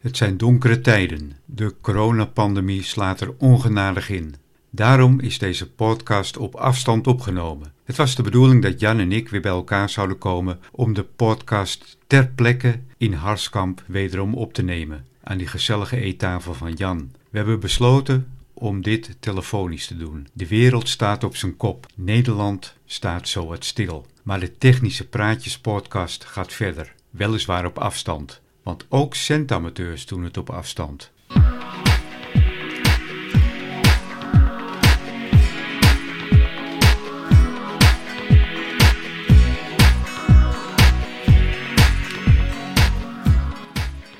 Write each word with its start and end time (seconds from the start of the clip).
Het 0.00 0.16
zijn 0.16 0.36
donkere 0.36 0.80
tijden. 0.80 1.32
De 1.44 1.74
coronapandemie 1.80 2.82
slaat 2.82 3.20
er 3.20 3.34
ongenadig 3.38 4.10
in. 4.10 4.34
Daarom 4.70 5.20
is 5.20 5.38
deze 5.38 5.70
podcast 5.70 6.36
op 6.36 6.54
afstand 6.54 7.06
opgenomen. 7.06 7.72
Het 7.84 7.96
was 7.96 8.14
de 8.14 8.22
bedoeling 8.22 8.62
dat 8.62 8.80
Jan 8.80 8.98
en 8.98 9.12
ik 9.12 9.28
weer 9.28 9.40
bij 9.40 9.50
elkaar 9.50 9.90
zouden 9.90 10.18
komen 10.18 10.60
om 10.72 10.92
de 10.92 11.02
podcast 11.02 11.98
ter 12.06 12.28
plekke 12.28 12.80
in 12.96 13.12
Harskamp 13.12 13.82
wederom 13.86 14.34
op 14.34 14.52
te 14.52 14.62
nemen, 14.62 15.06
aan 15.22 15.38
die 15.38 15.46
gezellige 15.46 15.96
eettafel 15.96 16.54
van 16.54 16.72
Jan. 16.72 17.10
We 17.30 17.38
hebben 17.38 17.60
besloten 17.60 18.28
om 18.54 18.82
dit 18.82 19.16
telefonisch 19.20 19.86
te 19.86 19.96
doen. 19.96 20.28
De 20.32 20.46
wereld 20.46 20.88
staat 20.88 21.24
op 21.24 21.36
zijn 21.36 21.56
kop. 21.56 21.86
Nederland 21.94 22.74
staat 22.86 23.28
zo 23.28 23.46
wat 23.46 23.64
stil. 23.64 24.06
Maar 24.22 24.40
de 24.40 24.58
technische 24.58 25.08
praatjespodcast 25.08 26.24
gaat 26.24 26.52
verder, 26.52 26.94
weliswaar 27.10 27.66
op 27.66 27.78
afstand. 27.78 28.40
Want 28.70 28.86
ook 28.88 29.14
centamateurs 29.14 30.06
doen 30.06 30.22
het 30.24 30.36
op 30.36 30.50
afstand. 30.50 31.10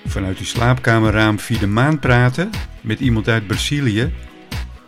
Vanuit 0.07 0.39
uw 0.39 0.45
slaapkamerraam 0.45 1.39
via 1.39 1.59
de 1.59 1.67
maan 1.67 1.99
praten 1.99 2.51
met 2.81 3.01
iemand 3.01 3.29
uit 3.29 3.47
Brazilië? 3.47 4.13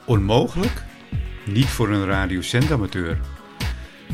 Onmogelijk? 0.05 0.83
Niet 1.45 1.69
voor 1.69 1.91
een 1.91 2.07
radiocentamateur. 2.07 3.19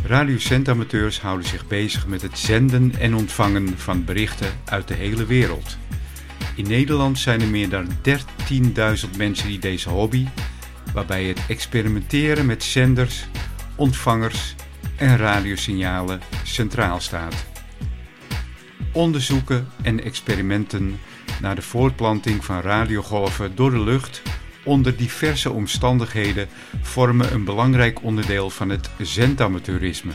Radiocentamateurs 0.05 1.21
houden 1.21 1.47
zich 1.47 1.67
bezig 1.67 2.07
met 2.07 2.23
het 2.23 2.39
zenden 2.39 2.93
en 2.99 3.15
ontvangen 3.15 3.79
van 3.79 4.05
berichten 4.05 4.53
uit 4.65 4.89
de 4.89 4.95
hele 4.95 5.27
wereld. 5.27 5.77
In 6.55 6.69
Nederland 6.69 7.19
zijn 7.19 7.41
er 7.41 7.49
meer 7.49 7.69
dan 7.69 7.87
13.000 7.87 9.17
mensen 9.17 9.49
die 9.49 9.59
deze 9.59 9.89
hobby, 9.89 10.27
waarbij 10.93 11.25
het 11.25 11.41
experimenteren 11.49 12.47
met 12.47 12.63
zenders, 12.63 13.25
ontvangers 13.75 14.55
en 14.97 15.17
radiosignalen 15.17 16.21
centraal 16.45 17.01
staat. 17.01 17.47
Onderzoeken 18.93 19.69
en 19.83 20.05
experimenten 20.05 20.99
naar 21.41 21.55
de 21.55 21.63
voortplanting 21.63 22.45
van 22.45 22.61
radiogolven 22.61 23.55
door 23.55 23.71
de 23.71 23.81
lucht 23.81 24.23
onder 24.69 24.97
diverse 24.97 25.51
omstandigheden 25.51 26.49
vormen 26.83 27.33
een 27.33 27.45
belangrijk 27.45 28.03
onderdeel 28.03 28.51
van 28.51 28.69
het 28.69 28.91
zendamateurisme. 28.99 30.13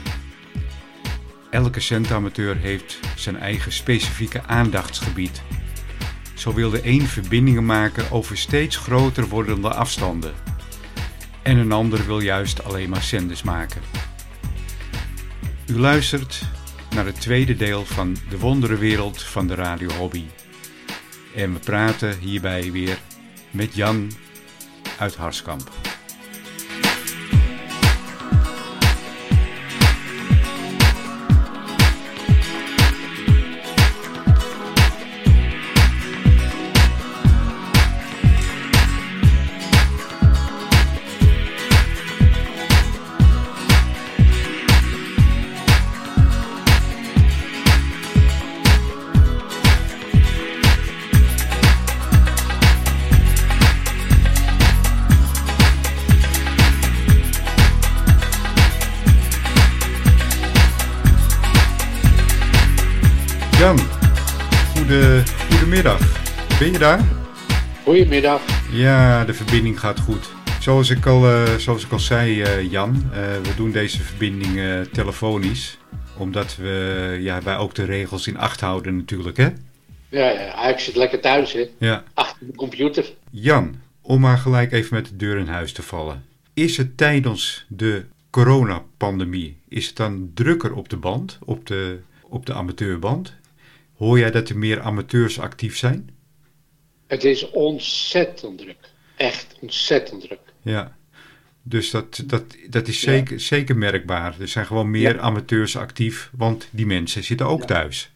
Elke 1.49 1.79
zendamateur 1.79 2.57
heeft 2.57 2.99
zijn 3.15 3.37
eigen 3.37 3.71
specifieke 3.71 4.43
aandachtsgebied. 4.43 5.41
Zo 6.33 6.53
wil 6.53 6.69
de 6.69 6.87
een 6.87 7.07
verbindingen 7.07 7.65
maken 7.65 8.11
over 8.11 8.37
steeds 8.37 8.77
groter 8.77 9.27
wordende 9.27 9.73
afstanden. 9.73 10.33
En 11.41 11.57
een 11.57 11.71
ander 11.71 12.05
wil 12.05 12.19
juist 12.19 12.63
alleen 12.63 12.89
maar 12.89 13.03
zenders 13.03 13.43
maken. 13.43 13.81
U 15.67 15.79
luistert 15.79 16.41
naar 16.95 17.05
het 17.05 17.21
tweede 17.21 17.55
deel 17.55 17.85
van 17.85 18.17
de 18.29 18.39
wonderenwereld 18.39 19.23
van 19.23 19.47
de 19.47 19.55
radiohobby. 19.55 20.23
En 21.35 21.53
we 21.53 21.59
praten 21.59 22.19
hierbij 22.19 22.71
weer 22.71 22.99
met 23.51 23.75
Jan 23.75 24.11
uit 24.99 25.15
Harskamp. 25.15 25.69
Goedemiddag. 68.03 68.41
Ja, 68.71 69.25
de 69.25 69.33
verbinding 69.33 69.79
gaat 69.79 69.99
goed. 69.99 70.31
Zoals 70.59 70.89
ik 70.89 71.05
al, 71.05 71.29
eh, 71.29 71.55
zoals 71.55 71.85
ik 71.85 71.91
al 71.91 71.99
zei, 71.99 72.41
eh, 72.41 72.71
Jan, 72.71 73.09
eh, 73.11 73.19
we 73.43 73.55
doen 73.55 73.71
deze 73.71 74.01
verbinding 74.01 74.59
telefonisch. 74.91 75.77
Omdat 76.17 76.55
we 76.55 77.17
ja, 77.19 77.41
wij 77.41 77.57
ook 77.57 77.75
de 77.75 77.83
regels 77.83 78.27
in 78.27 78.37
acht 78.37 78.59
houden 78.59 78.95
natuurlijk, 78.95 79.37
hè? 79.37 79.49
Ja, 80.09 80.29
ja, 80.29 80.67
ik 80.67 80.79
zit 80.79 80.95
lekker 80.95 81.19
thuis, 81.19 81.53
hè. 81.53 81.69
Ja. 81.77 82.03
Achter 82.13 82.47
de 82.47 82.55
computer. 82.55 83.13
Jan, 83.29 83.75
om 84.01 84.19
maar 84.21 84.37
gelijk 84.37 84.71
even 84.71 84.95
met 84.95 85.07
de 85.07 85.15
deur 85.15 85.37
in 85.37 85.47
huis 85.47 85.71
te 85.71 85.81
vallen. 85.81 86.23
Is 86.53 86.77
het 86.77 86.97
tijdens 86.97 87.65
de 87.67 88.05
coronapandemie, 88.29 89.57
is 89.67 89.87
het 89.87 89.95
dan 89.95 90.31
drukker 90.33 90.73
op 90.73 90.89
de 90.89 90.97
band, 90.97 91.39
op 91.45 91.67
de, 91.67 91.99
op 92.21 92.45
de 92.45 92.53
amateurband? 92.53 93.33
Hoor 93.97 94.19
jij 94.19 94.31
dat 94.31 94.49
er 94.49 94.57
meer 94.57 94.81
amateurs 94.81 95.39
actief 95.39 95.77
zijn? 95.77 96.09
Het 97.13 97.23
is 97.23 97.49
ontzettend 97.51 98.57
druk. 98.57 98.77
Echt 99.17 99.55
ontzettend 99.61 100.21
druk. 100.21 100.39
Ja. 100.61 100.95
Dus 101.63 101.91
dat, 101.91 102.23
dat, 102.25 102.43
dat 102.69 102.87
is 102.87 102.99
zeker, 102.99 103.39
zeker 103.39 103.77
merkbaar. 103.77 104.35
Er 104.39 104.47
zijn 104.47 104.65
gewoon 104.65 104.91
meer 104.91 105.15
Ja. 105.15 105.21
amateurs 105.21 105.77
actief, 105.77 106.29
want 106.37 106.67
die 106.71 106.85
mensen 106.85 107.23
zitten 107.23 107.45
ook 107.47 107.59
Ja. 107.59 107.65
thuis. 107.65 108.11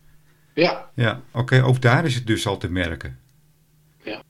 Ja, 0.54 0.90
Ja, 0.96 1.22
oké, 1.34 1.64
ook 1.64 1.82
daar 1.82 2.06
is 2.06 2.16
het 2.16 2.28
dus 2.28 2.48
al 2.48 2.58
te 2.58 2.70
merken. 2.72 3.20
Ja. 4.04 4.24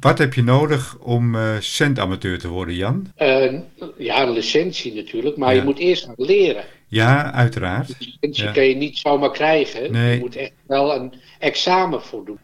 Wat 0.00 0.18
heb 0.18 0.34
je 0.34 0.42
nodig 0.42 0.96
om 0.98 1.34
eh 1.34 1.56
centamateur 1.60 2.38
te 2.38 2.48
worden, 2.48 2.74
Jan? 2.74 3.12
eh, 3.16 3.58
ja, 3.98 4.22
een 4.22 4.30
licentie 4.32 4.94
natuurlijk, 4.94 5.36
maar 5.36 5.54
je 5.54 5.62
moet 5.62 5.78
eerst 5.78 6.08
leren. 6.16 6.64
Ja, 6.86 7.32
uiteraard. 7.32 7.88
Een 7.88 7.96
licentie 7.98 8.52
kun 8.52 8.62
je 8.64 8.74
niet 8.74 8.98
zomaar 8.98 9.30
krijgen. 9.32 9.92
Nee. 9.92 10.14
Je 10.14 10.20
moet 10.20 10.36
echt 10.36 10.52
wel 10.66 10.94
een 10.94 11.14
examen 11.38 12.02
voor 12.02 12.24
doen. 12.24 12.38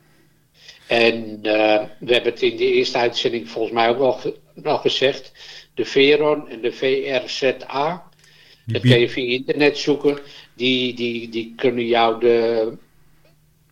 En 0.88 1.38
eh, 1.42 1.82
we 1.98 2.12
hebben 2.12 2.32
het 2.32 2.42
in 2.42 2.56
de 2.56 2.72
eerste 2.72 2.98
uitzending 2.98 3.48
volgens 3.50 3.74
mij 3.74 3.96
ook 3.96 4.20
ge- 4.20 4.36
wel 4.54 4.78
gezegd. 4.78 5.32
De 5.74 5.84
Veron 5.84 6.48
en 6.48 6.60
de 6.60 6.72
VRZA, 6.72 8.02
Die 8.64 8.72
dat 8.72 8.82
bie- 8.82 8.90
kun 8.92 9.00
je 9.00 9.08
via 9.08 9.30
internet 9.32 9.78
zoeken. 9.78 10.18
Die, 10.54 10.94
die, 10.94 11.28
die 11.28 11.52
kunnen 11.56 11.86
jou 11.86 12.20
de 12.20 12.72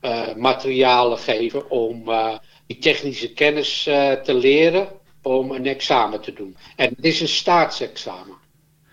eh, 0.00 0.34
materialen 0.34 1.18
geven 1.18 1.70
om 1.70 2.08
eh, 2.08 2.38
die 2.66 2.78
technische 2.78 3.32
kennis 3.32 3.82
te 4.24 4.34
leren 4.34 4.88
om 5.22 5.50
een 5.50 5.66
examen 5.66 6.20
te 6.20 6.32
doen. 6.32 6.56
En 6.76 6.92
het 6.96 7.04
is 7.04 7.20
een 7.20 7.28
staatsexamen. 7.28 8.34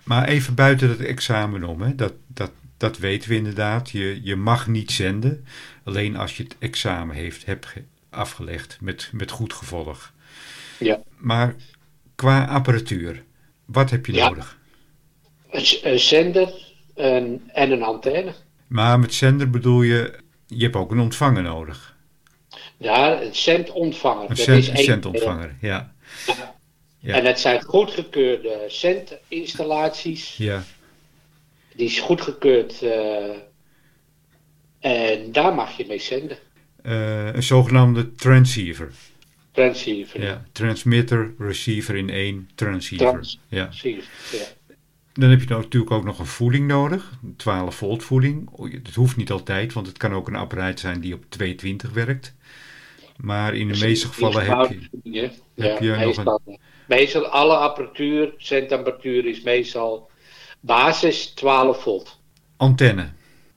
Maar 0.04 0.28
even 0.28 0.56
buiten 0.56 0.90
het 0.90 1.00
examen 1.00 1.64
om, 1.64 1.82
hè? 1.82 1.96
Dat, 1.96 2.14
dat, 2.28 2.52
dat 2.78 2.98
weten 2.98 3.30
we 3.30 3.36
inderdaad. 3.36 3.90
Je, 3.90 4.20
je 4.24 4.36
mag 4.36 4.68
niet 4.68 4.92
zenden, 4.92 5.46
alleen 5.84 6.16
als 6.16 6.38
je 6.38 6.44
het 6.44 6.56
examen 6.60 7.16
heeft, 7.16 7.46
hebt 7.46 7.66
afgelegd 8.14 8.78
met, 8.82 9.10
met 9.14 9.32
goed 9.32 9.54
gevolg. 9.54 10.14
Ja. 10.80 11.00
Maar 11.18 11.56
qua 12.16 12.46
apparatuur, 12.46 13.24
wat 13.66 13.90
heb 13.90 14.06
je 14.06 14.14
Ja. 14.14 14.28
nodig? 14.30 14.58
Een, 15.52 16.00
zender 16.00 16.74
een, 16.96 17.50
en 17.54 17.72
een 17.72 17.84
antenne. 17.84 18.34
Maar 18.68 19.00
met 19.00 19.14
zender 19.14 19.50
bedoel 19.50 19.82
je, 19.82 20.14
je 20.48 20.64
hebt 20.64 20.76
ook 20.76 20.92
een 20.92 21.00
ontvanger 21.00 21.44
nodig. 21.44 21.96
Ja, 22.78 23.22
een 23.22 23.36
zendontvanger. 23.36 24.22
Een, 24.22 24.28
Dat 24.28 24.38
cent, 24.38 24.58
is 24.58 24.68
een 24.70 24.78
centontvanger, 24.78 25.56
ja. 25.62 25.94
Ja. 27.00 27.14
En 27.14 27.26
het 27.26 27.40
zijn 27.40 27.62
goedgekeurde 27.64 28.64
centinstallaties. 28.68 30.38
Ja, 30.38 30.64
Die 31.76 31.86
is 31.86 32.00
goedgekeurd. 32.00 32.82
eh 32.82 33.30
en 34.80 35.32
daar 35.32 35.54
mag 35.54 35.78
je 35.78 35.86
mee 35.88 36.00
zenden. 36.00 36.38
Eh, 36.84 37.34
een 37.34 37.44
zogenaamde 37.44 38.16
transceiver. 38.16 38.92
Transceiver. 39.52 40.22
Ja. 40.22 40.46
Transmitter, 40.52 41.34
receiver 41.38 41.96
in 41.96 42.10
één, 42.10 42.50
transceiver. 42.56 43.12
Trans- 43.12 43.40
Ja. 43.48 43.64
Transceiver, 43.64 44.10
ja. 44.32 44.76
Dan 45.14 45.30
heb 45.30 45.42
je 45.42 45.48
nou 45.48 45.62
natuurlijk 45.62 45.92
ook 45.92 46.04
nog 46.04 46.20
een 46.20 46.26
voeding 46.26 46.68
nodig, 46.68 47.12
een 47.24 47.36
12 47.36 47.76
volt 47.76 48.04
voeding. 48.04 48.50
Dat 48.84 48.94
hoeft 48.94 49.16
niet 49.16 49.32
altijd, 49.32 49.74
want 49.74 49.88
het 49.88 49.98
kan 49.98 50.14
ook 50.14 50.28
een 50.28 50.36
apparaat 50.36 50.80
zijn 50.80 51.00
die 51.00 51.14
op 51.14 51.26
220 51.30 51.92
werkt. 51.92 52.36
Maar 53.18 53.56
in 53.56 53.68
de 53.68 53.80
meeste 53.80 54.08
gevallen 54.08 54.46
heb 54.46 54.78
je... 55.04 55.30
heb 55.56 55.80
je 55.80 55.90
nog 55.90 55.98
meestal, 55.98 56.42
meestal 56.88 57.26
alle 57.26 57.56
apparatuur, 57.56 58.34
centapparatuur 58.38 59.26
is 59.26 59.42
meestal 59.42 60.10
basis 60.60 61.26
12 61.26 61.82
volt. 61.82 62.20
Antenne. 62.58 63.10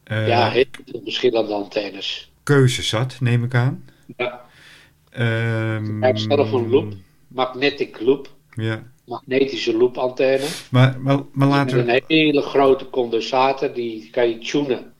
Eh, 0.04 0.28
ja, 0.28 0.50
heel 0.50 0.64
veel 0.86 1.00
verschillende 1.04 1.52
antennes. 1.52 2.30
Keuze 2.46 2.82
zat, 2.82 3.16
neem 3.20 3.44
ik 3.44 3.54
aan. 3.54 3.84
Ja. 4.16 4.44
Ehm, 5.10 6.00
Hij 6.00 6.10
heeft 6.10 6.20
zelf 6.28 6.52
een 6.52 6.68
loop, 6.70 6.92
magnetic 7.28 8.00
loop, 8.00 8.28
Ja, 8.54 8.82
magnetische 9.04 9.76
loopantenne. 9.76 10.46
maar, 10.70 11.00
maar, 11.00 11.18
maar 11.32 11.48
laten 11.48 11.84
we... 11.86 11.92
een 11.92 12.02
hele 12.06 12.42
grote 12.42 12.90
condensator, 12.90 13.72
die 13.74 14.10
kan 14.10 14.28
je 14.28 14.38
tunen 14.38 14.94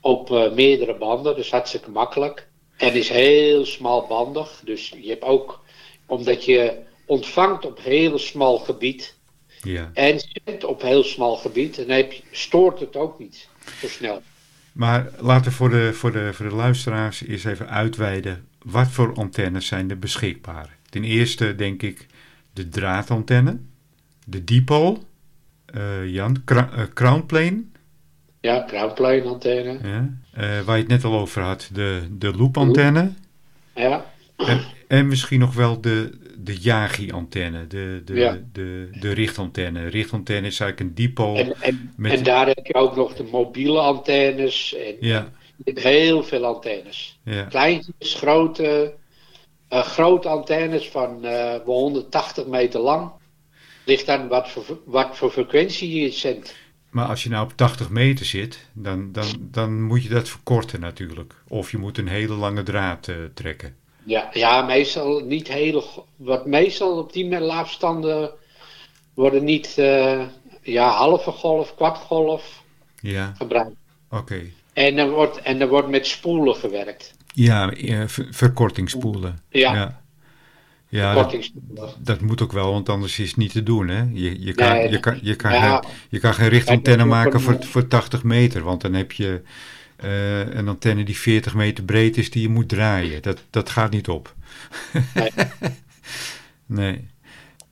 op 0.00 0.30
eh, 0.30 0.52
meerdere 0.52 0.96
banden, 0.96 1.34
dus 1.36 1.50
hartstikke 1.50 1.90
makkelijk. 1.90 2.48
En 2.76 2.92
is 2.92 3.08
heel 3.08 3.64
smalbandig, 3.64 4.60
dus 4.64 4.94
je 5.00 5.08
hebt 5.08 5.22
ook, 5.24 5.60
omdat 6.06 6.44
je 6.44 6.78
ontvangt 7.06 7.64
op 7.66 7.78
heel 7.82 8.18
smal 8.18 8.58
gebied 8.58 9.18
Ja. 9.62 9.90
en 9.94 10.20
zendt 10.44 10.64
op 10.64 10.82
heel 10.82 11.02
smal 11.04 11.36
gebied, 11.36 11.76
dan 11.76 11.88
heb 11.88 12.12
je, 12.12 12.22
stoort 12.30 12.80
het 12.80 12.96
ook 12.96 13.18
niet 13.18 13.48
zo 13.80 13.88
snel. 13.88 14.22
Maar 14.72 15.06
laten 15.18 15.44
we 15.50 15.56
voor 15.56 15.70
de, 15.70 15.92
voor, 15.92 16.12
de, 16.12 16.30
voor 16.32 16.48
de 16.48 16.54
luisteraars 16.54 17.24
eens 17.26 17.44
even 17.44 17.68
uitweiden. 17.68 18.44
Wat 18.64 18.88
voor 18.88 19.14
antennes 19.14 19.66
zijn 19.66 19.90
er 19.90 19.98
beschikbaar? 19.98 20.76
Ten 20.90 21.04
eerste 21.04 21.54
denk 21.54 21.82
ik 21.82 22.06
de 22.52 22.68
draadantenne, 22.68 23.58
de 24.26 24.44
dipole, 24.44 24.98
eh, 25.66 26.06
Jan, 26.06 26.42
eh, 26.44 26.82
crownplane, 26.94 27.62
Ja, 28.40 28.64
crownplane 28.66 29.22
antenne. 29.22 29.78
ja, 29.82 30.10
eh, 30.32 30.60
waar 30.60 30.76
je 30.76 30.82
het 30.82 30.90
net 30.90 31.04
al 31.04 31.18
over 31.18 31.42
had, 31.42 31.70
de, 31.72 32.02
de 32.10 32.36
loopantenne. 32.36 33.12
Ja, 33.74 34.04
En, 34.36 34.60
en 34.88 35.08
misschien 35.08 35.40
nog 35.40 35.54
wel 35.54 35.80
de, 35.80 36.18
de 36.42 36.56
Yagi-antenne, 36.60 37.66
de, 37.66 38.02
de, 38.04 38.14
Ja. 38.14 38.40
de, 38.52 38.88
de 39.00 39.12
richtantenne. 39.12 39.86
Richtantenne 39.88 40.46
is 40.46 40.60
eigenlijk 40.60 40.90
een 40.90 41.04
dipole. 41.06 41.38
en, 41.40 41.54
en, 41.60 41.92
Met- 41.96 42.12
en 42.12 42.22
daar 42.24 42.46
heb 42.46 42.66
je 42.66 42.74
ook 42.74 42.96
nog 42.96 43.14
de 43.14 43.24
mobiele 43.24 43.78
antennes. 43.80 44.74
En, 44.74 44.94
Ja, 45.00 45.28
Je 45.56 45.62
hebt 45.72 45.82
heel 45.82 46.22
veel 46.22 46.44
antennes. 46.44 47.18
ja, 47.24 47.42
Kleintjes, 47.42 48.14
grote, 48.14 48.94
eh, 49.68 49.82
grote 49.82 50.28
antennes 50.28 50.88
van 50.88 51.24
eh, 51.24 51.30
wel 51.64 51.78
180 51.78 52.46
meter 52.46 52.80
lang. 52.80 53.10
Ligt 53.84 54.08
aan 54.08 54.28
wat 54.28 54.50
voor, 54.50 54.78
wat 54.84 55.16
voor 55.16 55.30
frequentie 55.30 56.00
je 56.02 56.10
zendt. 56.10 56.56
maar 56.90 57.06
als 57.06 57.22
je 57.22 57.28
nou 57.28 57.44
op 57.44 57.52
80 57.56 57.90
meter 57.90 58.26
zit, 58.26 58.68
dan, 58.72 59.12
dan, 59.12 59.26
dan 59.40 59.82
moet 59.82 60.02
je 60.02 60.08
dat 60.08 60.28
verkorten 60.28 60.80
natuurlijk. 60.80 61.34
Of 61.48 61.70
je 61.70 61.78
moet 61.78 61.98
een 61.98 62.08
hele 62.08 62.34
lange 62.34 62.62
draad 62.62 63.08
eh, 63.08 63.16
trekken. 63.34 63.76
Ja, 64.04 64.30
ja, 64.32 64.62
meestal 64.62 65.20
niet 65.20 65.48
hele. 65.48 65.84
Wat 66.16 66.46
meestal 66.46 66.98
op 66.98 67.12
die 67.12 67.38
afstanden 67.38 68.30
worden 69.14 69.44
niet 69.44 69.74
eh, 69.78 70.22
ja, 70.62 70.88
halve 70.88 71.30
golf, 71.30 71.74
kwartgolf 71.74 72.62
Ja, 73.00 73.32
gebruikt. 73.36 73.76
oké. 74.10 74.42
En 74.72 74.98
er 74.98 75.10
wordt, 75.10 75.42
en 75.42 75.60
er 75.60 75.68
wordt 75.68 75.88
met 75.88 76.06
spoelen 76.06 76.54
gewerkt. 76.54 77.14
Ja, 77.34 77.72
ver- 78.06 78.28
verkortingsspoelen. 78.30 79.38
Ja, 79.48 79.74
ja. 79.74 80.00
Ja, 80.88 81.30
dat, 81.98 82.20
moet 82.20 82.42
ook 82.42 82.52
wel, 82.52 82.72
want 82.72 82.88
anders 82.88 83.18
is 83.18 83.28
het 83.28 83.36
niet 83.36 83.52
te 83.52 83.62
doen. 83.62 83.88
Hè? 83.88 84.02
Je, 84.12 84.44
je, 84.44 84.54
kan, 84.54 84.68
Nee, 84.72 84.90
je, 84.90 85.00
kan, 85.00 85.18
je, 85.22 85.36
kan 85.36 85.52
ja. 85.52 85.76
geen, 85.76 85.90
je 86.08 86.18
kan 86.18 86.34
geen 86.34 86.48
richtantenne 86.48 87.04
maken 87.04 87.40
voor, 87.40 87.56
voor 87.64 87.88
80 87.88 88.22
meter, 88.22 88.62
want 88.62 88.80
dan 88.80 88.94
heb 88.94 89.12
je 89.12 89.42
eh, 90.02 90.54
een 90.54 90.68
antenne 90.68 91.02
die 91.04 91.16
40 91.18 91.54
meter 91.54 91.84
breed 91.84 92.16
is 92.16 92.30
die 92.30 92.42
je 92.42 92.48
moet 92.48 92.68
draaien. 92.68 93.22
Dat, 93.22 93.42
dat 93.50 93.70
gaat 93.70 93.90
niet 93.90 94.08
op. 94.08 94.34
Nee. 95.14 95.30
nee. 96.66 97.08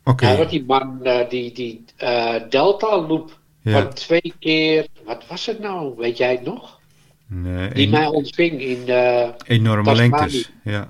Oké. 0.04 0.28
Ja, 0.30 0.36
wat 0.36 0.50
die 0.50 0.64
man, 0.64 1.04
eh, 1.04 1.28
die, 1.28 1.52
die 1.52 1.84
eh, 1.96 2.34
Delta 2.50 3.00
Loop 3.06 3.38
Ja. 3.62 3.72
van 3.82 3.94
twee 3.94 4.34
keer, 4.38 4.86
wat 5.04 5.26
was 5.26 5.46
het 5.46 5.58
nou, 5.60 5.94
weet 5.96 6.16
jij 6.16 6.30
het 6.32 6.42
nog? 6.44 6.80
Nee, 7.26 7.70
Die 7.70 7.88
mij 7.88 8.06
ontving 8.06 8.60
in 8.60 8.88
eh, 8.88 9.28
enorme 9.46 9.94
lengtes. 9.94 10.50
Ja. 10.64 10.88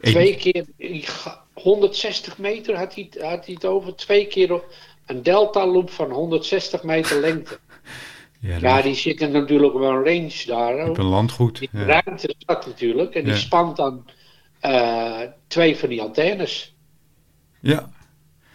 Twee 0.00 0.36
keer, 0.36 0.64
in 0.76 1.02
ga- 1.02 1.40
160 1.52 2.38
meter 2.38 2.76
had 2.76 2.94
hij, 2.94 3.08
had 3.20 3.44
hij 3.46 3.54
het 3.54 3.64
over, 3.64 3.94
twee 3.96 4.26
keer 4.26 4.52
op 4.52 4.74
een 5.06 5.22
Delta 5.22 5.66
Loop 5.66 5.90
van 5.90 6.10
160 6.10 6.82
meter 6.82 7.20
lengte. 7.20 7.58
Ja, 8.42 8.82
die 8.82 8.94
zitten 8.94 9.30
natuurlijk 9.32 9.72
wel 9.74 9.90
een 9.90 10.04
range 10.04 10.42
daar. 10.46 10.88
op 10.88 10.98
een 10.98 11.04
landgoed. 11.04 11.58
Die 11.58 11.68
Ja. 11.72 11.84
ruimte 11.84 12.34
zat 12.38 12.66
natuurlijk 12.66 13.14
en 13.14 13.24
die 13.24 13.36
spant 13.36 13.76
dan 13.76 14.04
eh, 14.60 15.20
twee 15.46 15.76
van 15.76 15.88
die 15.88 16.02
antennes. 16.02 16.74
ja, 17.60 17.90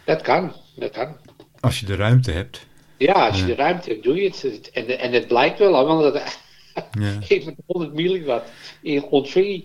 Dat 0.06 0.22
kan, 0.22 0.54
dat 0.76 0.92
kan. 0.92 1.16
als 1.60 1.80
je 1.80 1.86
de 1.86 1.96
ruimte 1.96 2.32
hebt. 2.32 2.66
Ja, 2.98 3.14
als 3.28 3.40
je 3.40 3.46
de 3.46 3.56
ruimte 3.56 3.90
hebt, 3.90 4.04
doe 4.04 4.16
je 4.16 4.30
het. 4.30 4.70
En, 4.74 5.00
en 5.00 5.12
het 5.12 5.28
blijkt 5.28 5.60
wel, 5.60 5.86
want 5.86 6.02
dat, 6.14 6.40
met 7.46 7.56
100 7.66 7.94
milliwatt 7.94 8.50
in 8.82 9.04
ontving. 9.04 9.64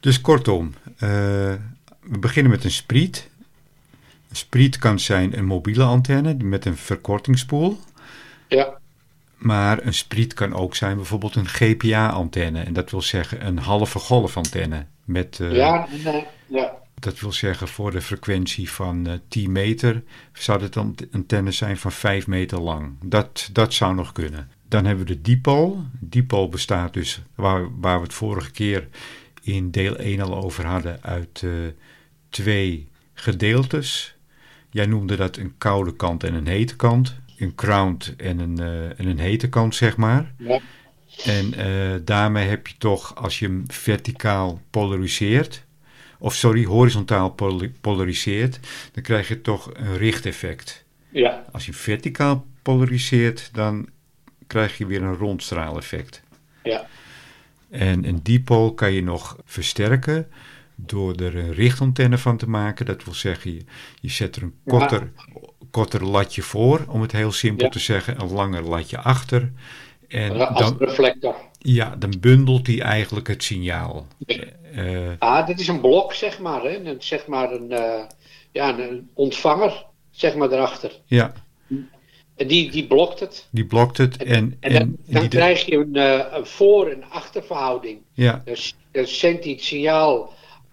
Dus 0.00 0.20
kortom, 0.20 0.74
eh, 0.98 1.08
we 2.00 2.18
beginnen 2.20 2.52
met 2.52 2.64
een 2.64 2.70
spriet. 2.70 3.28
Een 4.30 4.36
spriet 4.36 4.78
kan 4.78 4.98
zijn 4.98 5.38
een 5.38 5.44
mobiele 5.46 5.84
antenne 5.84 6.34
met 6.34 6.64
een 6.64 6.76
verkortingsspoel. 6.76 7.78
Ja, 8.48 8.77
Maar 9.38 9.86
een 9.86 9.94
spriet 9.94 10.34
kan 10.34 10.52
ook 10.52 10.74
zijn 10.74 10.96
bijvoorbeeld 10.96 11.34
een 11.34 11.48
GPA-antenne. 11.48 12.60
En 12.60 12.72
dat 12.72 12.90
wil 12.90 13.02
zeggen 13.02 13.46
een 13.46 13.58
halve 13.58 13.98
golfantenne. 13.98 14.86
Met, 15.04 15.40
eh, 15.40 15.52
ja, 15.52 15.86
nee, 16.04 16.26
ja, 16.46 16.76
Dat 16.94 17.20
wil 17.20 17.32
zeggen 17.32 17.68
voor 17.68 17.90
de 17.90 18.00
frequentie 18.00 18.70
van 18.70 19.06
eh 19.06 19.12
10 19.28 19.52
meter 19.52 20.02
zou 20.32 20.62
het 20.62 20.72
dan 20.72 20.96
antenne 21.12 21.50
zijn 21.50 21.76
van 21.76 21.92
5 21.92 22.26
meter 22.26 22.60
lang. 22.60 22.92
Dat, 23.04 23.48
dat 23.52 23.74
zou 23.74 23.94
nog 23.94 24.12
kunnen. 24.12 24.50
Dan 24.68 24.84
hebben 24.84 25.06
we 25.06 25.12
de 25.12 25.20
dipole. 25.20 25.76
Dipole 26.00 26.48
bestaat 26.48 26.92
dus, 26.92 27.22
waar, 27.34 27.80
waar 27.80 27.96
we 27.96 28.02
het 28.02 28.14
vorige 28.14 28.50
keer 28.50 28.88
in 29.42 29.70
deel 29.70 29.96
1 29.96 30.20
al 30.20 30.36
over 30.36 30.66
hadden, 30.66 30.98
uit 31.02 31.42
eh, 31.44 31.50
twee 32.28 32.88
gedeeltes. 33.14 34.16
Jij 34.70 34.86
noemde 34.86 35.16
dat 35.16 35.36
een 35.36 35.54
koude 35.58 35.96
kant 35.96 36.24
en 36.24 36.34
een 36.34 36.46
hete 36.46 36.76
kant. 36.76 37.16
Een 37.38 37.54
crowned 37.54 38.14
en 38.16 38.38
een, 38.38 38.58
eh, 38.58 38.84
en 39.00 39.06
een 39.06 39.18
hete 39.18 39.48
kant, 39.48 39.74
zeg 39.74 39.96
maar. 39.96 40.32
ja, 40.38 40.60
En 41.24 41.54
eh, 41.54 42.00
daarmee 42.04 42.48
heb 42.48 42.66
je 42.66 42.74
toch, 42.78 43.14
als 43.16 43.38
je 43.38 43.46
hem 43.46 43.64
verticaal 43.66 44.60
polariseert, 44.70 45.64
of 46.18 46.34
sorry, 46.34 46.64
horizontaal 46.64 47.34
polariseert, 47.80 48.58
dan 48.92 49.02
krijg 49.02 49.28
je 49.28 49.40
toch 49.40 49.70
een 49.74 49.96
richteffect. 49.96 50.84
ja, 51.10 51.44
Als 51.52 51.64
je 51.66 51.70
hem 51.70 51.80
verticaal 51.80 52.46
polariseert, 52.62 53.50
dan 53.52 53.88
krijg 54.46 54.78
je 54.78 54.86
weer 54.86 55.02
een 55.02 55.16
rondstraaleffect. 55.16 56.22
ja, 56.62 56.86
En 57.70 58.04
een 58.08 58.20
dipole 58.22 58.74
kan 58.74 58.92
je 58.92 59.02
nog 59.02 59.36
versterken 59.44 60.28
door 60.74 61.14
er 61.14 61.36
een 61.36 61.52
richtantenne 61.52 62.18
van 62.18 62.36
te 62.36 62.48
maken. 62.48 62.86
Dat 62.86 63.04
wil 63.04 63.14
zeggen, 63.14 63.54
je, 63.54 63.64
je 64.00 64.10
zet 64.10 64.36
er 64.36 64.42
een 64.42 64.54
Ja. 64.64 65.00
Korter, 65.70 66.04
latje 66.04 66.42
voor, 66.42 66.84
om 66.88 67.00
het 67.02 67.12
heel 67.12 67.32
simpel 67.32 67.64
Ja. 67.66 67.70
te 67.72 67.78
zeggen, 67.78 68.20
een 68.20 68.32
langer 68.32 68.62
latje 68.62 68.98
achter. 68.98 69.52
En 70.08 70.48
als 70.54 70.58
dan, 70.58 70.76
reflector. 70.78 71.34
ja, 71.58 71.96
dan 71.96 72.14
bundelt 72.20 72.66
hij 72.66 72.80
eigenlijk 72.80 73.26
het 73.28 73.42
signaal. 73.42 74.06
Ja. 74.26 74.36
Eh, 74.74 75.08
Ah, 75.18 75.46
dit 75.46 75.60
is 75.60 75.68
een 75.68 75.80
blok, 75.80 76.12
zeg 76.12 76.38
maar. 76.38 76.62
Hè? 76.62 76.84
Een, 76.84 76.96
zeg 76.98 77.26
maar 77.26 77.52
een, 77.52 77.72
eh, 77.72 78.02
ja, 78.52 78.78
een 78.78 79.08
ontvanger, 79.14 79.84
zeg 80.10 80.34
maar, 80.34 80.52
erachter. 80.52 80.92
ja, 81.06 81.32
En 82.36 82.46
die, 82.46 82.70
die 82.70 82.86
blokt 82.86 83.20
het. 83.20 83.46
die 83.50 83.64
blokt 83.66 83.96
het. 83.96 84.16
En, 84.16 84.56
En 84.60 84.72
dan, 84.72 84.80
en 84.82 84.98
dan 85.06 85.20
die, 85.20 85.30
krijg 85.30 85.64
je 85.66 85.76
een, 85.76 85.96
eh, 85.96 86.24
een 86.38 86.46
voor- 86.46 86.86
en 86.88 87.04
achterverhouding. 87.10 87.98
ja, 88.12 88.42
Dus 88.44 88.76
dan 88.92 89.06
zendt 89.06 89.44
hij 89.44 89.52
het 89.52 89.62
signaal 89.62 90.32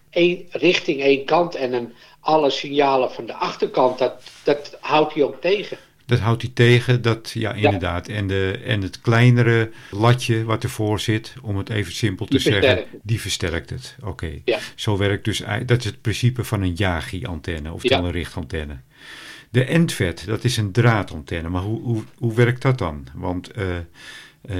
één, 0.10 0.46
richting 0.50 1.02
één 1.02 1.26
kant 1.26 1.56
en 1.56 1.72
dan 1.72 1.92
alle 2.26 2.50
signalen 2.50 3.12
van 3.12 3.26
de 3.26 3.34
achterkant, 3.34 3.98
dat, 3.98 4.24
dat 4.44 4.78
houdt 4.80 5.14
hij 5.14 5.24
ook 5.24 5.42
tegen. 5.42 5.78
dat 6.06 6.20
houdt 6.20 6.42
hij 6.42 6.52
tegen. 6.54 7.02
Dat, 7.02 7.32
ja, 7.34 7.54
inderdaad. 7.54 8.08
En, 8.08 8.28
de, 8.28 8.62
en 8.66 8.82
het 8.82 9.02
kleinere 9.02 9.72
latje 9.92 10.44
wat 10.44 10.64
ervoor 10.64 11.00
zit, 11.00 11.34
om 11.42 11.58
het 11.58 11.70
even 11.70 11.94
simpel 11.94 12.26
te 12.26 12.32
Die 12.32 12.42
zeggen, 12.42 12.64
versterkt 12.64 13.08
die 13.08 13.22
versterkt 13.22 13.70
het. 13.70 13.96
Oké. 14.04 14.42
Ja. 14.46 14.60
Zo 14.76 14.98
werkt 14.98 15.26
dus, 15.26 15.42
dat 15.66 15.80
is 15.80 15.86
het 15.86 16.02
principe 16.02 16.44
van 16.44 16.62
een 16.62 16.74
Yagi-antenne, 16.74 17.74
oftewel 17.74 18.00
Ja. 18.00 18.06
een 18.06 18.12
richtantenne. 18.12 18.80
De 19.50 19.64
endvet, 19.66 20.24
dat 20.26 20.44
is 20.44 20.58
een 20.58 20.72
draadantenne. 20.72 21.50
Maar 21.50 21.62
hoe, 21.62 21.82
hoe, 21.82 22.04
hoe 22.18 22.34
werkt 22.34 22.62
dat 22.62 22.78
dan? 22.78 23.08
Want 23.14 23.52
eh, 23.52 23.78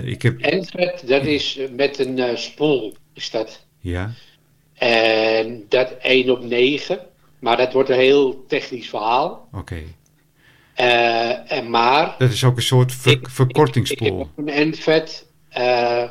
ik 0.04 0.22
heb... 0.22 0.40
Endvet, 0.40 1.08
dat 1.08 1.26
is 1.26 1.58
eh, 1.58 1.70
met 1.72 2.00
een 2.00 2.20
eh, 2.20 2.36
spoel, 2.36 2.96
is 3.14 3.30
dat. 3.32 3.66
Ja, 3.80 4.14
En 4.74 5.66
dat 5.70 5.92
1 6.02 6.30
op 6.30 6.44
9. 6.44 7.00
Maar 7.46 7.58
dat 7.58 7.74
wordt 7.74 7.90
een 7.90 7.96
heel 8.00 8.46
technisch 8.48 8.90
verhaal. 8.90 9.48
oké. 9.54 9.82
Eh, 10.74 11.52
en 11.52 11.70
maar. 11.70 12.16
Dat 12.18 12.32
is 12.32 12.44
ook 12.44 12.56
een 12.56 12.62
soort 12.62 12.92
ver- 12.94 13.12
Ik- 13.12 13.22
Ik 13.22 13.30
verkortingsspoel. 13.30 14.18
heb 14.20 14.28
ook 14.28 14.30
een 14.48 14.50
endvet. 14.50 15.26
eh, 15.50 16.10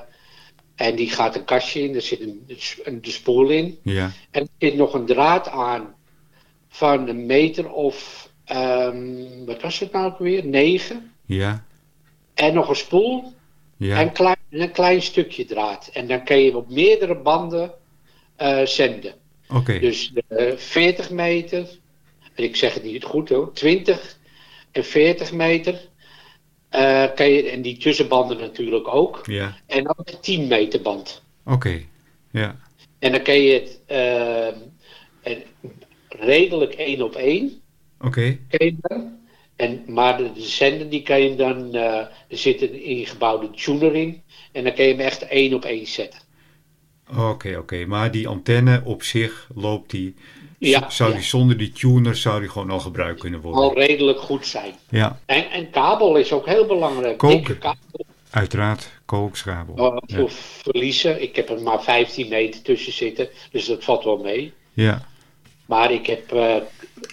en 0.75 0.95
die 0.97 1.11
gaat 1.11 1.37
een 1.37 1.45
kastje 1.45 1.83
in. 1.83 1.95
Er 1.95 2.03
zit 2.03 2.21
een, 2.21 2.47
een 2.85 3.03
de 3.03 3.11
spoel 3.11 3.49
in. 3.49 3.79
Ja, 3.83 4.11
En 4.31 4.43
er 4.43 4.49
zit 4.59 4.75
nog 4.77 4.95
een 4.95 5.07
draad 5.07 5.49
aan. 5.49 5.95
Van 6.69 7.09
een 7.09 7.27
meter 7.27 7.71
of. 7.73 8.29
ehm, 8.45 9.45
wat 9.47 9.63
was 9.63 9.79
het 9.79 9.93
nou 9.93 10.07
ook 10.13 10.19
weer? 10.19 10.45
9. 10.47 11.13
ja, 11.27 11.65
En 12.35 12.55
nog 12.55 12.69
een 12.69 12.77
spoel. 12.77 13.33
ja. 13.77 14.01
En 14.01 14.13
klein, 14.13 14.37
een 14.51 14.71
klein 14.73 15.03
stukje 15.03 15.45
draad. 15.45 15.91
En 15.93 16.07
dan 16.07 16.25
kan 16.25 16.39
je 16.39 16.57
op 16.57 16.71
meerdere 16.71 17.15
banden 17.17 17.73
eh, 18.37 18.65
zenden. 18.67 19.15
Dus 19.81 20.13
eh 20.29 20.57
40 20.57 21.11
meter, 21.11 21.69
en 22.35 22.45
ik 22.45 22.57
zeg 22.57 22.75
het 22.75 22.83
niet 22.83 23.05
goed 23.05 23.29
hoor, 23.29 23.53
20 23.53 24.19
en 24.73 24.85
40 24.85 25.33
meter. 25.33 25.89
eh, 26.69 27.05
kan 27.15 27.31
je, 27.31 27.51
en 27.51 27.63
die 27.63 27.77
tussenbanden 27.77 28.39
natuurlijk 28.39 28.89
ook. 28.89 29.21
Ja. 29.27 29.57
En 29.67 29.89
ook 29.89 30.07
de 30.07 30.21
10 30.21 30.47
meter 30.49 30.83
band. 30.83 31.23
Oké. 31.45 31.81
Ja. 32.31 32.59
En 32.99 33.13
dan 33.13 33.23
kan 33.23 33.41
je 33.41 33.53
het 33.53 33.81
eh, 33.87 34.47
en 35.23 35.43
redelijk 36.09 36.75
één 36.75 37.03
op 37.03 37.15
één. 37.15 37.61
Oké. 38.01 38.39
dan. 38.81 39.19
En, 39.57 39.85
maar 39.87 40.17
de, 40.17 40.33
de 40.33 40.41
zender 40.43 40.91
die 40.91 41.03
kan 41.03 41.21
je 41.23 41.35
dan, 41.35 41.75
eh, 41.75 41.97
er 42.29 42.39
zit 42.39 42.63
een 42.63 42.83
ingebouwde 42.83 43.51
tuner 43.51 43.95
in. 43.95 44.23
En 44.53 44.65
dan 44.65 44.75
kan 44.75 44.85
je 44.85 44.91
hem 44.91 45.01
echt 45.01 45.23
één 45.23 45.55
op 45.55 45.65
één 45.65 45.87
zetten. 45.87 46.21
Oké, 47.17 47.57
oké. 47.59 47.85
Maar 47.87 48.11
die 48.11 48.29
antenne 48.29 48.83
op 48.85 49.03
zich 49.03 49.49
loopt 49.55 49.91
die. 49.91 50.15
Ja, 50.59 50.91
zou 50.91 51.11
ja. 51.11 51.17
die 51.17 51.25
zonder 51.25 51.57
die 51.57 51.73
tuner 51.73 52.17
zou 52.17 52.41
die 52.41 52.49
gewoon 52.49 52.71
al 52.71 52.81
gebruikt 52.81 53.21
kunnen 53.21 53.41
worden? 53.41 53.63
Al 53.63 53.75
redelijk 53.75 54.19
goed 54.19 54.47
zijn. 54.47 54.75
Ja, 54.89 55.19
En, 55.27 55.51
en 55.51 55.71
kabel 55.71 56.17
is 56.17 56.33
ook 56.33 56.47
heel 56.47 56.67
belangrijk. 56.67 57.19
Koken. 57.19 57.59
Kabel 57.59 58.07
uiteraard. 58.31 58.91
Kookschabel. 59.05 59.79
uh, 59.79 60.19
Ja. 60.19 60.25
verliezen. 60.29 61.23
Ik 61.23 61.37
heb 61.37 61.49
er 61.49 61.63
maar 61.63 61.83
15 61.83 62.29
meter 62.29 62.63
tussen 62.63 62.93
zitten. 62.93 63.29
Dus 63.51 63.65
dat 63.67 63.85
valt 63.85 64.05
wel 64.05 64.17
mee. 64.19 64.53
Ja. 64.73 65.07
Maar 65.67 65.93
ik 65.93 66.07
heb 66.07 66.33
eh, 66.33 66.57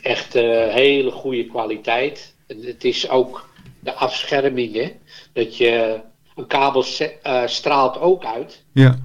echt 0.01 0.35
eh, 0.35 0.43
hele 0.73 1.11
goede 1.11 1.45
kwaliteit. 1.45 2.33
En 2.47 2.63
het 2.63 2.83
is 2.83 3.09
ook 3.09 3.49
de 3.79 3.93
afscherming. 3.93 4.73
Hè? 4.75 4.91
Dat 5.33 5.57
je 5.57 5.99
een 6.35 6.47
kabel 6.47 6.85
eh, 7.21 7.41
straalt 7.45 7.99
ook 7.99 8.25
uit. 8.25 8.63
Ja. 8.71 8.99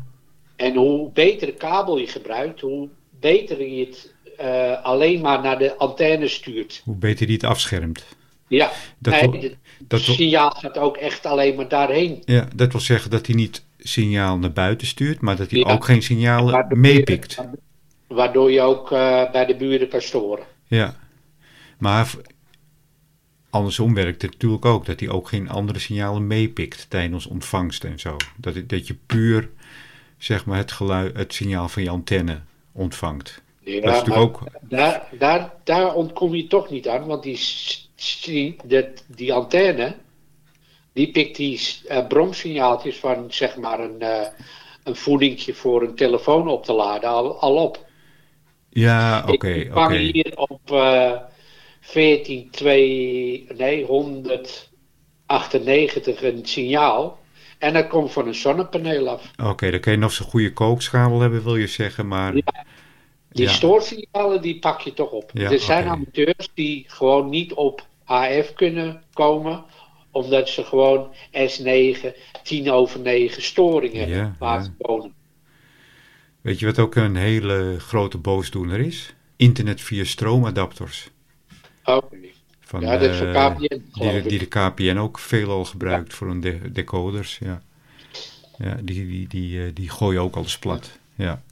En 0.57 0.75
hoe 0.75 1.11
beter 1.13 1.47
de 1.47 1.55
kabel 1.55 1.99
je 1.99 2.07
gebruikt, 2.07 2.61
hoe 2.61 2.89
beter 3.21 3.67
je 3.69 3.85
het 3.87 4.15
eh, 4.37 4.85
alleen 4.85 5.21
maar 5.21 5.43
naar 5.43 5.59
de 5.59 5.77
antenne 5.77 6.29
stuurt. 6.29 6.83
Hoe 6.85 6.97
beter 6.97 7.27
die 7.27 7.35
het 7.37 7.45
afschermt. 7.45 8.05
Ja, 8.49 8.73
Dat 8.99 9.13
nee, 9.21 9.31
wil- 9.31 9.41
het 9.41 9.57
Dat 9.79 10.05
wil, 10.07 10.15
signaal 10.15 10.51
gaat 10.51 10.79
ook 10.79 10.97
echt 10.97 11.27
alleen 11.27 11.55
maar 11.57 11.69
daarheen. 11.69 12.23
ja, 12.25 12.49
dat 12.55 12.73
wil 12.73 12.81
zeggen 12.81 13.11
dat 13.11 13.27
hij 13.27 13.35
niet 13.35 13.65
signaal 13.79 14.39
naar 14.39 14.53
buiten 14.53 14.87
stuurt, 14.87 15.21
maar 15.21 15.37
dat 15.37 15.51
hij 15.51 15.59
Ja. 15.61 15.73
ook 15.73 15.85
geen 15.85 16.03
signalen 16.03 16.67
meepikt. 16.81 17.37
Waardoor 18.07 18.51
je 18.53 18.61
ook 18.61 18.93
eh, 18.93 19.31
bij 19.33 19.47
de 19.47 19.57
buren 19.57 19.89
kan 19.89 20.01
storen. 20.03 20.45
Ja. 20.67 20.97
Maar 21.79 22.11
andersom 23.51 23.95
werkt 23.95 24.23
het 24.23 24.31
natuurlijk 24.31 24.65
ook 24.65 24.87
dat 24.87 25.01
hij 25.01 25.09
ook 25.09 25.29
geen 25.29 25.49
andere 25.49 25.79
signalen 25.79 26.27
meepikt 26.27 26.87
tijdens 26.91 27.27
ontvangst 27.27 27.85
en 27.85 27.99
zo. 27.99 28.17
Dat, 28.37 28.55
dat 28.69 28.87
je 28.87 28.97
puur 29.07 29.49
zeg 30.19 30.45
maar 30.45 30.59
het 30.59 30.73
geluid, 30.73 31.17
het 31.17 31.35
signaal 31.35 31.69
van 31.69 31.83
je 31.83 31.91
antenne 31.91 32.41
ontvangt. 32.73 33.43
Ja, 33.61 33.81
dat 33.81 33.95
is 33.95 33.99
natuurlijk 33.99 34.17
ook. 34.17 34.43
daar, 34.61 35.09
daar, 35.19 35.53
daar 35.65 35.95
ontkom 35.95 36.35
je 36.35 36.47
toch 36.47 36.71
niet 36.71 36.89
aan, 36.89 37.07
want 37.07 37.23
die, 37.23 37.41
de, 38.65 38.93
die 39.07 39.33
antenne, 39.33 39.97
die 40.93 41.11
pikt 41.11 41.37
die 41.37 41.61
eh, 41.89 42.07
bromsignaaltjes 42.07 42.97
van 42.97 43.27
zeg 43.29 43.57
maar 43.57 43.81
een, 43.81 44.01
eh, 44.01 44.27
een 44.85 44.97
voedingje 44.97 45.55
voor 45.55 45.83
een 45.83 45.95
telefoon 45.95 46.49
op 46.49 46.65
te 46.65 46.73
laden 46.73 47.09
al, 47.09 47.41
al 47.41 47.57
op. 47.57 47.85
Ja, 48.71 49.25
oké, 49.29 49.49
ik 49.49 49.71
oké. 49.71 49.73
vang 49.73 49.97
hier 49.97 50.37
op 50.37 50.71
eh 50.71 51.13
14, 51.87 52.51
2, 52.51 53.47
nee, 53.57 53.85
198 53.85 56.23
een 56.23 56.47
signaal. 56.47 57.19
En 57.59 57.73
dat 57.73 57.87
komt 57.87 58.13
van 58.13 58.27
een 58.27 58.35
zonnepaneel 58.35 59.09
af. 59.09 59.31
Oké, 59.43 59.71
dan 59.71 59.81
kan 59.81 59.93
je 59.93 59.99
nog 59.99 60.13
zo'n 60.13 60.27
goede 60.27 60.53
kookschabel 60.53 61.21
hebben, 61.21 61.45
wil 61.45 61.57
je 61.57 61.67
zeggen, 61.67 62.09
maar. 62.09 62.35
Ja. 62.35 62.65
Die 63.29 63.45
Ja. 63.47 63.53
stoorsignalen 63.53 64.43
die 64.43 64.59
pak 64.59 64.81
je 64.81 64.93
toch 64.93 65.11
op. 65.11 65.31
Ja, 65.35 65.51
er 65.51 65.61
zijn 65.61 65.87
amateurs 65.87 66.51
die 66.55 66.85
gewoon 66.89 67.29
niet 67.29 67.53
op 67.53 67.87
HF 68.05 68.53
kunnen 68.55 69.03
komen. 69.13 69.65
Omdat 70.11 70.49
ze 70.49 70.65
gewoon 70.65 71.15
S9, 71.33 72.07
10 72.43 72.71
over 72.71 73.01
9 73.01 73.43
storingen 73.43 74.09
Ja, 74.09 74.63
ze 74.63 74.71
wonen. 74.79 75.15
Weet 76.41 76.59
je 76.59 76.67
wat 76.67 76.79
ook 76.79 76.95
een 76.95 77.17
hele 77.17 77.77
grote 77.79 78.19
boosdoener 78.19 78.81
is? 78.81 79.15
Internet 79.37 79.81
via 79.81 80.05
stroomadapters. 80.05 81.11
Oké. 81.85 82.17
Van, 82.67 82.81
Ja, 82.81 82.97
dat 82.97 83.11
is 83.11 83.17
voor 83.19 83.27
eh, 83.27 83.47
KPN, 83.51 84.29
die, 84.29 84.39
de 84.39 84.47
KPN 84.47 84.97
ook 84.97 85.19
veelal 85.19 85.65
gebruikt 85.65 86.15
voor 86.15 86.27
hun 86.29 86.41
de- 86.41 86.73
decoders. 86.73 87.39
Ja, 87.39 87.63
ja 88.59 88.75
die, 88.83 89.07
die, 89.07 89.29
die, 89.29 89.65
eh, 89.65 89.71
die 89.75 89.89
gooien 89.91 90.21
ook 90.21 90.37
alles 90.37 90.59
plat. 90.59 90.99
Ja. 91.15 91.43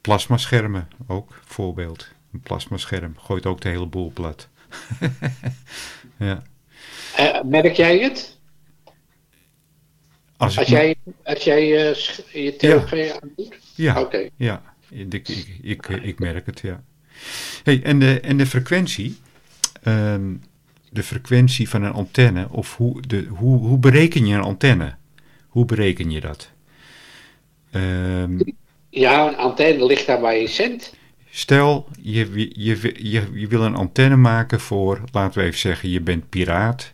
Plasmaschermen 0.00 0.88
ook, 1.06 1.40
voorbeeld. 1.44 2.08
Een 2.32 2.40
plasmascherm 2.40 3.14
gooit 3.18 3.46
ook 3.46 3.60
de 3.60 3.68
hele 3.68 3.86
boel 3.86 4.10
plat. 4.14 4.48
ja. 6.18 6.42
Eh, 7.16 7.42
merk 7.42 7.76
jij 7.76 7.98
het? 7.98 8.38
Als 10.36 10.58
Als 10.58 10.68
jij, 10.68 10.94
als 11.24 11.44
jij 11.44 11.66
je 12.32 12.54
tv 12.56 13.10
aan 13.22 13.30
doet? 13.36 13.56
Ja, 13.74 14.00
Oké. 14.00 14.28
ja 14.36 14.62
ik, 14.90 15.12
ik, 15.14 15.28
ik, 15.28 15.48
ik, 15.62 15.86
ik 15.86 16.18
merk 16.18 16.46
het, 16.46 16.60
ja. 16.60 16.82
Hey, 17.62 17.82
en, 17.82 17.98
de, 17.98 18.20
en 18.20 18.36
de 18.36 18.46
frequentie, 18.46 19.18
ehm, 19.88 20.34
de 20.90 21.02
frequentie 21.02 21.68
van 21.68 21.82
een 21.82 21.92
antenne, 21.92 22.46
of 22.50 22.76
hoe, 22.76 23.02
de, 23.06 23.26
hoe, 23.28 23.58
hoe 23.66 23.78
bereken 23.78 24.26
je 24.26 24.34
een 24.34 24.40
antenne? 24.42 24.94
Hoe 25.48 25.64
bereken 25.64 26.10
je 26.10 26.20
dat? 26.20 26.50
Ehm, 27.70 28.38
Ja, 28.90 29.28
een 29.28 29.36
antenne 29.36 29.86
ligt 29.86 30.06
daar 30.06 30.20
waar 30.20 30.36
je 30.36 30.46
zendt. 30.48 30.96
stel, 31.30 31.88
je, 32.00 32.30
je, 32.34 32.50
je, 32.54 32.94
je, 33.10 33.22
je 33.32 33.46
wil 33.46 33.62
een 33.62 33.74
antenne 33.76 34.16
maken 34.16 34.60
voor, 34.60 35.00
laten 35.12 35.40
we 35.40 35.46
even 35.46 35.58
zeggen, 35.58 35.88
je 35.90 36.00
bent 36.00 36.28
piraat. 36.28 36.92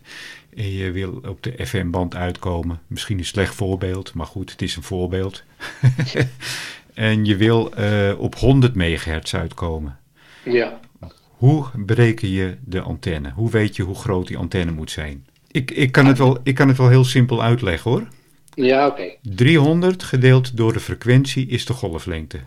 En 0.55 0.71
je 0.71 0.91
wil 0.91 1.21
op 1.27 1.43
de 1.43 1.65
FM-band 1.65 2.15
uitkomen. 2.15 2.81
Misschien 2.87 3.17
een 3.17 3.25
slecht 3.25 3.55
voorbeeld, 3.55 4.13
maar 4.13 4.25
goed, 4.25 4.51
het 4.51 4.61
is 4.61 4.75
een 4.75 4.83
voorbeeld. 4.83 5.43
en 6.93 7.25
je 7.25 7.35
wil 7.35 7.73
eh, 7.73 8.13
op 8.19 8.35
100 8.35 8.75
megahertz 8.75 9.33
uitkomen. 9.33 9.99
Ja. 10.43 10.79
Hoe 11.37 11.65
bereken 11.75 12.29
je 12.29 12.57
de 12.63 12.81
antenne? 12.81 13.31
Hoe 13.31 13.49
weet 13.49 13.75
je 13.75 13.83
hoe 13.83 13.95
groot 13.95 14.27
die 14.27 14.37
antenne 14.37 14.71
moet 14.71 14.91
zijn? 14.91 15.25
Ik, 15.51 15.71
ik, 15.71 15.91
kan, 15.91 16.05
het 16.05 16.17
wel, 16.17 16.39
ik 16.43 16.55
kan 16.55 16.67
het 16.67 16.77
wel 16.77 16.89
heel 16.89 17.03
simpel 17.03 17.43
uitleggen 17.43 17.91
hoor. 17.91 18.07
Ja, 18.53 18.87
oké. 18.87 19.15
300 19.21 20.03
gedeeld 20.03 20.57
door 20.57 20.73
de 20.73 20.79
frequentie 20.79 21.47
is 21.47 21.65
de 21.65 21.73
golflengte. 21.73 22.39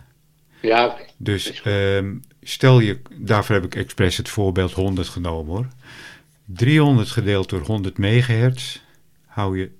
Ja, 0.61 0.85
oké. 0.85 1.01
Dus 1.17 1.61
ehm, 1.61 2.15
stel 2.41 2.79
je, 2.79 2.99
daarvoor 3.17 3.55
heb 3.55 3.65
ik 3.65 3.75
expres 3.75 4.17
het 4.17 4.29
voorbeeld 4.29 4.71
100 4.71 5.07
genomen 5.07 5.55
hoor. 5.55 5.67
300 6.45 7.09
gedeeld 7.09 7.49
door 7.49 7.61
100 7.61 7.97
megahertz 7.97 8.79
hou 9.25 9.57
je 9.57 9.71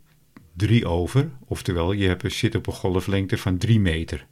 3 0.54 0.88
over. 0.88 1.30
Oftewel, 1.48 1.92
je 1.92 2.08
hebt, 2.08 2.34
zit 2.34 2.56
op 2.56 2.68
een 2.68 2.74
golflengte 2.74 3.38
van 3.38 3.58
3 3.58 3.80
meter. 3.80 4.26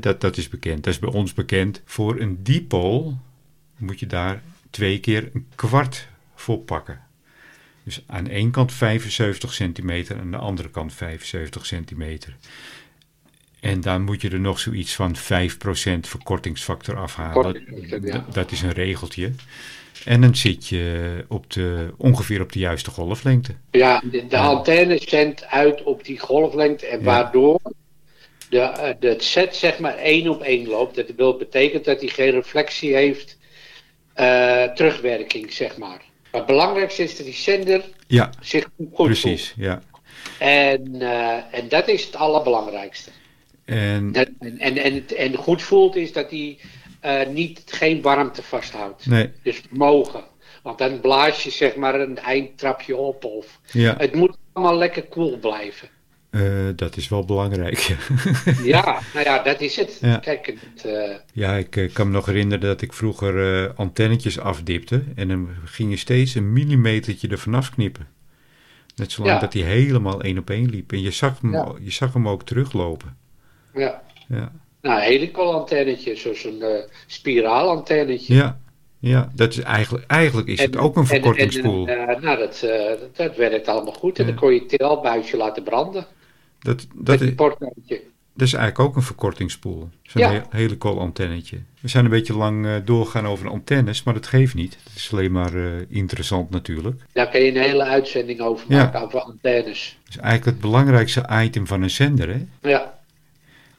Dat, 0.00 0.20
dat 0.20 0.36
is 0.36 0.48
bekend. 0.48 0.84
Dat 0.84 0.92
is 0.92 0.98
bij 0.98 1.12
ons 1.12 1.34
bekend. 1.34 1.82
Voor 1.84 2.20
een 2.20 2.42
dipool 2.42 3.18
moet 3.78 4.00
je 4.00 4.06
daar 4.06 4.42
twee 4.70 5.00
keer 5.00 5.30
een 5.32 5.46
kwart 5.54 6.06
voor 6.34 6.58
pakken. 6.58 7.00
Dus 7.82 8.02
aan 8.06 8.28
één 8.28 8.50
kant 8.50 8.72
75 8.72 9.54
centimeter 9.54 10.16
en 10.16 10.22
aan 10.22 10.30
de 10.30 10.36
andere 10.36 10.70
kant 10.70 10.94
75 10.94 11.66
centimeter. 11.66 12.36
En 13.60 13.80
dan 13.80 14.02
moet 14.02 14.20
je 14.22 14.30
er 14.30 14.40
nog 14.40 14.58
zoiets 14.58 14.94
van 14.94 15.16
5% 15.16 15.20
verkortingsfactor 16.00 16.96
afhalen. 16.96 17.64
Ja. 18.02 18.24
Dat 18.32 18.52
is 18.52 18.62
een 18.62 18.72
regeltje. 18.72 19.32
En 20.04 20.20
dan 20.20 20.36
zit 20.36 20.66
je 20.68 21.24
op 21.28 21.50
de, 21.52 21.94
ongeveer 21.96 22.40
op 22.40 22.52
de 22.52 22.58
juiste 22.58 22.90
golflengte. 22.90 23.54
Ja, 23.70 24.02
de, 24.10 24.26
de 24.26 24.36
antenne 24.36 25.00
zendt 25.06 25.44
uit 25.46 25.82
op 25.82 26.04
die 26.04 26.18
golflengte 26.18 26.86
en 26.86 26.98
Ja. 26.98 27.04
waardoor 27.04 27.60
de, 28.48 28.58
eh, 28.60 28.94
de 29.00 29.14
set 29.18 29.56
zeg 29.56 29.78
maar 29.78 29.96
één 29.96 30.28
op 30.28 30.42
één 30.42 30.66
loopt. 30.68 30.96
Dat 30.96 31.06
wil 31.16 31.36
betekent 31.36 31.84
dat 31.84 32.00
hij 32.00 32.08
geen 32.08 32.30
reflectie 32.30 32.94
heeft, 32.94 33.37
eh, 34.18 34.64
terugwerking 34.64 35.52
zeg 35.52 35.76
maar. 35.76 35.88
Maar 36.30 36.40
het 36.40 36.46
belangrijkste 36.46 37.02
is 37.02 37.16
dat 37.16 37.26
die 37.26 37.34
zender 37.34 37.82
Ja, 38.06 38.30
zich 38.40 38.68
goed 38.94 39.06
precies. 39.06 39.54
Ja. 39.56 39.82
En, 40.38 41.00
eh, 41.00 41.32
en 41.50 41.68
dat 41.68 41.88
is 41.88 42.04
het 42.04 42.16
allerbelangrijkste. 42.16 43.10
En 43.64 44.12
Dat- 44.12 44.28
En, 44.38 44.58
en, 44.58 44.76
en, 44.76 45.04
en 45.16 45.34
goed 45.34 45.62
voelt 45.62 45.96
is 45.96 46.12
dat 46.12 46.30
hij 46.30 46.58
eh, 47.00 47.26
niet, 47.28 47.62
geen 47.66 48.02
warmte 48.02 48.42
vasthoudt. 48.42 49.06
nee, 49.06 49.30
Dus 49.42 49.60
vermogen. 49.68 50.24
Want 50.62 50.78
dan 50.78 51.00
blaas 51.00 51.42
je 51.44 51.50
zeg 51.50 51.74
maar 51.76 52.00
een 52.00 52.18
eindtrapje 52.18 52.96
op. 52.96 53.24
Of, 53.24 53.60
ja, 53.72 53.94
het 53.98 54.14
moet 54.14 54.36
allemaal 54.52 54.76
lekker 54.76 55.02
koel 55.02 55.38
blijven. 55.38 55.88
Eh, 56.30 56.42
dat 56.76 56.96
is 56.96 57.08
wel 57.08 57.24
belangrijk. 57.24 57.78
Ja, 58.64 59.00
nou 59.14 59.24
ja, 59.24 59.42
dat 59.42 59.60
is 59.60 59.76
het. 59.76 59.98
Ja. 60.00 60.16
Kijk, 60.16 60.46
het, 60.46 60.84
eh, 60.84 61.16
Ja, 61.32 61.56
ik 61.56 61.76
eh, 61.76 61.92
kan 61.92 62.06
me 62.06 62.12
nog 62.12 62.26
herinneren 62.26 62.60
dat 62.68 62.82
ik 62.82 62.92
vroeger 62.92 63.72
antennetjes 63.74 64.38
afdipte. 64.38 65.02
En 65.14 65.28
dan 65.28 65.48
ging 65.64 65.90
je 65.90 65.96
steeds 65.96 66.34
een 66.34 66.52
millimetertje 66.52 67.28
er 67.28 67.38
vanaf 67.38 67.70
knippen. 67.70 68.06
Net 68.96 69.12
zolang 69.12 69.34
Ja. 69.34 69.40
dat 69.40 69.52
hij 69.52 69.62
helemaal 69.62 70.22
één 70.22 70.38
op 70.38 70.50
één 70.50 70.70
liep. 70.70 70.92
En 70.92 71.00
je 71.02 71.10
zag 71.10 71.40
hem, 71.40 71.52
Ja. 71.52 71.72
je 71.80 71.90
zag 71.90 72.12
hem 72.12 72.28
ook 72.28 72.42
teruglopen. 72.42 73.16
ja. 73.74 74.02
Ja. 74.28 74.52
Nou, 74.82 75.02
een 75.02 76.16
zoals 76.16 76.44
een 76.44 76.84
spiraalantennetje. 77.06 78.34
Ja, 78.34 78.58
ja 78.98 79.30
dat 79.34 79.52
is 79.52 79.58
eigenlijk, 79.58 80.04
eigenlijk 80.06 80.48
is 80.48 80.60
het 80.60 80.76
ook 80.76 80.96
een 80.96 81.06
verkortingsspoel. 81.06 81.86
En, 81.86 81.98
uh, 82.10 82.20
nou, 82.20 82.38
dat, 82.38 82.62
uh, 82.64 82.72
dat 83.16 83.36
werkt 83.36 83.68
allemaal 83.68 83.92
goed. 83.92 84.18
En 84.18 84.26
dan 84.26 84.34
kon 84.34 84.52
je 84.54 84.58
het 84.60 84.78
telbuisje 84.78 85.36
laten 85.36 85.62
branden. 85.62 86.06
Dat, 86.68 86.86
dat, 86.94 87.20
is, 87.20 87.34
dat 87.36 88.46
is 88.46 88.52
eigenlijk 88.52 88.78
ook 88.78 88.96
een 88.96 89.02
verkortingsspoel. 89.02 89.88
Zo'n 90.02 90.22
ja. 90.22 90.46
hele 90.50 90.76
antennetje. 90.78 91.58
We 91.80 91.88
zijn 91.88 92.04
een 92.04 92.10
beetje 92.10 92.36
lang 92.36 92.64
uh, 92.64 92.76
doorgegaan 92.84 93.26
over 93.26 93.48
antennes, 93.48 94.02
maar 94.02 94.14
dat 94.14 94.26
geeft 94.26 94.54
niet. 94.54 94.78
Het 94.84 94.96
is 94.96 95.12
alleen 95.12 95.32
maar 95.32 95.54
uh, 95.54 95.72
interessant 95.88 96.50
natuurlijk. 96.50 97.02
Daar 97.12 97.28
kun 97.28 97.40
je 97.40 97.48
een 97.48 97.62
hele 97.62 97.84
uitzending 97.84 98.40
over 98.40 98.66
maken, 98.68 98.98
ja. 99.00 99.06
over 99.06 99.20
antennes. 99.20 99.98
Dat 100.04 100.14
is 100.14 100.16
eigenlijk 100.16 100.44
het 100.44 100.60
belangrijkste 100.60 101.28
item 101.30 101.66
van 101.66 101.82
een 101.82 101.90
zender, 101.90 102.28
hè? 102.28 102.68
Ja. 102.70 102.98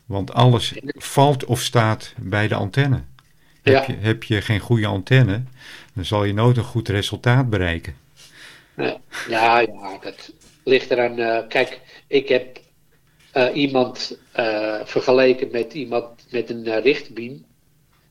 Want 0.06 0.34
alles 0.34 0.80
valt 0.96 1.46
of 1.46 1.62
staat 1.62 2.14
bij 2.18 2.48
de 2.48 2.56
antenne. 2.56 3.02
Ja. 3.64 3.74
Heb, 3.74 3.86
je, 3.86 3.96
heb 4.00 4.24
je 4.24 4.42
geen 4.42 4.60
goede 4.60 4.88
antenne, 4.88 5.44
dan 5.94 6.06
zal 6.06 6.24
je 6.24 6.34
nooit 6.34 6.58
een 6.58 6.64
goed 6.64 6.88
resultaat 6.88 7.50
bereiken. 7.50 7.96
Ja, 8.78 8.98
ja 9.28 9.66
dat 10.02 10.34
ligt 10.64 10.92
eraan. 10.92 11.20
Uh, 11.20 11.40
kijk, 11.48 11.80
ik 12.08 12.30
heb 12.30 12.60
uh, 13.40 13.56
iemand 13.56 14.18
uh, 14.40 14.80
vergeleken 14.84 15.50
met 15.52 15.74
iemand 15.74 16.26
met 16.32 16.50
een 16.50 16.68
uh, 16.68 16.84
richtbeam, 16.84 17.46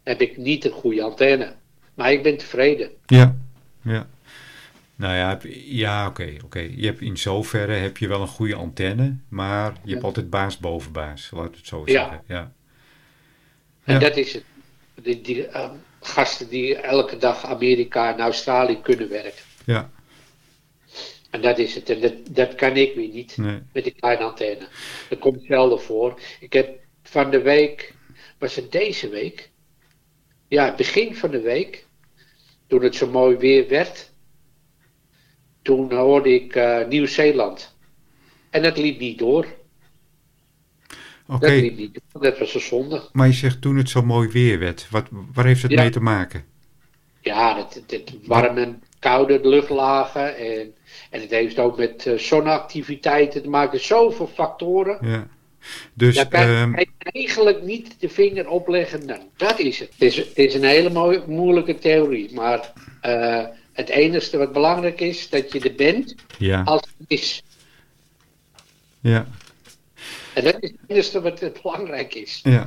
heb 0.03 0.21
ik 0.21 0.37
niet 0.37 0.65
een 0.65 0.71
goede 0.73 1.03
antenne. 1.03 1.55
Maar 1.95 2.13
ik 2.13 2.23
ben 2.23 2.37
tevreden. 2.37 2.91
Ja, 3.07 3.37
ja. 3.83 4.07
Nou 4.97 5.15
ja, 5.15 5.39
ja 5.65 6.07
oké. 6.07 6.37
oké. 6.45 6.69
Je 6.77 6.87
hebt 6.87 7.01
in 7.01 7.17
zoverre 7.17 7.73
heb 7.73 7.97
je 7.97 8.09
wel 8.09 8.21
een 8.21 8.27
goede 8.27 8.55
antenne, 8.55 9.17
maar 9.29 9.73
je 9.85 9.93
hebt 9.93 10.05
altijd 10.05 10.31
baas 10.31 10.59
boven 10.59 10.93
baas, 10.93 11.31
laat 11.33 11.57
het 11.57 11.67
zo 11.67 11.83
zeggen. 11.87 12.23
Ja. 12.27 12.37
ja. 12.37 12.53
En 13.85 14.01
dat 14.01 14.17
is 14.17 14.33
het. 14.33 14.45
Die, 15.03 15.21
die 15.21 15.47
gasten 16.01 16.49
die 16.49 16.77
elke 16.77 17.17
dag 17.17 17.47
Amerika 17.47 18.13
en 18.13 18.21
Australië 18.21 18.81
kunnen 18.81 19.09
werken. 19.09 19.43
Ja. 19.65 19.91
En 21.31 21.41
dat 21.43 21.59
is 21.59 21.75
het. 21.75 21.91
En 21.91 22.01
dat, 22.01 22.15
dat 22.31 22.55
kan 22.55 22.77
ik 22.77 22.95
weer 22.95 23.09
niet 23.09 23.37
met 23.73 23.85
die 23.85 23.95
kleine 24.01 24.25
antenne. 24.25 24.69
Dat 25.09 25.19
komt 25.19 25.45
zelden 25.45 25.81
voor. 25.81 26.21
Ik 26.41 26.53
heb 26.53 26.79
van 27.03 27.31
de 27.31 27.43
week, 27.43 27.95
was 28.39 28.55
het 28.55 28.73
deze 28.73 29.09
week? 29.09 29.51
Ja, 30.49 30.75
begin 30.75 31.17
van 31.17 31.31
de 31.31 31.41
week, 31.41 31.87
toen 32.67 32.83
het 32.83 32.95
zo 32.95 33.07
mooi 33.11 33.37
weer 33.37 33.69
werd, 33.69 34.11
toen 35.63 35.93
hoorde 35.93 36.35
ik 36.35 36.57
uh, 36.57 36.87
Nieuw-Zeeland. 36.87 37.77
En 38.51 38.63
dat 38.63 38.79
liep 38.79 38.99
niet 38.99 39.19
door. 39.19 39.47
Oké. 41.27 41.39
Dat 41.39 41.51
liep 41.51 41.77
niet 41.77 42.01
door. 42.13 42.23
Dat 42.23 42.39
was 42.39 42.55
een 42.55 42.61
zonde. 42.61 43.09
Maar 43.13 43.27
je 43.27 43.33
zegt 43.33 43.61
toen 43.61 43.77
het 43.77 43.89
zo 43.89 44.03
mooi 44.03 44.29
weer 44.29 44.59
werd. 44.59 44.91
Wat, 44.91 45.07
waar 45.11 45.47
heeft 45.47 45.63
het 45.63 45.75
mee 45.75 45.91
te 45.91 46.01
maken? 46.01 46.45
Ja, 47.21 47.57
het, 47.57 47.83
het 47.87 48.13
warme, 48.27 48.79
koude 48.99 49.41
luchtlagen 49.43 50.37
en 50.37 50.73
en 51.11 51.21
het 51.21 51.31
heeft 51.31 51.59
ook 51.59 51.77
met 51.77 52.07
uh, 52.07 52.19
zonneactiviteiten 52.19 53.43
te 53.43 53.49
maken. 53.49 53.81
Zoveel 53.81 54.31
factoren. 54.35 54.99
Ja. 55.01 55.27
Dus, 55.95 56.15
Daar 56.15 56.29
kan 56.29 56.49
um... 56.49 56.79
je 56.79 56.87
eigenlijk 57.01 57.63
niet 57.63 58.01
de 58.01 58.09
vinger 58.09 58.49
opleggen. 58.49 59.07
Nou, 59.07 59.21
dat 59.37 59.59
is 59.59 59.79
het. 59.79 59.89
Het 59.93 60.03
is, 60.03 60.17
het 60.17 60.37
is 60.39 60.55
een 60.55 60.65
hele 60.65 60.91
mooie, 60.91 61.23
moeilijke 61.27 61.79
theorie. 61.79 62.35
Maar 62.35 62.73
uh, 63.03 63.45
het 63.73 63.89
enige 63.89 64.39
wat 64.39 64.53
belangrijk 64.53 65.01
is, 65.01 65.29
dat 65.29 65.53
je 65.53 65.61
er 65.61 65.75
bent 65.75 66.15
ja. 66.39 66.63
als 66.63 66.83
het 66.99 67.11
is. 67.11 67.43
Ja. 69.01 69.27
En 70.35 70.45
dat 70.45 70.57
is 70.61 70.71
het 70.71 70.81
enige 70.87 71.21
wat 71.21 71.63
belangrijk 71.63 72.15
is. 72.15 72.41
Ja. 72.43 72.67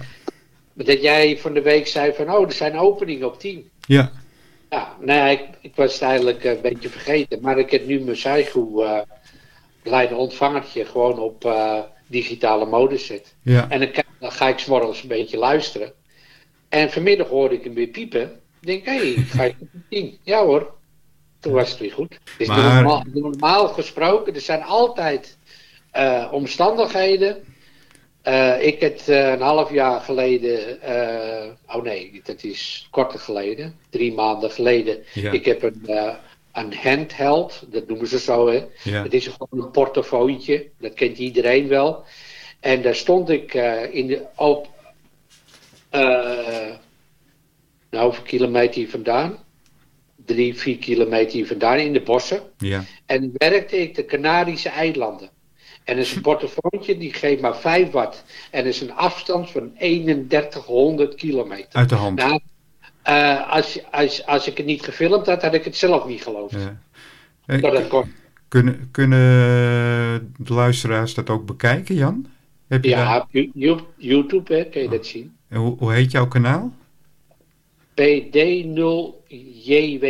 Dat 0.73 1.01
jij 1.01 1.37
van 1.37 1.53
de 1.53 1.61
week 1.61 1.87
zei 1.87 2.13
van, 2.13 2.31
oh, 2.31 2.45
er 2.45 2.53
zijn 2.53 2.77
openingen 2.77 3.27
op 3.27 3.39
10. 3.39 3.69
Ja. 3.87 4.11
Ja, 4.73 4.95
nee, 4.99 5.37
ik, 5.37 5.47
ik 5.61 5.75
was 5.75 5.93
het 5.93 6.01
eigenlijk 6.01 6.43
een 6.43 6.61
beetje 6.61 6.89
vergeten. 6.89 7.41
Maar 7.41 7.57
ik 7.59 7.71
heb 7.71 7.85
nu 7.85 7.99
mijn 7.99 8.17
Saigo 8.17 8.83
uh, 8.83 8.99
kleine 9.83 10.15
ontvangertje 10.15 10.85
gewoon 10.85 11.19
op 11.19 11.45
uh, 11.45 11.79
digitale 12.07 12.65
modus 12.65 13.05
zet. 13.05 13.35
Ja. 13.41 13.69
En 13.69 13.79
dan, 13.79 14.03
dan 14.19 14.31
ga 14.31 14.47
ik 14.47 14.59
s'morgens 14.59 15.01
een 15.01 15.07
beetje 15.07 15.37
luisteren. 15.37 15.93
En 16.69 16.91
vanmiddag 16.91 17.27
hoorde 17.27 17.55
ik 17.55 17.63
hem 17.63 17.73
weer 17.73 17.87
piepen. 17.87 18.21
Ik 18.61 18.67
denk, 18.67 18.85
hé, 18.85 19.13
hey, 19.13 19.23
ga 19.23 19.43
ik 19.43 19.55
op 19.61 19.67
tien? 19.89 20.19
Ja 20.23 20.45
hoor. 20.45 20.73
Toen 21.39 21.53
was 21.53 21.69
het 21.69 21.79
weer 21.79 21.91
goed. 21.91 22.19
Dus 22.37 22.47
maar... 22.47 22.73
normaal, 22.73 23.03
normaal, 23.13 23.67
gesproken, 23.67 24.33
er 24.33 24.41
zijn 24.41 24.63
altijd 24.63 25.37
uh, 25.97 26.29
omstandigheden 26.31 27.43
uh, 28.27 28.65
ik 28.65 28.79
heb 28.79 28.99
uh, 29.07 29.29
een 29.29 29.41
half 29.41 29.71
jaar 29.71 30.01
geleden, 30.01 30.79
uh, 30.85 31.75
oh 31.75 31.83
nee, 31.83 32.21
dat 32.23 32.43
is 32.43 32.87
korter 32.91 33.19
geleden, 33.19 33.75
drie 33.89 34.13
maanden 34.13 34.51
geleden. 34.51 35.03
Ja. 35.13 35.31
Ik 35.31 35.45
heb 35.45 35.63
een, 35.63 35.89
een 36.51 36.73
handheld, 36.73 37.63
dat 37.67 37.87
noemen 37.87 38.07
ze 38.07 38.19
zo, 38.19 38.47
hè. 38.47 38.65
Ja. 38.83 39.03
Het 39.03 39.13
is 39.13 39.27
gewoon 39.27 39.65
een 39.65 39.71
portofoontje, 39.71 40.67
dat 40.79 40.93
kent 40.93 41.17
iedereen 41.17 41.67
wel. 41.67 42.03
En 42.59 42.81
daar 42.81 42.95
stond 42.95 43.29
ik 43.29 43.53
in 43.91 44.07
de, 44.07 44.21
op, 44.35 44.67
nou, 47.89 48.05
hoeveel 48.05 48.23
kilometer 48.23 48.75
hier 48.75 48.89
vandaan? 48.89 49.37
Drie, 50.25 50.55
vier 50.57 50.77
kilometer 50.77 51.31
hier 51.31 51.47
vandaan 51.47 51.77
in 51.77 51.93
de 51.93 52.01
bossen. 52.01 52.41
Ja. 52.57 52.83
En 53.05 53.31
werkte 53.33 53.77
ik 53.77 53.95
de 53.95 54.05
Canarische 54.05 54.69
eilanden. 54.69 55.29
En 55.83 55.97
is 55.97 56.15
een 56.15 56.21
portofoontje 56.21 56.97
die 56.97 57.13
geeft 57.13 57.41
maar 57.41 57.57
5 57.57 57.91
watt. 57.91 58.23
En 58.51 58.65
is 58.65 58.81
een 58.81 58.93
afstand 58.93 59.51
van 59.51 59.73
3100 59.77 61.15
kilometer. 61.15 61.69
Uit 61.71 61.89
de 61.89 61.95
hand. 61.95 62.17
Nou, 62.17 62.39
uh, 63.07 63.51
als, 63.51 63.79
als, 63.91 64.25
als 64.25 64.47
ik 64.47 64.57
het 64.57 64.65
niet 64.65 64.83
gefilmd 64.83 65.25
had, 65.25 65.41
had 65.41 65.53
ik 65.53 65.63
het 65.63 65.75
zelf 65.75 66.05
niet 66.05 66.23
geloofd. 66.23 66.53
Ja. 66.53 66.81
Hey, 67.45 67.59
dat 67.59 67.77
het 67.77 67.87
kon. 67.87 68.13
Kunnen, 68.47 68.89
kunnen 68.91 70.33
de 70.37 70.53
luisteraars 70.53 71.13
dat 71.13 71.29
ook 71.29 71.45
bekijken, 71.45 71.95
Jan? 71.95 72.25
Heb 72.67 72.83
je 72.83 72.89
ja, 72.89 73.27
op 73.71 73.87
YouTube 73.97 74.55
hè, 74.55 74.65
kun 74.65 74.81
je 74.81 74.87
oh. 74.87 74.93
dat 74.93 75.05
zien. 75.05 75.35
En 75.47 75.59
hoe, 75.59 75.77
hoe 75.77 75.93
heet 75.93 76.11
jouw 76.11 76.27
kanaal? 76.27 76.73
PD0JW. 77.93 80.05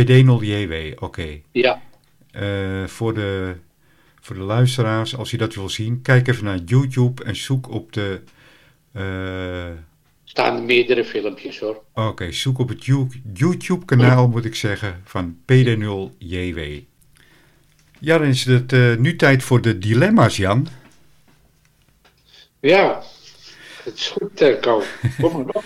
PD0JW, 0.00 0.92
oké. 0.94 1.04
Okay. 1.04 1.42
Ja. 1.52 1.82
Uh, 2.32 2.86
voor 2.86 3.14
de 3.14 3.56
voor 4.26 4.36
de 4.36 4.42
luisteraars, 4.42 5.16
als 5.16 5.30
je 5.30 5.36
dat 5.36 5.54
wil 5.54 5.68
zien, 5.68 6.02
kijk 6.02 6.28
even 6.28 6.44
naar 6.44 6.58
YouTube 6.58 7.24
en 7.24 7.36
zoek 7.36 7.70
op 7.70 7.92
de. 7.92 8.20
Uh... 8.96 9.78
staan 10.24 10.64
meerdere 10.64 11.04
filmpjes 11.04 11.58
hoor. 11.58 11.82
Oké, 11.94 12.06
okay, 12.06 12.32
zoek 12.32 12.58
op 12.58 12.68
het 12.68 12.84
YouTube-kanaal, 13.34 14.28
moet 14.28 14.44
ik 14.44 14.54
zeggen, 14.54 15.00
van 15.04 15.38
PD0JW. 15.52 16.60
Ja, 17.98 18.18
dan 18.18 18.26
is 18.26 18.44
het 18.44 18.72
uh, 18.72 18.96
nu 18.96 19.16
tijd 19.16 19.42
voor 19.42 19.60
de 19.60 19.78
dilemma's, 19.78 20.36
Jan. 20.36 20.68
Ja, 22.60 23.02
het 23.84 23.94
is 23.94 24.08
goed, 24.08 24.42
uh, 24.42 24.62
Kom 25.20 25.32
maar 25.32 25.54
op. 25.54 25.64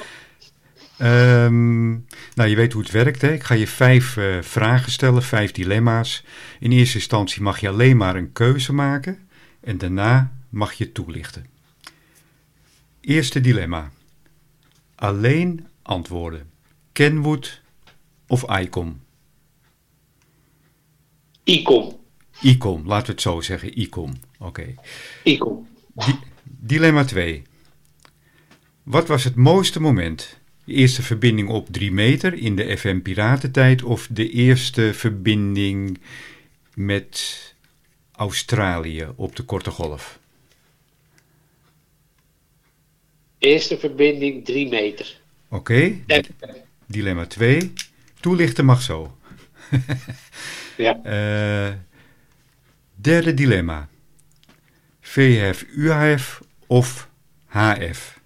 Um, 1.02 2.06
nou, 2.34 2.48
je 2.48 2.56
weet 2.56 2.72
hoe 2.72 2.82
het 2.82 2.90
werkt. 2.90 3.22
Hè? 3.22 3.32
Ik 3.32 3.42
ga 3.42 3.54
je 3.54 3.66
vijf 3.66 4.16
uh, 4.16 4.42
vragen 4.42 4.92
stellen, 4.92 5.22
vijf 5.22 5.52
dilemma's. 5.52 6.24
In 6.58 6.72
eerste 6.72 6.96
instantie 6.96 7.42
mag 7.42 7.60
je 7.60 7.68
alleen 7.68 7.96
maar 7.96 8.16
een 8.16 8.32
keuze 8.32 8.72
maken 8.72 9.18
en 9.60 9.78
daarna 9.78 10.32
mag 10.48 10.72
je 10.72 10.92
toelichten. 10.92 11.46
Eerste 13.00 13.40
dilemma. 13.40 13.90
Alleen 14.94 15.66
antwoorden. 15.82 16.50
Kenwood 16.92 17.60
of 18.26 18.58
ICOM? 18.60 19.00
ICOM. 21.44 21.98
ICOM, 22.40 22.86
laten 22.86 23.06
we 23.06 23.12
het 23.12 23.20
zo 23.20 23.40
zeggen. 23.40 23.80
ICOM. 23.80 24.12
Oké. 24.38 24.46
Okay. 24.46 24.74
ICOM. 25.24 25.68
Di 25.94 26.18
dilemma 26.44 27.04
2. 27.04 27.42
Wat 28.82 29.08
was 29.08 29.24
het 29.24 29.34
mooiste 29.34 29.80
moment 29.80 30.40
de 30.64 30.72
eerste 30.72 31.02
verbinding 31.02 31.48
op 31.48 31.68
3 31.70 31.92
meter 31.92 32.34
in 32.34 32.56
de 32.56 32.76
FM 32.76 33.00
Piratentijd 33.00 33.82
of 33.82 34.08
de 34.10 34.30
eerste 34.30 34.94
verbinding 34.94 35.98
met 36.74 37.38
Australië 38.12 39.08
op 39.16 39.36
de 39.36 39.42
korte 39.42 39.70
golf? 39.70 40.18
Eerste 43.38 43.78
verbinding 43.78 44.44
3 44.44 44.68
meter. 44.68 45.20
Oké. 45.48 45.94
Okay. 46.06 46.24
Dilemma 46.86 47.26
2. 47.26 47.72
Toelichten 48.20 48.64
mag 48.64 48.82
zo. 48.82 49.16
ja. 50.76 51.00
Uh, 51.04 51.74
derde 52.94 53.34
dilemma. 53.34 53.88
VHF, 55.00 55.64
UHF 55.76 56.40
of 56.66 57.08
HF? 57.46 58.19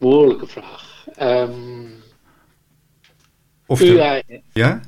Moeilijke 0.00 0.46
vraag. 0.46 1.06
Um, 1.22 1.92
of 3.66 3.78
de, 3.78 4.22
ja? 4.52 4.80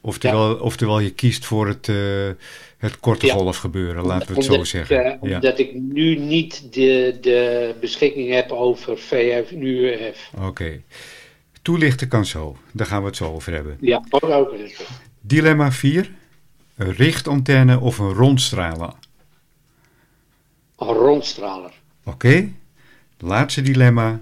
Oftewel, 0.00 0.54
oftewel 0.56 0.98
je 1.00 1.10
kiest 1.10 1.44
voor 1.44 1.68
het, 1.68 1.88
uh, 1.88 2.30
het 2.78 3.00
korte 3.00 3.26
Ja. 3.26 3.32
golf 3.34 3.56
gebeuren, 3.56 4.04
laten 4.06 4.28
we 4.28 4.34
het 4.34 4.50
Omdat 4.50 4.66
zo 4.66 4.78
ik, 4.78 4.86
zeggen. 4.86 5.04
eh, 5.04 5.30
ja. 5.30 5.34
Omdat 5.34 5.58
ik 5.58 5.74
nu 5.74 6.16
niet 6.16 6.72
de, 6.72 7.18
de 7.20 7.74
beschikking 7.80 8.30
heb 8.32 8.50
over 8.52 8.98
VF 8.98 9.50
en 9.50 9.62
UF. 9.62 10.30
Oké. 10.40 10.82
Toelichten 11.62 12.08
kan 12.08 12.26
zo, 12.26 12.56
daar 12.72 12.86
gaan 12.86 13.00
we 13.00 13.06
het 13.06 13.16
zo 13.16 13.32
over 13.32 13.52
hebben. 13.52 13.76
Ja, 13.80 14.04
ook. 14.10 14.54
Dilemma 15.20 15.72
4. 15.72 16.10
Een 16.76 16.92
richtantenne 16.92 17.80
of 17.80 17.98
een 17.98 18.12
rondstralen. 18.12 18.94
Een 20.78 20.86
rondstraler. 20.86 21.72
Oké. 22.04 22.52
Laatste 23.24 23.62
dilemma. 23.62 24.20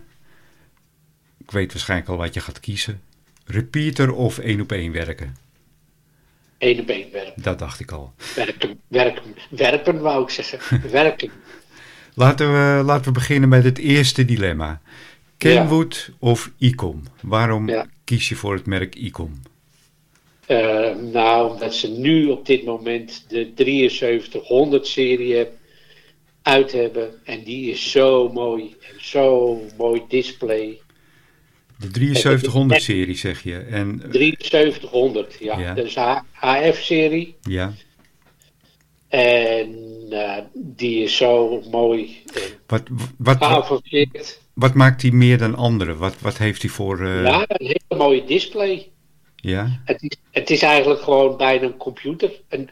Ik 1.39 1.51
weet 1.51 1.73
waarschijnlijk 1.73 2.11
al 2.11 2.17
wat 2.17 2.35
je 2.35 2.41
gaat 2.41 2.61
kiezen. 2.61 3.01
Repeater 3.47 4.13
of 4.13 4.39
één 4.39 4.61
op 4.61 4.73
één 4.73 4.93
werken. 4.93 5.37
Eén 6.59 6.81
op 6.81 6.89
één 6.89 7.13
werpen. 7.13 7.43
Dat 7.43 7.59
dacht 7.59 7.81
ik 7.81 7.91
al. 7.91 8.13
Werken, 8.35 8.81
werken, 8.89 9.35
werpen 9.51 10.01
wou 10.01 10.23
ik 10.23 10.31
zeggen. 10.31 10.81
Werken. 10.91 11.31
Laten 12.15 12.53
we, 12.53 12.83
laten 12.85 13.05
we 13.05 13.11
beginnen 13.13 13.49
met 13.49 13.65
het 13.65 13.79
eerste 13.79 14.25
dilemma. 14.25 14.81
Kenwood 15.37 16.11
of 16.19 16.51
Icom? 16.59 17.03
Waarom 17.21 17.69
Ja. 17.69 17.87
kies 18.05 18.29
je 18.29 18.37
voor 18.37 18.55
het 18.55 18.67
merk 18.67 18.95
Icom? 18.95 19.41
Eh, 20.47 20.95
nou, 20.97 21.51
omdat 21.53 21.75
ze 21.75 21.89
nu 21.89 22.27
op 22.27 22.47
dit 22.47 22.65
moment 22.65 23.25
de 23.29 23.53
7300 23.57 24.87
serie 24.87 25.47
uit 26.43 26.73
hebben. 26.73 27.11
En 27.25 27.43
die 27.45 27.71
is 27.71 27.91
zo 27.91 28.29
mooi. 28.33 28.77
En 28.81 29.05
zo 29.05 29.61
mooi 29.79 30.03
display. 30.09 30.81
De 31.79 31.89
7300 31.93 32.83
serie 32.83 33.17
zeg 33.17 33.43
je. 33.43 33.57
En 33.59 34.03
7300, 34.11 35.37
ja. 35.41 35.59
Ja. 35.59 35.75
Dat 35.75 35.85
is 35.85 35.97
HF-serie. 36.33 37.37
ja, 37.43 37.73
En 39.09 39.77
eh, 40.11 40.39
die 40.55 41.03
is 41.03 41.17
zo 41.17 41.63
mooi 41.71 42.23
wat, 42.67 42.83
wat, 43.19 43.39
wat, 44.55 44.75
maakt 44.75 45.01
die 45.01 45.13
meer 45.13 45.39
dan 45.39 45.55
andere? 45.55 45.95
Wat, 45.97 46.15
wat 46.21 46.39
heeft 46.39 46.63
hij 46.63 46.71
voor... 46.71 47.01
eh, 47.01 47.23
Ja, 47.23 47.45
een 47.49 47.67
hele 47.67 48.03
mooie 48.03 48.25
display. 48.25 48.91
ja? 49.37 49.81
Het 49.85 50.03
is, 50.03 50.17
het 50.31 50.51
is 50.51 50.63
eigenlijk 50.63 51.01
gewoon 51.01 51.37
bijna 51.37 51.65
een 51.67 51.77
computer. 51.77 52.31
Een, 52.49 52.71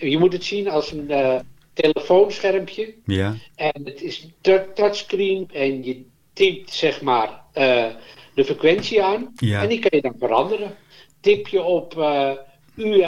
je 0.00 0.16
moet 0.18 0.32
het 0.32 0.44
zien 0.44 0.68
als 0.68 0.92
een 0.92 1.10
eh, 1.10 1.38
telefoonschermpje. 1.82 2.94
Ja, 3.04 3.36
En 3.54 3.80
het 3.84 4.02
is 4.02 4.22
een 4.22 4.32
tou- 4.40 4.72
touchscreen 4.74 5.48
en 5.52 5.84
je 5.84 6.04
typt 6.32 6.70
zeg 6.72 7.00
maar 7.02 7.42
eh, 7.52 7.86
de 8.34 8.44
frequentie 8.44 9.02
aan. 9.02 9.32
Ja. 9.36 9.62
En 9.62 9.68
die 9.68 9.78
kan 9.78 9.90
je 9.92 10.00
dan 10.02 10.14
veranderen. 10.18 10.76
Tip 11.20 11.48
je 11.48 11.62
op 11.62 11.98
eh, 11.98 12.32
U, 12.74 13.04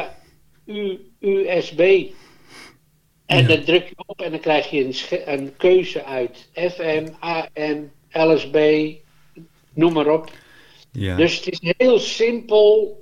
U, 0.66 0.98
USB. 1.20 1.80
En 3.26 3.42
Ja. 3.42 3.46
dan 3.48 3.64
druk 3.64 3.88
je 3.88 3.94
op 4.06 4.20
en 4.20 4.30
dan 4.30 4.40
krijg 4.40 4.70
je 4.70 4.84
een, 4.84 5.32
een 5.34 5.56
keuze 5.56 6.04
uit 6.04 6.48
FM, 6.54 7.06
AM, 7.18 7.90
LSB, 8.10 8.90
noem 9.74 9.92
maar 9.92 10.08
op. 10.08 10.30
ja. 10.92 11.16
Dus 11.16 11.36
het 11.36 11.48
is 11.48 11.74
heel 11.76 11.98
simpel. 11.98 12.98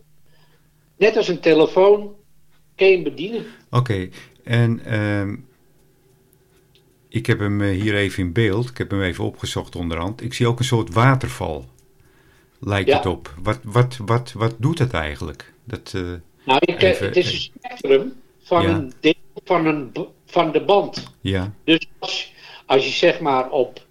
Net 0.96 1.16
als 1.16 1.28
een 1.28 1.40
telefoon 1.40 2.14
kun 2.76 2.87
je 2.87 2.94
hem 2.94 3.02
bedienen. 3.02 3.46
Oké, 3.70 4.09
en 4.44 4.81
ehm, 4.85 5.37
ik 7.09 7.27
heb 7.27 7.38
hem 7.38 7.61
eh, 7.62 7.81
hier 7.81 7.94
even 7.97 8.23
in 8.23 8.33
beeld. 8.33 8.68
Ik 8.68 8.79
heb 8.79 8.90
hem 8.90 9.03
even 9.03 9.25
opgezocht 9.25 9.77
onderhand. 9.77 10.23
Ik 10.23 10.35
zie 10.35 10.47
ook 10.47 10.59
een 10.59 10.64
soort 10.64 10.92
waterval. 10.94 11.64
Lijkt 12.61 12.88
Ja. 12.88 12.97
het 12.97 13.07
op. 13.07 13.35
Wat, 13.42 13.59
wat, 13.62 13.97
wat, 14.05 14.33
wat 14.33 14.55
doet 14.59 14.79
het 14.79 14.92
eigenlijk? 14.92 15.53
Dat, 15.64 15.92
eh, 15.94 16.03
Nou, 16.44 16.61
Even- 16.61 17.07
het 17.07 17.16
is 17.16 17.33
een 17.33 17.38
spectrum 17.61 18.12
van, 18.42 18.62
Ja. 18.62 18.68
een 18.68 18.92
deel 19.01 19.14
van, 19.44 19.66
een, 19.66 19.92
van 20.27 20.53
de 20.53 20.64
band. 20.64 21.12
ja, 21.21 21.53
Dus 21.64 21.87
als, 21.99 22.33
als 22.66 22.85
je 22.85 22.90
zeg 22.92 23.21
maar 23.21 23.51
op 23.51 23.87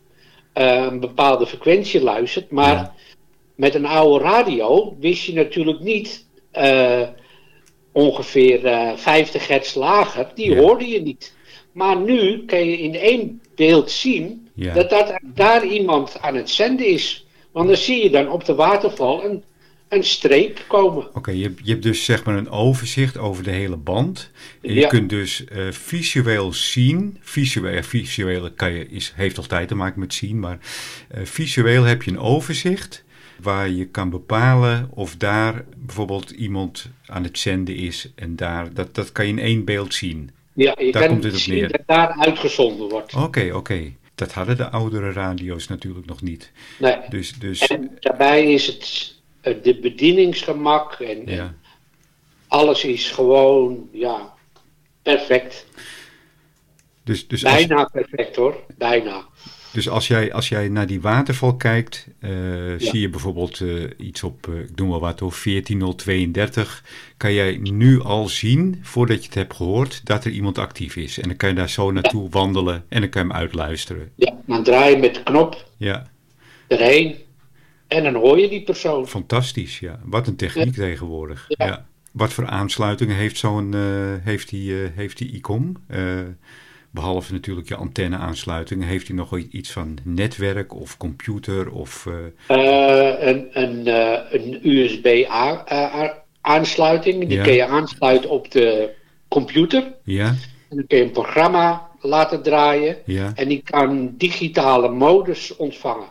eh, 0.54 0.88
een 0.92 1.00
bepaalde 1.00 1.48
frequentie 1.48 2.02
luistert, 2.02 2.52
maar 2.52 2.74
Ja. 2.74 2.94
met 3.56 3.76
een 3.76 3.86
oude 3.86 4.24
radio 4.24 4.96
wist 5.00 5.24
je 5.24 5.34
natuurlijk 5.34 5.80
niet 5.80 6.26
eh, 6.52 7.02
ongeveer 7.92 8.66
eh 8.66 8.92
50 8.96 9.48
hertz 9.48 9.76
lager, 9.76 10.32
die 10.36 10.56
hoorde 10.58 10.88
je 10.88 11.02
niet. 11.02 11.36
Maar 11.78 11.98
nu 12.02 12.46
kan 12.46 12.66
je 12.66 12.78
in 12.82 12.96
één 12.96 13.42
beeld 13.56 13.92
zien 13.92 14.48
Ja. 14.54 14.74
dat, 14.74 14.90
dat 14.90 15.20
daar 15.24 15.66
iemand 15.66 16.20
aan 16.22 16.36
het 16.36 16.50
zenden 16.50 16.88
is. 16.88 17.26
Want 17.52 17.68
dan 17.68 17.78
zie 17.78 18.04
je 18.04 18.10
dan 18.10 18.30
op 18.30 18.46
de 18.46 18.56
waterval 18.56 19.26
een, 19.26 19.44
een 19.90 20.04
streep 20.04 20.66
komen. 20.68 21.16
oké. 21.16 21.32
je, 21.32 21.44
hebt- 21.44 21.60
je 21.64 21.72
hebt 21.72 21.84
dus 21.84 22.06
zeg 22.06 22.24
maar 22.26 22.38
een 22.38 22.50
overzicht 22.50 23.18
over 23.18 23.44
de 23.44 23.52
hele 23.52 23.76
band. 23.78 24.32
En 24.62 24.74
je 24.74 24.88
kunt 24.88 25.10
dus 25.10 25.46
eh, 25.46 25.72
visueel 25.72 26.54
zien. 26.54 27.18
Visueel, 27.22 27.84
visueel 27.84 28.52
kan 28.52 28.74
je, 28.74 28.88
is, 28.90 29.14
heeft 29.16 29.38
altijd 29.38 29.68
te 29.68 29.76
maken 29.76 30.00
met 30.00 30.14
zien, 30.14 30.40
maar 30.40 30.60
eh, 31.10 31.22
visueel 31.24 31.84
heb 31.84 32.04
je 32.04 32.12
een 32.12 32.20
overzicht 32.20 33.04
waar 33.42 33.70
je 33.70 33.86
kan 33.86 34.10
bepalen 34.10 34.90
of 34.94 35.16
daar 35.16 35.66
bijvoorbeeld 35.78 36.30
iemand 36.30 36.90
aan 37.06 37.24
het 37.24 37.40
zenden 37.40 37.76
is 37.76 38.12
en 38.16 38.36
daar, 38.36 38.74
dat, 38.74 38.96
dat 38.96 39.12
kan 39.12 39.26
je 39.26 39.32
in 39.32 39.40
één 39.40 39.66
beeld 39.66 39.94
zien. 39.94 40.30
Ja, 40.58 40.76
je 40.80 40.92
Daar 40.92 41.02
kan 41.02 41.12
komt 41.12 41.24
het 41.24 41.42
op 41.42 41.48
neer. 41.48 41.72
dat 41.72 41.82
daar 41.86 42.10
uitgezonden 42.10 42.90
wordt. 42.90 43.14
Oké, 43.14 43.52
oké. 43.54 43.94
Dat 44.16 44.34
hadden 44.34 44.58
de 44.58 44.70
oudere 44.70 45.12
radio's 45.12 45.68
natuurlijk 45.68 46.06
nog 46.06 46.22
niet. 46.22 46.52
Nee. 46.80 46.98
Dus, 47.10 47.34
dus 47.34 47.60
En 47.68 47.98
daarbij 48.00 48.54
is 48.54 48.68
het 48.68 49.16
eh, 49.42 49.54
de 49.64 49.80
bedieningsgemak 49.80 50.94
en, 50.94 51.60
alles 52.48 52.84
is 52.84 53.12
gewoon, 53.12 53.90
ja, 53.92 54.34
perfect. 55.02 55.66
Dus, 57.04 57.28
dus, 57.28 57.46
als, 57.46 57.54
Bijna 57.54 57.86
perfect 57.86 58.36
hoor, 58.36 58.64
bijna. 58.78 59.26
Dus 59.78 59.90
als, 59.90 60.08
jij, 60.08 60.34
als 60.34 60.50
jij 60.50 60.70
naar 60.70 60.88
die 60.88 61.02
waterval 61.02 61.56
kijkt, 61.56 62.08
eh, 62.20 62.32
zie 62.78 63.00
je 63.00 63.10
bijvoorbeeld 63.10 63.62
eh, 63.62 63.70
iets 63.98 64.24
op, 64.24 64.48
eh, 64.48 64.60
ik 64.60 64.76
noem 64.76 64.90
wel 64.90 65.00
wat 65.00 65.20
hoor, 65.20 65.32
14032. 65.32 66.84
Kan 67.18 67.34
jij 67.34 67.58
nu 67.62 68.02
al 68.02 68.28
zien, 68.28 68.80
voordat 68.82 69.18
je 69.18 69.26
het 69.26 69.34
hebt 69.34 69.56
gehoord, 69.56 70.06
dat 70.06 70.26
er 70.26 70.32
iemand 70.32 70.58
actief 70.58 70.96
is. 70.96 71.20
En 71.20 71.28
dan 71.28 71.38
kan 71.38 71.50
je 71.50 71.56
daar 71.56 71.70
zo 71.70 71.92
naartoe 71.92 72.30
wandelen 72.30 72.86
en 72.90 73.02
dan 73.02 73.10
kan 73.10 73.22
je 73.22 73.28
hem 73.28 73.38
uitluisteren. 73.38 74.12
Ja, 74.16 74.34
dan 74.46 74.64
draai 74.64 74.96
je 74.96 75.02
met 75.02 75.16
de 75.16 75.24
knop 75.24 75.70
Ja, 75.78 76.10
erheen 76.68 77.16
en 77.88 78.04
dan 78.04 78.16
hoor 78.16 78.40
je 78.40 78.50
die 78.50 78.64
persoon. 78.64 79.08
fantastisch. 79.08 79.80
Ja. 79.80 80.00
Wat 80.04 80.28
een 80.28 80.36
techniek 80.36 80.74
tegenwoordig. 80.74 81.46
Ja. 81.48 81.86
Wat 82.12 82.34
voor 82.34 82.48
aansluitingen 82.48 83.16
heeft 83.16 83.38
zo'n 83.38 83.76
heeft 84.24 84.50
die, 84.50 84.74
heeft 84.74 85.18
die 85.18 85.32
ICOM? 85.32 85.78
Eh, 86.98 87.04
behalve 87.04 87.34
natuurlijk 87.34 87.68
je 87.68 87.76
antenne-aansluiting, 87.76 88.84
heeft 88.84 89.08
hij 89.08 89.16
nog 89.16 89.38
iets 89.38 89.72
van 89.72 89.98
netwerk 90.04 90.76
of 90.76 90.98
computer 90.98 91.72
of 91.72 92.06
eh, 92.08 92.14
Eh, 92.48 93.28
een 93.28 93.48
een, 93.52 93.88
eh, 93.88 94.20
een 94.32 94.60
USB-aansluiting, 94.64 97.28
die 97.28 97.38
Ja. 97.38 97.44
kun 97.44 97.54
je 97.54 97.66
aansluiten 97.68 98.30
op 98.30 98.52
de 98.52 98.90
computer. 99.28 99.94
ja, 100.04 100.28
En 100.70 100.76
dan 100.78 100.88
kun 100.88 100.98
je 100.98 101.04
een 101.04 101.12
programma 101.12 101.90
laten 102.02 102.42
draaien. 102.44 102.98
ja, 103.06 103.32
En 103.36 103.48
die 103.48 103.62
kan 103.64 104.14
digitale 104.18 104.90
modus 104.90 105.56
ontvangen. 105.56 106.08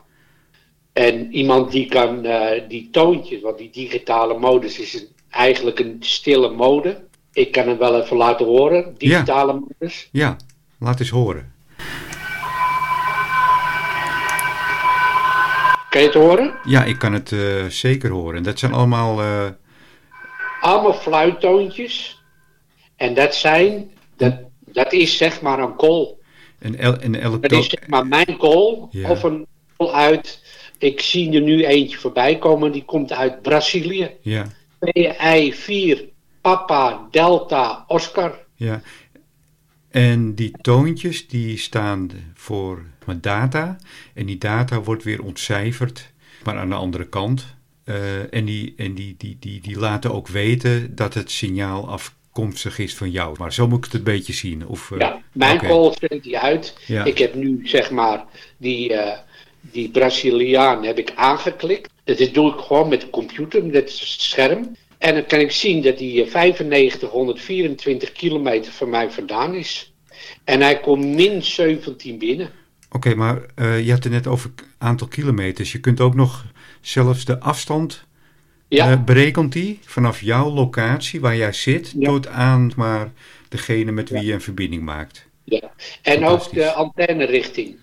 En 0.93 1.33
iemand 1.35 1.73
die 1.73 1.87
kan 1.89 2.27
die 2.69 2.89
toontjes, 2.91 3.41
want 3.41 3.59
die 3.59 3.71
digitale 3.71 4.39
modus 4.39 4.79
is 4.81 4.95
een, 4.95 5.07
eigenlijk 5.31 5.79
een 5.79 5.97
stille 6.01 6.51
mode. 6.51 7.05
Ik 7.33 7.53
kan 7.53 7.69
hem 7.69 7.79
wel 7.79 8.01
even 8.03 8.17
laten 8.17 8.47
horen, 8.47 8.95
digitale 8.99 9.53
modus. 9.53 10.09
ja. 10.13 10.37
Laat 10.79 11.01
eens 11.01 11.11
horen. 11.11 11.55
Kan 15.91 16.01
je 16.01 16.07
het 16.07 16.15
horen? 16.17 16.55
Ja, 16.65 16.85
ik 16.85 16.99
kan 16.99 17.13
het 17.13 17.33
eh, 17.33 17.65
zeker 17.65 18.11
horen. 18.11 18.43
Dat 18.43 18.59
zijn 18.59 18.73
allemaal, 18.73 19.21
eh, 19.21 19.47
Allemaal 20.61 20.95
fluittoontjes. 20.95 22.23
En 22.97 23.15
dat 23.15 23.35
zijn, 23.35 23.91
dat, 24.17 24.35
dat 24.65 24.93
is 24.93 25.17
zeg 25.17 25.41
maar 25.41 25.59
een 25.59 25.77
call. 25.77 26.15
en, 26.59 26.79
el, 26.79 26.97
en 26.99 27.21
elk 27.21 27.43
Dat 27.43 27.53
is 27.53 27.69
zeg 27.69 27.87
maar 27.89 28.07
mijn 28.07 28.37
call. 28.39 28.87
Ja. 28.91 29.11
Of 29.11 29.23
een 29.23 29.47
call 29.77 29.91
uit, 29.91 30.43
ik 30.79 31.01
zie 31.01 31.35
er 31.35 31.41
nu 31.41 31.65
eentje 31.65 31.99
voorbij 31.99 32.39
komen, 32.39 32.73
die 32.73 32.85
komt 32.85 33.13
uit 33.13 33.43
Brazilië. 33.43 34.11
ja, 34.21 34.47
PI4, 34.81 35.99
Papa, 36.41 37.07
Delta, 37.11 37.85
Oscar. 37.87 38.39
ja. 38.55 38.83
En 39.97 40.35
die 40.35 40.53
toontjes 40.61 41.29
die 41.29 41.59
staan 41.59 42.11
voor 42.35 42.83
mijn 43.07 43.21
data. 43.21 43.77
En 44.15 44.27
die 44.27 44.39
data 44.39 44.81
wordt 44.83 45.05
weer 45.05 45.23
ontcijferd, 45.23 46.13
maar 46.45 46.57
aan 46.57 46.69
de 46.69 46.75
andere 46.75 47.09
kant. 47.09 47.47
Eh, 47.85 48.35
en 48.35 48.45
die, 48.45 48.75
en 48.77 48.95
die, 48.95 49.15
die, 49.19 49.37
die, 49.41 49.61
die 49.61 49.79
laten 49.79 50.15
ook 50.15 50.29
weten 50.29 50.95
dat 50.95 51.15
het 51.15 51.31
signaal 51.31 51.89
afkomstig 51.89 52.79
is 52.79 52.95
van 52.95 53.11
jou. 53.11 53.37
Maar 53.39 53.53
zo 53.53 53.69
moet 53.69 53.79
ik 53.79 53.85
het 53.85 53.95
een 53.95 54.03
beetje 54.03 54.33
zien. 54.33 54.67
Of, 54.67 54.91
eh, 54.91 54.99
Ja, 54.99 55.23
mijn 55.33 55.57
oké. 55.57 55.67
call 55.67 55.95
zendt 55.99 56.25
die 56.25 56.39
uit. 56.39 56.79
Ja. 56.87 57.05
Ik 57.05 57.19
heb 57.19 57.35
nu 57.35 57.61
zeg 57.65 57.91
maar 57.91 58.25
die, 58.57 58.95
eh, 58.95 59.19
die 59.61 59.91
Braziliaan 59.91 60.85
heb 60.85 60.99
ik 60.99 61.13
aangeklikt. 61.15 61.91
Dat 62.05 62.29
doe 62.33 62.53
ik 62.53 62.59
gewoon 62.59 62.89
met 62.89 63.01
de 63.01 63.11
computer, 63.11 63.65
met 63.65 63.75
het 63.75 63.91
scherm. 63.91 64.77
En 64.99 65.15
dan 65.15 65.27
kan 65.27 65.41
ik 65.41 65.51
zien 65.51 65.83
dat 65.83 65.99
hij 65.99 66.27
95, 66.29 67.11
124 67.11 68.13
kilometer 68.13 68.73
van 68.73 68.91
mij 68.91 69.11
vandaan 69.11 69.55
is. 69.55 69.93
En 70.45 70.61
hij 70.61 70.81
komt 70.81 71.05
min 71.05 71.43
17 71.43 72.19
binnen. 72.19 72.51
Oké, 72.91 73.15
maar 73.15 73.43
uh, 73.57 73.85
je 73.85 73.91
had 73.93 74.05
het 74.05 74.13
net 74.13 74.27
over 74.27 74.51
aantal 74.79 75.07
kilometers. 75.07 75.73
Je 75.73 75.81
kunt 75.81 76.01
ook 76.01 76.15
nog 76.15 76.45
zelfs 76.81 77.25
de 77.25 77.41
afstand 77.41 78.07
ja. 78.69 78.91
uh, 78.91 79.05
berekent 79.05 79.53
die 79.53 79.79
vanaf 79.85 80.21
jouw 80.21 80.51
locatie 80.51 81.21
waar 81.21 81.37
jij 81.37 81.53
zit 81.53 81.95
tot 82.01 82.27
aan 82.27 82.73
maar 82.77 83.13
degene 83.49 83.93
met 83.93 84.11
wie 84.11 84.25
je 84.25 84.33
een 84.33 84.41
verbinding 84.41 84.83
maakt. 84.83 85.27
Ja, 85.45 85.71
en 86.03 86.25
ook 86.25 86.53
de 86.53 86.73
antenne-richting. 86.73 87.77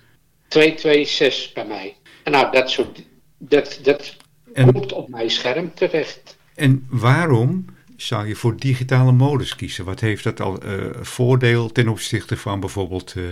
226 0.47 1.53
bij 1.53 1.65
mij. 1.65 1.95
En 2.23 2.31
nou, 2.31 2.51
dat, 2.51 2.69
soort, 2.69 3.03
dat, 3.37 3.79
dat 3.83 4.15
komt 4.53 4.91
op 4.91 5.09
mijn 5.09 5.29
scherm 5.29 5.73
terecht. 5.73 6.37
En 6.55 6.85
waarom 6.89 7.65
zou 7.95 8.27
je 8.27 8.35
voor 8.35 8.57
digitale 8.57 9.11
modus 9.11 9.55
kiezen? 9.55 9.85
Wat 9.85 9.99
heeft 9.99 10.23
dat 10.23 10.41
al 10.41 10.65
uh, 10.65 10.85
voordeel 11.01 11.71
ten 11.71 11.87
opzichte 11.87 12.37
van 12.37 12.59
bijvoorbeeld 12.59 13.15
uh, 13.15 13.25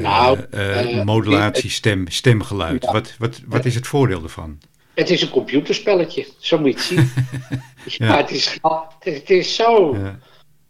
nou, 0.00 0.38
modulatie, 1.04 1.70
stem, 1.70 2.08
stemgeluid? 2.08 2.84
Wat, 2.84 3.14
wat, 3.18 3.40
wat 3.46 3.64
is 3.64 3.74
het 3.74 3.86
voordeel 3.86 4.22
ervan? 4.22 4.58
Het 4.94 5.10
is 5.10 5.22
een 5.22 5.30
computerspelletje, 5.30 6.26
zo 6.38 6.58
moet 6.58 6.68
je 6.68 6.94
het 6.94 7.08
zien. 7.08 7.10
ja. 8.06 8.16
het, 8.16 8.30
is, 8.30 8.58
het 8.98 9.30
is 9.30 9.54
zo. 9.54 9.96
Ja. 9.96 10.18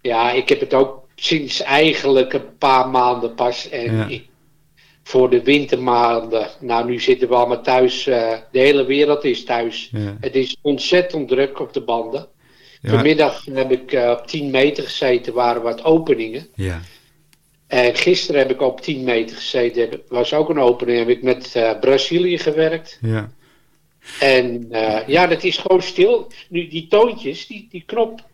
ja. 0.01 0.31
ik 0.33 0.49
heb 0.49 0.61
het 0.61 0.75
ook 0.75 1.09
sinds 1.15 1.63
eigenlijk 1.63 2.33
een 2.33 2.57
paar 2.59 2.89
maanden 2.89 3.35
pas. 3.35 3.69
En 3.69 4.11
ik, 4.11 4.29
voor 5.07 5.31
de 5.31 5.43
wintermaanden, 5.43 6.49
nou 6.61 6.87
nu 6.87 7.01
zitten 7.01 7.29
we 7.29 7.35
allemaal 7.35 7.63
thuis, 7.63 8.07
uh, 8.07 8.33
de 8.53 8.59
hele 8.59 8.85
wereld 8.85 9.25
is 9.25 9.45
thuis. 9.45 9.91
Het 10.21 10.35
is 10.35 10.57
ontzettend 10.63 11.29
druk 11.29 11.61
op 11.61 11.73
de 11.73 11.81
banden. 11.81 12.29
Vanmiddag 12.83 13.45
heb 13.45 13.71
ik 13.71 13.93
uh, 13.93 14.11
op 14.11 14.27
10 14.27 14.51
meter 14.51 14.85
gezeten, 14.85 15.33
waren 15.35 15.63
wat 15.63 15.85
openingen. 15.85 16.47
Ja. 16.55 16.81
En 17.67 17.95
gisteren 17.95 18.41
heb 18.41 18.51
ik 18.51 18.61
op 18.61 18.81
10 18.81 19.05
meter 19.05 19.37
gezeten, 19.37 20.01
was 20.09 20.35
ook 20.35 20.49
een 20.49 20.61
opening, 20.61 20.99
heb 20.99 21.09
ik 21.09 21.23
met 21.23 21.55
uh, 21.57 21.79
Brazilië 21.81 22.39
gewerkt. 22.39 22.99
Ja. 23.01 23.31
En 24.21 24.67
ja, 25.07 25.27
dat 25.27 25.45
is 25.45 25.59
gewoon 25.59 25.83
stil. 25.83 26.33
Nu, 26.49 26.69
die 26.69 26.87
toontjes, 26.87 27.47
die, 27.47 27.67
die 27.71 27.83
knop. 27.87 28.25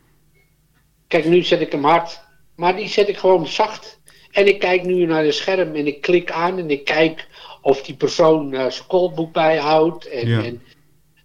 Kijk, 1.09 1.25
nu 1.25 1.43
zet 1.43 1.61
ik 1.61 1.73
hem 1.73 1.85
hard. 1.85 2.21
Maar 2.57 2.77
die 2.77 2.89
zet 2.89 3.09
ik 3.09 3.17
gewoon 3.17 3.47
zacht. 3.47 4.01
En 4.33 4.47
ik 4.47 4.59
kijk 4.59 4.85
nu 4.85 5.07
naar 5.07 5.25
het 5.25 5.35
scherm 5.35 5.75
en 5.75 5.87
ik 5.87 6.01
klik 6.01 6.31
aan 6.31 6.59
en 6.59 6.71
ik 6.71 6.85
kijk 6.85 7.27
of 7.61 7.83
die 7.83 7.95
persoon 7.95 8.55
uh, 8.55 8.71
zijn 8.71 8.89
callboek 8.89 9.33
bijhoudt. 9.33 10.09
En, 10.09 10.29
ja. 10.29 10.43
en, 10.43 10.63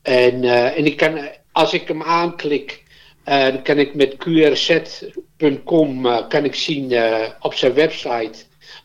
en, 0.02 0.43
uh, 0.43 0.78
en 0.78 0.86
ik 0.86 0.98
kan, 0.98 1.20
als 1.52 1.74
ik 1.74 1.88
hem 1.88 2.04
aanklik, 2.04 2.84
dan 3.24 3.62
kan 3.62 3.78
ik 3.78 3.96
met 3.96 4.17
qrz.com 4.17 6.02
kan 6.28 6.46
ik 6.46 6.56
zien 6.56 6.93
op 7.39 7.54
zijn 7.54 7.74
website 7.74 8.34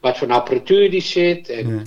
wat 0.00 0.18
voor 0.18 0.28
apparatuur 0.28 0.90
die 0.90 1.02
zit. 1.02 1.48
En, 1.48 1.68
ja. 1.68 1.82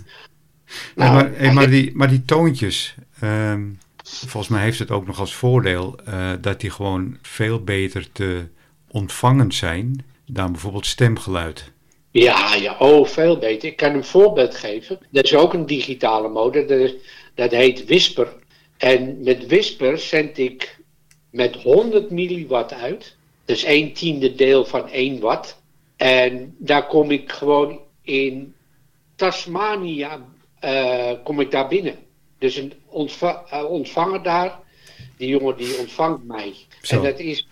nou, 0.96 1.14
maar, 1.14 1.32
hey, 1.34 1.54
maar, 1.54 1.70
die, 1.70 1.92
maar 1.96 2.10
die 2.10 2.26
toontjes, 2.26 2.96
Ehm, 3.20 3.64
volgens 4.04 4.48
mij 4.48 4.62
heeft 4.62 4.80
het 4.80 4.92
ook 4.92 5.06
nog 5.06 5.20
als 5.20 5.36
voordeel 5.36 6.00
dat 6.42 6.60
die 6.60 6.70
gewoon 6.70 7.18
veel 7.22 7.64
beter 7.64 8.12
te 8.12 8.48
ontvangen 8.88 9.52
zijn 9.52 10.06
dan 10.26 10.52
bijvoorbeeld 10.52 10.86
stemgeluid. 10.86 11.72
Ja, 12.22 12.56
ja, 12.56 12.76
oh, 12.80 13.08
veel 13.08 13.38
beter. 13.38 13.70
Ik 13.70 13.76
kan 13.76 13.94
een 13.94 14.04
voorbeeld 14.04 14.56
geven. 14.56 15.00
Dat 15.10 15.24
is 15.24 15.36
ook 15.36 15.54
een 15.54 15.66
digitale 15.66 16.30
mode. 16.30 16.66
Dat, 16.66 16.94
dat 17.36 17.52
heet 17.52 17.86
Whisper. 17.86 18.34
En 18.78 19.24
met 19.24 19.48
Whisper 19.48 19.98
zend 19.98 20.38
ik 20.38 20.80
met 21.30 21.56
100 21.56 22.10
milliwatt 22.12 22.74
uit. 22.74 23.16
Dus 23.46 23.64
1 23.64 23.94
tiende 23.94 24.36
deel 24.36 24.66
van 24.66 24.90
1 24.90 25.20
watt. 25.20 25.62
En 25.96 26.56
daar 26.58 26.88
kom 26.88 27.12
ik 27.12 27.32
gewoon 27.32 27.80
in 28.02 28.56
Tasmania 29.16 30.26
uh, 30.64 31.12
kom 31.24 31.40
ik 31.40 31.52
daar 31.52 31.68
binnen. 31.68 31.96
Dus 32.40 32.56
een 32.56 32.74
ontva 32.86 33.46
uh, 33.54 33.64
ontvanger 33.70 34.24
daar, 34.24 34.60
die 35.18 35.28
jongen 35.28 35.58
die 35.58 35.78
ontvangt 35.78 36.24
mij. 36.24 36.54
En 36.88 37.02
dat 37.02 37.20
is 37.20 37.48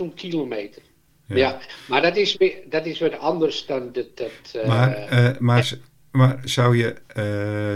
16.000 0.00 0.14
kilometer. 0.14 0.82
Ja. 1.38 1.58
maar 1.88 2.02
dat 2.02 2.16
is, 2.16 2.36
weer, 2.36 2.54
dat 2.68 2.86
is 2.86 2.98
weer 2.98 3.16
anders 3.16 3.66
dan 3.66 3.92
dat. 3.92 4.16
dat 4.16 4.30
uh, 4.56 4.66
maar, 4.66 5.12
uh, 5.12 5.38
maar, 5.38 5.72
maar 6.10 6.40
zou, 6.44 6.76
je, 6.76 6.94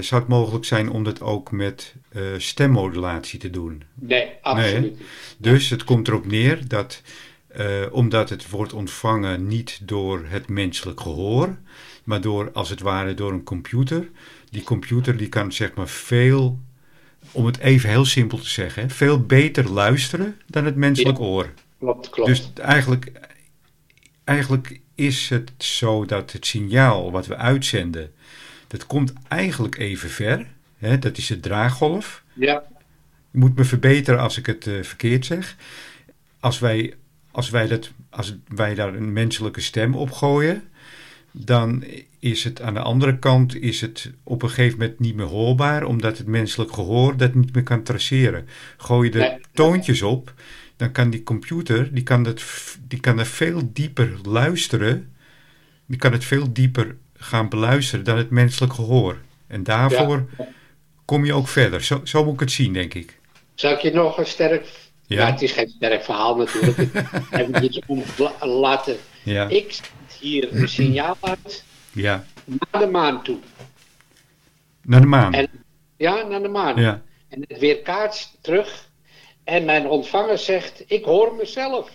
zou 0.01 0.21
het 0.21 0.31
mogelijk 0.31 0.65
zijn 0.65 0.91
om 0.91 1.05
dat 1.05 1.21
ook 1.21 1.51
met 1.51 1.95
stemmodulatie 2.39 3.39
te 3.39 3.51
doen? 3.51 3.83
Nee, 3.95 4.29
absoluut 4.43 4.99
nee. 4.99 5.07
Dus 5.37 5.71
het 5.71 5.85
komt 5.85 6.09
erop 6.09 6.27
neer 6.27 6.69
dat, 6.69 7.03
omdat 7.91 8.31
het 8.31 8.51
wordt 8.51 8.73
ontvangen 8.73 9.47
niet 9.47 9.81
door 9.83 10.25
het 10.27 10.49
menselijk 10.49 11.01
gehoor, 11.01 11.57
maar 12.05 12.21
door, 12.21 12.51
als 12.53 12.71
het 12.71 12.81
ware, 12.81 13.15
door 13.15 13.33
een 13.33 13.45
computer 13.45 14.09
die 14.55 14.63
computer 14.63 15.17
die 15.17 15.29
kan 15.29 15.53
zeg 15.53 15.75
maar 15.75 15.89
veel, 15.89 16.59
om 17.33 17.47
het 17.47 17.59
even 17.59 17.89
heel 17.91 18.05
simpel 18.05 18.39
te 18.39 18.49
zeggen, 18.49 18.91
veel 18.91 19.21
beter 19.21 19.71
luisteren 19.71 20.41
dan 20.47 20.65
het 20.65 20.77
menselijk 20.77 21.21
oor. 21.21 21.53
Klopt, 21.79 22.11
klopt. 22.11 22.29
Dus 22.29 22.51
eigenlijk, 22.55 23.13
eigenlijk 24.25 24.81
is 24.95 25.29
het 25.29 25.53
zo 25.59 26.05
dat 26.05 26.33
het 26.33 26.47
signaal 26.47 27.11
wat 27.11 27.27
we 27.27 27.37
uitzenden, 27.37 28.13
dat 28.67 28.87
komt 28.87 29.13
eigenlijk 29.29 29.79
even 29.79 30.11
ver. 30.11 30.47
Hè? 30.79 30.99
Dat 30.99 31.17
is 31.17 31.27
de 31.27 31.41
draaggolf. 31.41 32.23
Ja. 32.33 32.63
Je 33.31 33.39
moet 33.39 33.57
me 33.57 33.65
verbeteren 33.65 34.21
als 34.21 34.39
ik 34.39 34.47
het 34.47 34.67
uh, 34.67 34.83
verkeerd 34.83 35.27
zeg. 35.27 35.57
Als 36.41 36.59
wij, 36.59 36.95
als, 37.31 37.51
wij 37.51 37.67
dat, 37.67 37.91
als 38.11 38.37
wij 38.49 38.75
daar 38.75 38.95
een 38.95 39.13
menselijke 39.13 39.61
stem 39.61 39.95
op 39.95 40.11
gooien, 40.11 40.63
dan 41.31 41.85
is 42.19 42.45
het 42.45 42.63
aan 42.63 42.75
de 42.75 42.81
andere 42.81 43.19
kant 43.19 43.57
is 43.57 43.81
het 43.81 44.11
op 44.23 44.43
een 44.43 44.49
gegeven 44.49 44.79
moment 44.79 44.99
niet 44.99 45.15
meer 45.15 45.27
hoorbaar, 45.27 45.85
omdat 45.85 46.19
het 46.19 46.27
menselijk 46.27 46.73
gehoor 46.73 47.17
dat 47.17 47.35
niet 47.35 47.55
meer 47.55 47.63
kan 47.63 47.83
traceren. 47.83 48.47
Gooi 48.77 49.11
je 49.11 49.19
de 49.19 49.41
toontjes 49.53 50.03
op, 50.03 50.35
dan 50.77 50.93
kan 50.93 51.11
die 51.11 51.23
computer, 51.23 51.95
die 51.95 52.03
kan, 52.03 52.23
dat, 52.23 52.43
die 52.89 53.01
kan 53.01 53.19
er 53.19 53.27
veel 53.27 53.61
dieper 53.73 54.19
luisteren, 54.23 55.15
die 55.87 55.99
kan 55.99 56.13
het 56.13 56.25
veel 56.25 56.53
dieper 56.53 56.97
gaan 57.17 57.49
beluisteren 57.49 58.05
dan 58.05 58.17
het 58.17 58.31
menselijk 58.31 58.73
gehoor. 58.73 59.19
En 59.47 59.63
daarvoor 59.63 60.29
kom 61.05 61.25
je 61.25 61.33
ook 61.33 61.49
verder. 61.49 61.83
Zo, 61.83 62.01
zo 62.05 62.25
moet 62.25 62.35
ik 62.35 62.41
het 62.41 62.53
zien, 62.53 62.73
denk 62.73 62.95
ik. 62.95 63.19
Zou 63.55 63.75
ik 63.75 63.81
je 63.81 63.93
nog 63.93 64.19
een 64.19 64.27
sterk... 64.27 64.67
Ja, 65.07 65.31
het 65.31 65.43
is 65.43 65.53
geen 65.53 65.69
sterk 65.69 66.05
verhaal 66.05 66.37
natuurlijk. 66.37 66.79
ik 66.79 66.91
heb 67.31 67.55
het 67.55 67.81
om 67.87 68.03
laten... 68.41 68.97
Ja. 69.23 69.49
Ik 69.49 69.81
hier 70.21 70.57
een 70.57 70.69
signaal 70.69 71.17
uit 71.21 71.65
ja. 71.93 72.25
naar 72.45 72.83
de 72.83 72.91
maan 72.91 73.23
toe. 73.23 73.39
Naar 74.83 75.01
de 75.01 75.07
maan? 75.07 75.33
En, 75.33 75.49
ja, 75.97 76.23
naar 76.23 76.43
de 76.43 76.49
maan. 76.49 76.81
Ja. 76.81 77.03
En 77.29 77.45
het 77.49 77.59
weer 77.59 77.83
kaatst 77.83 78.37
terug. 78.41 78.89
En 79.45 79.65
mijn 79.65 79.87
ontvanger 79.87 80.39
zegt, 80.39 80.85
ik 80.87 81.05
hoor 81.05 81.35
mezelf. 81.35 81.91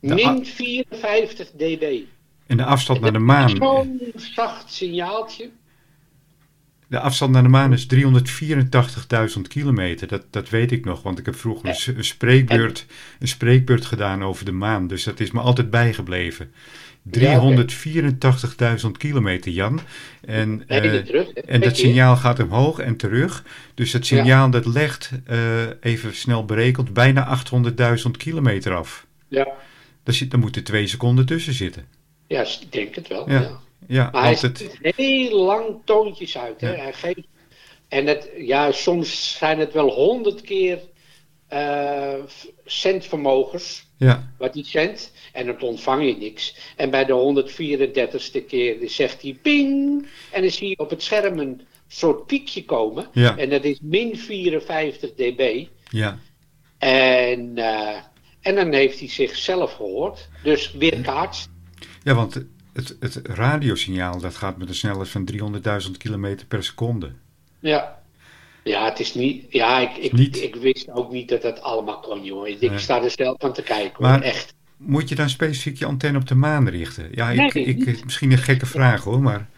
Min 0.00 0.46
54 0.46 1.50
dB. 1.50 2.00
En 2.46 2.56
de 2.56 2.64
afstand 2.64 3.00
naar 3.00 3.12
de 3.12 3.18
maan? 3.18 3.56
Zo'n 3.56 4.12
zacht 4.16 4.72
signaaltje. 4.72 5.50
De 6.88 7.00
afstand 7.00 7.32
naar 7.32 7.42
de 7.42 7.48
maan 7.48 7.72
is 7.72 7.86
384.000 7.94 9.40
kilometer. 9.48 10.08
Dat, 10.08 10.24
dat 10.30 10.48
weet 10.48 10.72
ik 10.72 10.84
nog, 10.84 11.02
want 11.02 11.18
ik 11.18 11.26
heb 11.26 11.36
vroeger 11.36 11.94
een, 11.96 12.04
spreekbeurt, 12.04 12.86
een 13.18 13.28
spreekbeurt 13.28 13.84
gedaan 13.84 14.24
over 14.24 14.44
de 14.44 14.52
maan. 14.52 14.86
Dus 14.86 15.04
dat 15.04 15.20
is 15.20 15.30
me 15.30 15.40
altijd 15.40 15.70
bijgebleven. 15.70 16.52
384.000 17.10 17.20
kilometer, 18.98 19.52
Jan. 19.52 19.80
En, 20.26 20.64
uh, 20.68 20.94
terug, 21.02 21.32
en 21.32 21.60
dat 21.60 21.76
signaal 21.76 22.16
gaat 22.16 22.40
omhoog 22.40 22.78
en 22.78 22.96
terug. 22.96 23.44
Dus 23.74 23.92
het 23.92 24.06
signaal 24.06 24.50
dat 24.50 24.66
legt, 24.66 25.10
uh, 25.30 25.62
even 25.80 26.14
snel 26.14 26.44
berekend, 26.44 26.92
bijna 26.92 27.42
800.000 28.04 28.10
kilometer 28.16 28.74
af. 28.74 29.06
Ja. 29.28 29.48
Daar, 30.02 30.14
zit, 30.14 30.30
daar 30.30 30.40
moeten 30.40 30.64
twee 30.64 30.86
seconden 30.86 31.26
tussen 31.26 31.52
zitten. 31.52 31.84
Ja, 32.26 32.42
ik 32.42 32.72
denk 32.72 32.94
het 32.94 33.08
wel. 33.08 33.30
Ja. 33.30 33.40
ja. 33.40 33.60
Ja 33.88 34.08
maar 34.12 34.22
hij 34.22 34.38
het... 34.40 34.78
heel 34.80 35.38
lang 35.38 35.80
toontjes 35.84 36.38
uit. 36.38 36.60
Hè? 36.60 36.74
Hij 36.74 36.92
geeft... 36.92 37.26
En 37.88 38.06
het, 38.06 38.30
ja, 38.36 38.72
soms 38.72 39.38
zijn 39.38 39.58
het 39.58 39.72
wel 39.72 39.90
honderd 39.90 40.40
keer 40.40 40.80
uh, 41.52 42.14
centvermogens 42.64 43.86
ja. 43.96 44.32
wat 44.38 44.54
hij 44.54 44.64
zendt. 44.64 45.12
En 45.32 45.46
dan 45.46 45.60
ontvang 45.60 46.06
je 46.06 46.16
niks. 46.16 46.56
En 46.76 46.90
bij 46.90 47.04
de 47.04 47.44
134ste 48.32 48.46
keer 48.46 48.90
zegt 48.90 49.22
hij 49.22 49.38
ping. 49.42 50.06
En 50.32 50.42
dan 50.42 50.50
zie 50.50 50.68
je 50.68 50.78
op 50.78 50.90
het 50.90 51.02
scherm 51.02 51.38
een 51.38 51.60
soort 51.88 52.26
piekje 52.26 52.64
komen. 52.64 53.06
Ja. 53.12 53.36
En 53.36 53.50
dat 53.50 53.64
is 53.64 53.78
min 53.82 54.16
54 54.16 55.14
dB. 55.14 55.66
Ja. 55.90 56.18
En, 56.78 57.52
uh, 57.56 57.96
en 58.40 58.54
dan 58.54 58.72
heeft 58.72 58.98
hij 58.98 59.08
zichzelf 59.08 59.72
gehoord. 59.72 60.28
Dus 60.42 60.72
weer 60.72 61.00
kaarts. 61.00 61.48
Ja, 62.02 62.14
want 62.14 62.44
het, 62.76 62.96
het 63.00 63.20
radiosignaal 63.22 64.20
dat 64.20 64.34
gaat 64.36 64.56
met 64.56 64.68
een 64.68 64.74
snelheid 64.74 65.08
van 65.08 65.28
300.000 65.32 65.90
km 65.98 66.36
per 66.48 66.64
seconde. 66.64 67.12
Ja. 67.60 67.98
Ja, 68.64 68.84
het 68.84 69.00
is 69.00 69.14
niet. 69.14 69.44
Ja, 69.48 69.78
ik, 69.78 69.96
ik, 69.96 70.12
Niet? 70.12 70.42
ik 70.42 70.54
wist 70.56 70.90
ook 70.90 71.12
niet 71.12 71.28
dat 71.28 71.42
dat 71.42 71.62
allemaal 71.62 72.00
kon, 72.00 72.24
jongen. 72.24 72.50
Ik 72.62 72.70
Nee. 72.70 72.78
sta 72.78 73.02
er 73.02 73.10
zelf 73.10 73.36
van 73.38 73.52
te 73.52 73.62
kijken, 73.62 73.92
hoor. 73.96 74.06
Maar- 74.08 74.22
echt. 74.22 74.54
Moet 74.76 75.08
je 75.08 75.14
dan 75.14 75.28
specifiek 75.28 75.78
je 75.78 75.86
antenne 75.86 76.18
op 76.18 76.28
de 76.28 76.34
maan 76.34 76.68
richten? 76.68 77.08
Ja, 77.14 77.30
ik, 77.30 77.54
Nee, 77.54 77.64
ik, 77.64 78.04
misschien 78.04 78.32
een 78.32 78.38
gekke 78.38 78.66
vraag 78.66 79.04
hoor, 79.04 79.20
maar 79.20 79.48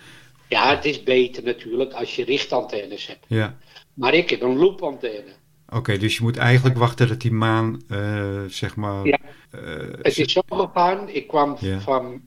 Ja, 0.48 0.74
het 0.74 0.85
is 0.85 1.02
beter 1.02 1.42
natuurlijk 1.42 1.92
als 1.92 2.16
je 2.16 2.24
richtantennes 2.24 3.07
hebt. 3.07 3.24
ja. 3.28 3.57
Maar 3.94 4.14
ik 4.14 4.31
heb 4.31 4.42
een 4.42 4.57
loopantenne. 4.57 5.33
Oké, 5.68 5.96
dus 5.98 6.16
je 6.16 6.22
moet 6.22 6.37
eigenlijk 6.37 6.76
wachten 6.78 7.09
dat 7.09 7.20
die 7.20 7.33
maan, 7.33 7.83
eh, 7.88 8.40
zeg 8.48 8.76
maar... 8.76 9.07
Ja. 9.07 9.18
eh, 9.50 9.61
Het 10.02 10.18
is 10.18 10.33
zo 10.33 10.40
gegaan. 10.48 11.09
Ik 11.09 11.26
kwam 11.28 11.57
Ja. 11.61 11.81
van. 11.81 12.20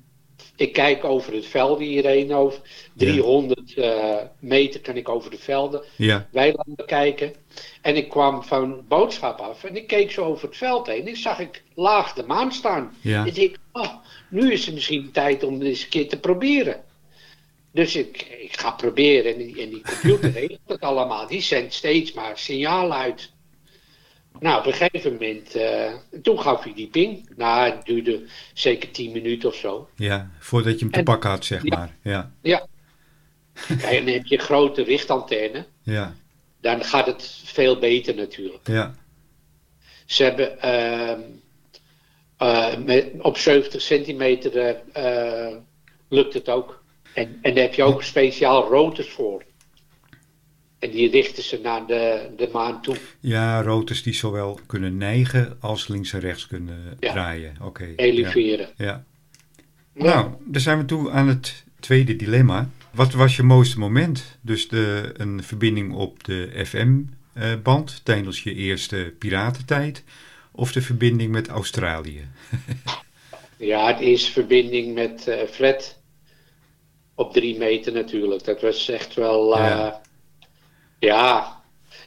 Ik 0.62 0.74
kijk 0.74 1.04
over 1.04 1.34
het 1.34 1.46
veld 1.46 1.80
hierheen. 1.80 2.34
Over 2.34 2.62
300 2.94 3.74
eh, 3.74 4.16
meter 4.40 4.82
kan 4.82 4.98
ik 4.98 5.10
over 5.10 5.32
de 5.32 5.38
velden, 5.38 5.84
ja, 5.96 6.28
weilanden 6.32 6.86
kijken. 6.86 7.34
En 7.82 7.96
ik 7.96 8.10
kwam 8.10 8.44
van 8.44 8.86
boodschap 8.88 9.40
af 9.40 9.64
en 9.64 9.76
ik 9.76 9.88
keek 9.88 10.12
zo 10.12 10.24
over 10.24 10.48
het 10.48 10.58
veld 10.58 10.88
heen. 10.88 11.08
En 11.08 11.18
zag 11.18 11.40
ik 11.40 11.64
laag 11.74 12.14
de 12.14 12.24
maan 12.24 12.52
staan. 12.52 12.96
ja, 13.02 13.26
Ik 13.26 13.36
denk, 13.36 13.56
oh, 13.72 13.94
nu 14.30 14.52
is 14.52 14.66
het 14.66 14.74
misschien 14.74 15.12
tijd 15.12 15.44
om 15.44 15.62
eens 15.62 15.84
een 15.84 15.90
keer 15.90 16.10
te 16.10 16.20
proberen. 16.20 16.84
Dus 17.72 17.96
ik, 17.96 18.22
ik 18.22 18.60
ga 18.60 18.72
proberen 18.72 19.34
en 19.34 19.38
die, 19.38 19.62
en 19.62 19.70
die 19.70 19.82
computer 19.82 20.32
regelt 20.40 20.60
het 20.68 20.82
allemaal. 20.82 21.28
Die 21.28 21.42
zendt 21.42 21.74
steeds 21.74 22.14
maar 22.14 22.38
signaal 22.38 22.94
uit. 22.94 23.32
Nou, 24.42 24.60
op 24.60 24.66
een 24.66 24.74
gegeven 24.74 25.12
moment, 25.12 25.56
eh, 25.56 25.94
toen 26.24 26.40
gaf 26.40 26.64
hij 26.64 26.74
die 26.74 26.88
ping. 26.88 27.30
Nou, 27.36 27.70
het 27.72 27.86
duurde 27.86 28.24
zeker 28.54 28.92
10 28.92 29.12
minuten 29.12 29.50
of 29.50 29.56
zo. 29.56 29.90
ja, 29.96 30.32
voordat 30.40 30.74
je 30.74 30.80
hem 30.80 30.92
te 30.92 30.98
En- 31.00 31.04
pakken 31.06 31.30
had, 31.30 31.46
zeg 31.46 31.64
ja. 31.64 31.78
maar. 31.78 31.96
Ja, 32.04 32.32
Ja. 32.42 32.68
En 33.68 34.06
dan 34.06 34.14
heb 34.14 34.26
je 34.26 34.36
een 34.38 34.44
grote 34.44 34.84
richtantenne. 34.84 35.66
ja, 35.84 36.16
Dan 36.62 36.84
gaat 36.84 37.06
het 37.06 37.42
veel 37.44 37.80
beter 37.80 38.16
natuurlijk. 38.16 38.68
ja, 38.68 38.96
Ze 40.06 40.24
hebben 40.24 40.62
ehm, 40.62 41.20
eh, 42.38 42.78
met, 42.78 43.10
op 43.18 43.38
70 43.38 43.82
centimeter 43.82 44.76
eh, 44.94 45.56
lukt 46.10 46.34
het 46.34 46.50
ook. 46.50 46.84
En, 47.14 47.40
en 47.42 47.54
daar 47.54 47.64
heb 47.64 47.74
je 47.74 47.84
ook 47.84 48.04
speciaal 48.04 48.68
rotors 48.70 49.10
voor. 49.10 49.44
En 50.82 50.92
die 50.92 51.10
richten 51.10 51.44
ze 51.44 51.60
naar 51.64 51.86
de, 51.88 52.30
de 52.38 52.50
maan 52.54 52.82
toe. 52.82 52.96
ja, 53.20 53.62
rotors 53.62 54.04
die 54.04 54.14
zowel 54.14 54.60
kunnen 54.66 54.98
neigen 54.98 55.58
als 55.60 55.88
links 55.88 56.14
en 56.14 56.20
rechts 56.20 56.48
kunnen 56.48 56.98
Ja. 57.00 57.12
draaien. 57.12 57.56
Oké, 57.62 57.94
Eleveren. 57.96 58.70
ja. 58.78 59.04
Ja. 59.94 60.04
Nou, 60.04 60.32
dan 60.46 60.62
zijn 60.62 60.78
we 60.78 60.86
toe 60.86 61.12
aan 61.12 61.28
het 61.28 61.64
tweede 61.80 62.16
dilemma. 62.16 62.70
Wat 62.92 63.14
was 63.14 63.36
je 63.36 63.44
mooiste 63.44 63.80
moment? 63.80 64.38
Dus 64.42 64.68
de, 64.68 65.14
een 65.18 65.44
verbinding 65.44 65.94
op 65.94 66.24
de 66.24 66.52
FM-band 66.66 68.02
tijdens 68.06 68.44
je 68.44 68.54
eerste 68.54 69.14
piratentijd 69.20 70.04
of 70.52 70.72
de 70.72 70.82
verbinding 70.82 71.32
met 71.32 71.48
Australië? 71.48 72.28
Ja, 73.58 73.88
het 73.88 74.00
is 74.02 74.28
verbinding 74.30 74.94
met 74.94 75.28
eh, 75.28 75.48
Fred. 75.48 76.00
Op 77.16 77.34
drie 77.34 77.58
meter 77.58 77.94
natuurlijk. 77.94 78.44
Dat 78.44 78.62
was 78.62 78.90
echt 78.90 79.14
wel. 79.16 79.58
eh. 79.58 79.94
Ja. 81.02 81.60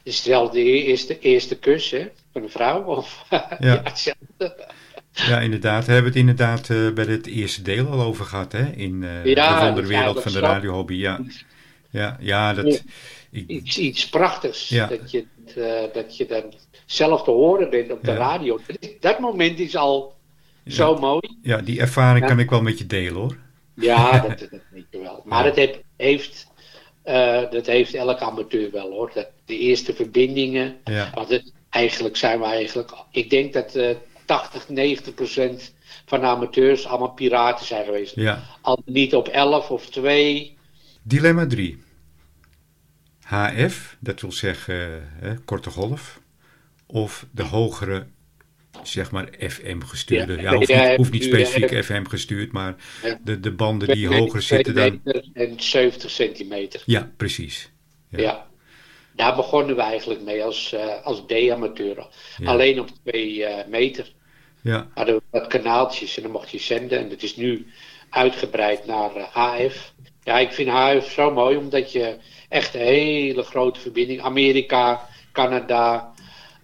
Is 0.03 0.17
het 0.17 0.25
wel 0.27 0.49
de 0.49 0.61
eerste, 0.63 1.19
eerste 1.19 1.57
kus 1.57 1.91
hè, 1.91 2.07
van 2.33 2.43
een 2.43 2.49
vrouw? 2.49 2.83
Of, 2.83 3.25
ja. 3.59 3.81
hetzelfde. 3.83 4.67
Ja, 5.11 5.39
inderdaad. 5.39 5.85
We 5.85 5.91
hebben 5.91 6.11
het 6.11 6.19
inderdaad 6.19 6.69
eh, 6.69 6.89
bij 6.93 7.05
het 7.05 7.27
eerste 7.27 7.61
deel 7.61 7.87
al 7.87 8.01
over 8.01 8.25
gehad, 8.25 8.51
hè? 8.51 8.71
In 8.71 9.03
eh, 9.03 9.25
Ja, 9.25 9.59
de 9.59 9.65
wonderwereld 9.65 10.21
van 10.21 10.31
de 10.31 10.39
radiohobby. 10.39 10.93
Ja, 10.93 11.19
ja, 11.89 12.17
ja 12.19 12.53
dat... 12.53 12.83
Ik, 13.31 13.47
iets, 13.47 13.77
iets 13.77 14.09
prachtigs. 14.09 14.69
Ja. 14.69 14.87
Dat, 14.87 15.11
je, 15.11 15.25
eh, 15.55 15.93
dat 15.93 16.17
je 16.17 16.25
dan 16.25 16.53
zelf 16.85 17.23
te 17.23 17.31
horen 17.31 17.69
bent 17.69 17.91
op 17.91 18.03
de 18.03 18.11
Ja. 18.11 18.17
radio. 18.17 18.59
Dat, 18.99 19.19
moment 19.19 19.59
is 19.59 19.75
al 19.75 20.15
Ja. 20.63 20.71
zo 20.73 20.97
mooi. 20.97 21.37
ja, 21.41 21.57
die 21.61 21.79
ervaring 21.79 22.23
Ja. 22.23 22.27
kan 22.29 22.39
ik 22.39 22.49
wel 22.49 22.61
met 22.61 22.77
je 22.77 22.85
delen, 22.85 23.13
hoor. 23.13 23.37
Ja, 23.75 24.11
dat, 24.27 24.39
dat 24.39 24.61
weet 24.71 24.85
je 24.89 24.99
wel. 24.99 25.21
Maar 25.25 25.37
Ja. 25.43 25.49
dat, 25.49 25.55
heb, 25.55 25.81
heeft, 25.97 26.47
eh, 27.05 27.51
dat 27.51 27.65
heeft 27.65 27.93
elke 27.93 28.23
amateur 28.23 28.71
wel 28.71 28.91
hoor. 28.91 29.11
Dat, 29.13 29.27
de 29.45 29.57
eerste 29.57 29.93
verbindingen. 29.93 30.75
Ja, 30.83 31.11
Want 31.13 31.29
het, 31.29 31.53
eigenlijk 31.69 32.17
zijn 32.17 32.39
we 32.39 32.45
eigenlijk. 32.45 32.91
Ik 33.11 33.29
denk 33.29 33.53
dat 33.53 33.75
eh 33.75 33.95
80, 34.25 34.69
90 34.69 35.13
procent 35.13 35.73
van 36.05 36.19
de 36.19 36.25
amateurs 36.25 36.85
allemaal 36.85 37.11
piraten 37.11 37.65
zijn 37.65 37.85
geweest. 37.85 38.15
ja. 38.15 38.43
Al 38.61 38.81
niet 38.85 39.15
op 39.15 39.27
11 39.27 39.69
of 39.69 39.89
2. 39.89 40.57
Dilemma 41.03 41.47
3. 41.47 41.83
HF, 43.21 43.97
dat 43.99 44.21
wil 44.21 44.31
zeggen 44.31 44.75
eh, 44.75 45.01
hè, 45.19 45.35
korte 45.35 45.69
golf. 45.69 46.19
Of 46.85 47.25
de 47.31 47.43
hogere, 47.43 48.07
zeg 48.83 49.11
maar 49.11 49.27
FM 49.39 49.79
gestuurde. 49.81 50.35
Ja, 50.35 50.41
Ja, 50.41 50.55
hoeft, 50.55 50.67
niet, 50.67 50.95
hoeft 50.95 51.11
niet 51.11 51.23
ja, 51.23 51.29
specifiek. 51.29 51.83
FM 51.83 52.05
gestuurd, 52.05 52.51
maar 52.51 52.75
de, 53.23 53.39
de 53.39 53.51
banden 53.51 53.87
die 53.87 54.07
hoger 54.07 54.41
zitten 54.41 54.75
dan... 54.75 55.01
en 55.33 55.53
70 55.57 56.09
centimeter. 56.11 56.81
Ja, 56.85 57.11
precies. 57.17 57.71
Ja. 58.09 58.21
Ja. 58.21 58.47
Daar 59.15 59.35
begonnen 59.35 59.75
we 59.75 59.81
eigenlijk 59.81 60.21
mee 60.21 60.43
als, 60.43 60.73
eh, 60.73 61.03
als 61.03 61.23
D-amateur. 61.27 62.07
Ja. 62.37 62.49
Alleen 62.49 62.79
op 62.79 62.89
2 63.03 63.45
meter 63.67 64.13
Ja, 64.61 64.87
hadden 64.93 65.15
we 65.15 65.21
wat 65.29 65.47
kanaaltjes 65.47 66.17
en 66.17 66.23
dan 66.23 66.31
mocht 66.31 66.49
je 66.49 66.59
zenden. 66.59 66.99
En 66.99 67.09
het 67.09 67.23
is 67.23 67.35
nu 67.35 67.65
uitgebreid 68.09 68.85
naar 68.85 69.15
eh, 69.15 69.23
HF. 69.33 69.93
Ja, 70.23 70.37
ik 70.37 70.51
vind 70.51 70.69
HF 70.69 71.11
zo 71.11 71.31
mooi 71.31 71.57
omdat 71.57 71.91
je 71.91 72.17
echt 72.49 72.73
een 72.75 72.81
hele 72.81 73.43
grote 73.43 73.79
verbinding. 73.79 74.21
Amerika, 74.21 75.07
Canada, 75.31 76.13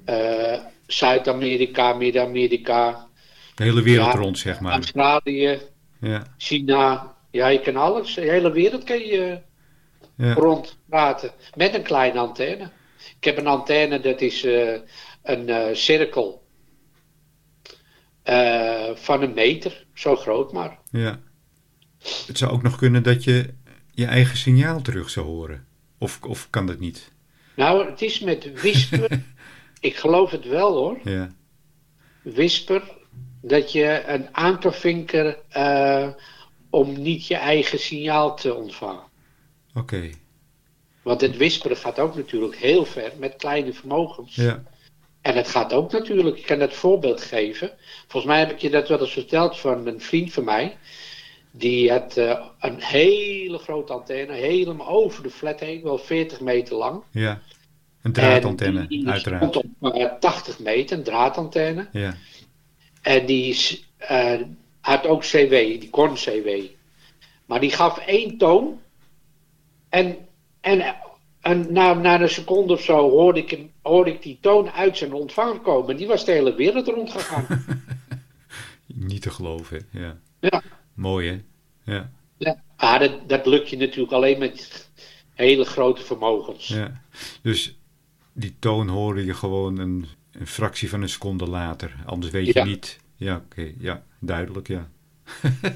eh, 0.06 0.60
Zuid-Amerika, 0.92 1.94
Midden-Amerika, 1.94 3.08
de 3.56 3.64
hele 3.64 3.82
wereld 3.82 4.14
Ja. 4.14 4.20
rond, 4.20 4.38
zeg 4.38 4.60
maar. 4.60 4.74
Australië, 4.74 5.60
Ja, 6.02 6.24
China. 6.38 7.16
Ja, 7.32 7.48
je 7.48 7.62
kan 7.62 7.76
alles. 7.76 8.14
De 8.14 8.22
hele 8.22 8.52
wereld 8.52 8.84
kan 8.84 9.00
je 9.00 9.40
ja, 10.16 10.34
rondpraten 10.34 11.32
met 11.56 11.74
een 11.74 11.84
kleine 11.84 12.20
antenne. 12.20 12.70
Ik 13.18 13.24
heb 13.24 13.38
een 13.38 13.48
antenne, 13.48 14.00
dat 14.00 14.22
is 14.22 14.44
eh, 14.44 14.80
een 15.24 15.50
eh, 15.50 15.76
cirkel 15.76 16.44
eh, 18.24 18.90
van 18.96 19.22
een 19.22 19.34
meter, 19.34 19.86
zo 19.94 20.16
groot 20.16 20.52
maar. 20.54 20.78
ja. 20.92 21.20
Het 22.28 22.38
zou 22.38 22.52
ook 22.52 22.62
nog 22.62 22.78
kunnen 22.78 23.04
dat 23.04 23.24
je 23.24 23.54
je 23.92 24.06
eigen 24.06 24.38
signaal 24.38 24.82
terug 24.82 25.10
zou 25.10 25.26
horen. 25.26 25.66
Of, 25.98 26.20
of 26.28 26.50
kan 26.50 26.66
dat 26.68 26.80
niet? 26.80 27.12
Nou, 27.56 27.90
het 27.90 28.02
is 28.02 28.20
met 28.20 28.52
whisper, 28.62 29.24
ik 29.82 29.96
geloof 29.96 30.32
het 30.32 30.46
wel 30.46 30.74
hoor, 30.74 31.00
Ja, 31.04 31.30
whisper, 32.22 32.84
dat 33.42 33.72
je 33.72 34.04
een 34.08 34.28
aan 34.36 34.60
kan 34.60 34.74
vinken 34.74 35.36
eh, 35.50 36.08
om 36.70 37.02
niet 37.02 37.28
je 37.28 37.36
eigen 37.36 37.80
signaal 37.80 38.36
te 38.36 38.54
ontvangen. 38.54 39.04
oké. 39.76 40.10
Want 41.02 41.22
het 41.22 41.38
whisperen 41.38 41.78
gaat 41.78 42.00
ook 42.00 42.16
natuurlijk 42.16 42.56
heel 42.56 42.86
ver 42.86 43.12
met 43.18 43.36
kleine 43.36 43.74
vermogens. 43.74 44.36
Ja, 44.36 44.64
En 45.22 45.36
het 45.36 45.48
gaat 45.48 45.74
ook 45.74 45.92
natuurlijk, 45.92 46.38
ik 46.38 46.46
kan 46.46 46.60
het 46.60 46.74
voorbeeld 46.74 47.22
geven. 47.22 47.72
Volgens 48.08 48.32
mij 48.32 48.40
heb 48.40 48.52
ik 48.52 48.58
je 48.58 48.70
dat 48.70 48.88
wel 48.88 49.00
eens 49.00 49.12
verteld 49.12 49.60
van 49.60 49.88
een 49.88 50.02
vriend 50.02 50.34
van 50.34 50.44
mij. 50.44 50.78
Die 51.52 51.92
had 51.92 52.18
eh, 52.18 52.46
een 52.60 52.82
hele 52.82 53.58
grote 53.58 53.94
antenne, 53.94 54.34
helemaal 54.34 54.88
over 54.88 55.24
de 55.24 55.30
flat 55.30 55.60
heen, 55.60 55.84
wel 55.84 55.98
40 55.98 56.40
meter 56.40 56.76
lang. 56.76 57.04
ja. 57.12 57.42
Een 58.02 58.12
draadantenne, 58.14 58.88
die 58.88 59.10
uiteraard. 59.10 59.50
stond 59.50 59.66
op 59.80 59.94
eh, 59.94 60.12
80 60.20 60.60
meter, 60.60 60.98
een 60.98 61.04
draadantenne. 61.04 61.88
Ja, 61.92 62.16
En 63.02 63.26
die 63.26 63.86
eh, 63.98 64.42
had 64.80 65.06
ook 65.06 65.22
CW, 65.22 65.50
die 65.50 65.90
kon 65.90 66.14
CW. 66.14 66.50
Maar 67.46 67.60
die 67.60 67.72
gaf 67.72 67.98
één 67.98 68.38
toon. 68.38 68.82
En, 69.90 70.18
en, 70.62 70.96
en 71.42 71.74
na, 71.74 71.94
na 71.94 72.22
een 72.22 72.30
seconde 72.30 72.74
of 72.74 72.82
zo 72.82 73.10
hoorde 73.10 73.40
ik, 73.40 73.60
hoorde 73.82 74.12
ik 74.12 74.22
die 74.22 74.38
toon 74.42 74.72
uit 74.72 74.98
zijn 74.98 75.14
ontvanger 75.14 75.60
komen. 75.60 75.98
Die 75.98 76.08
was 76.08 76.26
de 76.26 76.32
hele 76.32 76.56
wereld 76.56 76.88
rondgegaan. 76.88 77.46
niet 78.86 79.22
te 79.22 79.30
geloven. 79.30 79.88
Ja. 79.92 80.18
ja. 80.40 80.62
Mooi, 80.94 81.30
hè? 81.30 81.42
Ja, 81.94 82.12
ja. 82.38 82.62
Ah, 82.76 83.00
dat, 83.00 83.30
dat 83.30 83.46
lukt 83.46 83.70
je 83.70 83.78
natuurlijk 83.78 84.14
alleen 84.14 84.40
met 84.40 84.90
hele 85.34 85.66
grote 85.66 86.02
vermogens. 86.02 86.68
ja. 86.68 87.02
Dus 87.42 87.80
die 88.42 88.56
toon 88.60 88.88
hoorde 88.88 89.26
je 89.26 89.34
gewoon 89.34 89.78
een, 89.80 90.06
een 90.32 90.48
fractie 90.48 90.90
van 90.90 91.02
een 91.02 91.10
seconde 91.10 91.48
later. 91.48 91.96
Anders 92.06 92.32
weet 92.32 92.46
je 92.46 92.54
Ja. 92.54 92.64
niet. 92.66 93.00
Ja, 93.16 93.36
oké. 93.46 93.72
Ja, 93.80 94.04
duidelijk, 94.20 94.68
ja. 94.68 94.90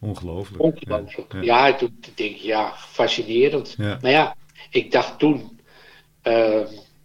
Ongelooflijk. 0.00 0.62
Ongelooflijk. 0.62 1.32
Ja, 1.32 1.40
Ja, 1.42 1.66
ja. 1.66 1.74
toen 1.74 1.98
denk 2.14 2.30
ik, 2.34 2.36
ja, 2.42 2.72
fascinerend. 2.76 3.76
Maar 3.78 4.10
ja, 4.10 4.36
ik 4.70 4.92
dacht 4.92 5.18
toen, 5.18 5.60
eh, 6.22 6.60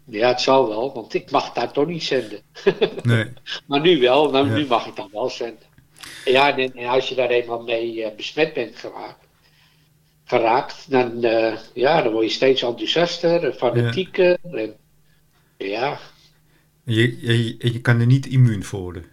ja, 0.06 0.28
het 0.28 0.42
zal 0.42 0.68
wel, 0.68 0.94
want 0.94 1.14
ik 1.14 1.32
mag 1.32 1.52
daar 1.54 1.72
toch 1.72 1.88
niet 1.88 2.04
zenden. 2.04 2.40
Nee, 3.04 3.26
Maar 3.66 3.82
nu 3.82 4.00
wel, 4.00 4.32
nou, 4.32 4.50
nu 4.50 4.66
mag 4.68 4.88
ik 4.88 4.96
dan 4.96 5.10
wel 5.12 5.30
zenden. 5.30 5.64
Ja, 6.26 6.58
en, 6.58 6.74
en 6.76 6.86
als 6.88 7.10
je 7.10 7.16
daar 7.16 7.30
eenmaal 7.30 7.64
mee 7.64 8.04
eh, 8.04 8.16
besmet 8.16 8.54
bent 8.54 8.76
geraakt, 8.76 9.28
geraakt, 10.26 10.92
dan, 10.92 11.24
eh, 11.24 11.58
ja, 11.74 12.02
dan 12.02 12.12
word 12.12 12.26
je 12.26 12.32
steeds 12.32 12.62
enthousiaster, 12.62 13.54
fanatieker. 13.54 14.38
En, 14.52 14.76
ja. 15.58 16.00
Je, 16.84 17.22
je, 17.22 17.56
je 17.72 17.82
kan 17.82 18.00
er 18.00 18.06
niet 18.06 18.26
immuun 18.26 18.64
voor 18.64 18.82
worden. 18.82 19.06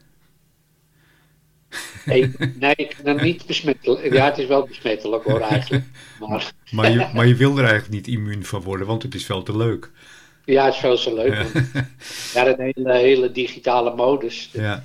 Nee, 2.05 2.35
nee, 2.59 2.75
ik 2.77 2.97
kan 3.03 3.17
er 3.17 3.25
niet 3.25 3.47
besmettelijk. 3.47 4.13
Ja, 4.13 4.25
het 4.25 4.39
is 4.39 4.47
wel 4.47 4.67
besmettelijk 4.67 5.25
hoor 5.25 5.41
eigenlijk. 5.41 5.85
Maar, 6.21 6.53
maar, 6.71 6.91
je, 6.91 7.11
maar 7.15 7.27
je 7.27 7.35
wil 7.35 7.59
er 7.59 7.65
eigenlijk 7.65 7.93
niet 7.93 8.07
immuun 8.07 8.45
van 8.45 8.63
worden, 8.63 8.87
want 8.87 9.03
het 9.03 9.15
is 9.15 9.25
veel 9.25 9.43
te 9.43 9.57
leuk. 9.57 9.91
Ja, 10.45 10.65
het 10.65 10.75
is 10.75 10.81
veel 10.81 10.97
te 10.97 11.15
leuk. 11.15 11.35
Ja, 11.35 11.47
ja 12.35 12.45
dat 12.45 12.57
hele, 12.57 12.93
hele 12.93 13.33
digitale 13.33 13.95
modus. 13.95 14.51
Ja. 14.53 14.85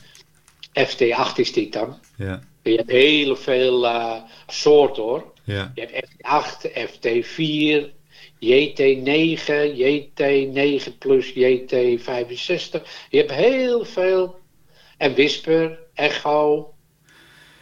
FT8 0.80 1.36
is 1.36 1.54
dit 1.54 1.74
dan. 1.74 2.00
Ja. 2.16 2.42
Je 2.62 2.76
hebt 2.76 2.92
heel 2.92 3.36
veel 3.36 3.86
uh, 3.86 4.16
soorten 4.48 5.04
hoor. 5.04 5.34
Ja. 5.44 5.72
Je 5.76 5.82
hebt 5.82 6.10
FT8, 6.10 6.70
FT4, 6.70 7.97
JT9, 8.40 9.74
JT9 9.76 10.98
plus 10.98 11.30
JT65. 11.30 12.82
Je 13.10 13.18
hebt 13.18 13.32
heel 13.32 13.86
veel. 13.86 14.40
En 14.98 15.14
Whisper, 15.14 15.80
Echo. 15.94 16.74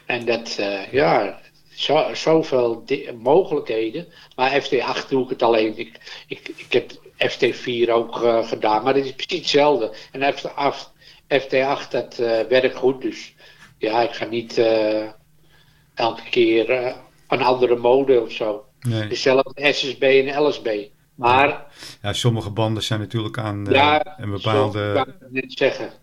En 0.05 0.25
dat, 0.25 0.57
uh, 0.59 0.91
ja, 0.91 1.39
zo, 1.75 2.13
zoveel 2.13 2.83
mogelijkheden. 3.17 4.07
Maar 4.35 4.61
FT8 4.61 5.09
doe 5.09 5.23
ik 5.23 5.29
het 5.29 5.43
alleen. 5.43 5.77
Ik, 5.77 5.99
ik, 6.27 6.47
ik 6.55 6.73
heb 6.73 6.91
FT4 7.31 7.89
ook 7.89 8.21
uh, 8.21 8.47
gedaan, 8.47 8.83
maar 8.83 8.95
het 8.95 9.05
is 9.05 9.13
precies 9.13 9.39
hetzelfde. 9.39 9.93
En 10.11 10.33
FT8, 10.33 10.93
FT8 11.27 11.89
dat 11.89 12.17
uh, 12.19 12.41
werkt 12.41 12.75
goed, 12.75 13.01
dus 13.01 13.33
ja, 13.77 14.01
ik 14.01 14.11
ga 14.11 14.25
niet 14.25 14.57
elke 15.95 16.29
keer 16.29 16.69
een 17.27 17.41
andere 17.41 17.75
mode 17.75 18.21
of 18.21 18.31
zo. 18.31 18.65
Nee. 18.85 19.07
Dezelfde 19.07 19.73
SSB 19.73 20.01
en 20.01 20.43
LSB. 20.43 20.87
Maar. 21.15 21.65
Ja, 22.01 22.13
sommige 22.13 22.49
banden 22.49 22.83
zijn 22.83 22.99
natuurlijk 22.99 23.37
aan 23.37 23.67
ja, 23.69 24.19
een 24.19 24.31
bepaalde 24.31 25.07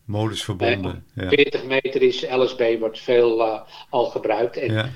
modus 0.05 0.45
verbonden. 0.45 1.05
Ja. 1.15 1.29
40 1.29 1.65
meter 1.65 2.03
is 2.03 2.27
LSB, 2.31 2.79
wordt 2.79 3.01
veel 3.01 3.47
uh, 3.47 3.61
al 3.91 4.05
gebruikt. 4.05 4.57
En 4.57 4.73
ja. 4.73 4.89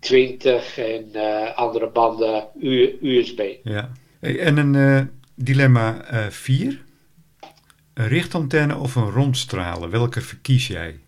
20 0.00 0.78
en 0.78 1.10
uh, 1.12 1.56
andere 1.56 1.88
banden 1.88 2.46
USB. 3.02 3.42
Ja. 3.62 3.90
En 4.20 4.56
een 4.56 4.74
uh, 4.74 5.00
dilemma 5.34 6.04
4. 6.30 6.82
een 7.94 8.08
richtantenne 8.08 8.76
of 8.76 8.94
een 8.94 9.10
rondstraler? 9.10 9.90
Welke 9.90 10.20
verkies 10.20 10.66
jij? 10.66 10.98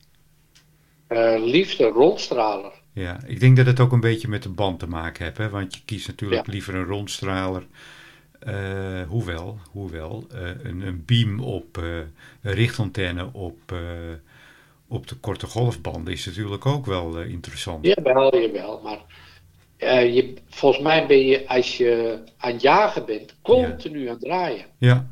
liefst 1.38 1.80
een 1.80 1.92
rondstraler. 1.92 2.72
Ja, 2.97 3.20
ik 3.26 3.40
denk 3.40 3.57
dat 3.57 3.66
het 3.66 3.80
ook 3.80 3.92
een 3.92 4.01
beetje 4.01 4.28
met 4.28 4.42
de 4.42 4.49
band 4.49 4.78
te 4.78 4.86
maken 4.88 5.24
heeft. 5.24 5.36
Hè? 5.38 5.49
Want 5.49 5.74
je 5.74 5.80
kiest 5.84 6.07
natuurlijk 6.07 6.47
Ja. 6.47 6.53
liever 6.53 6.74
een 6.74 6.84
rondstraler. 6.84 7.66
eh, 8.38 9.03
hoewel, 9.09 9.59
hoewel 9.70 10.26
eh, 10.34 10.51
een, 10.62 10.80
een 10.80 11.03
beam 11.07 11.40
op 11.40 11.78
eh, 11.78 11.97
een 12.42 12.53
richtantenne 12.53 13.32
op, 13.32 13.72
op 14.88 15.07
de 15.07 15.14
korte 15.14 15.47
golfbanden 15.47 16.12
is 16.12 16.26
natuurlijk 16.26 16.66
ook 16.66 16.86
wel 16.86 17.20
interessant. 17.20 17.84
Jawel, 17.86 18.40
jawel. 18.40 18.80
Maar 18.82 19.05
je, 20.05 20.34
volgens 20.49 20.82
mij 20.82 21.07
ben 21.07 21.26
je, 21.26 21.49
als 21.49 21.76
je 21.76 22.18
aan 22.36 22.53
het 22.53 22.62
jagen 22.62 23.07
bent, 23.07 23.36
continu 23.42 24.07
aan 24.07 24.14
het 24.14 24.20
draaien. 24.20 24.66
Ja, 24.78 25.07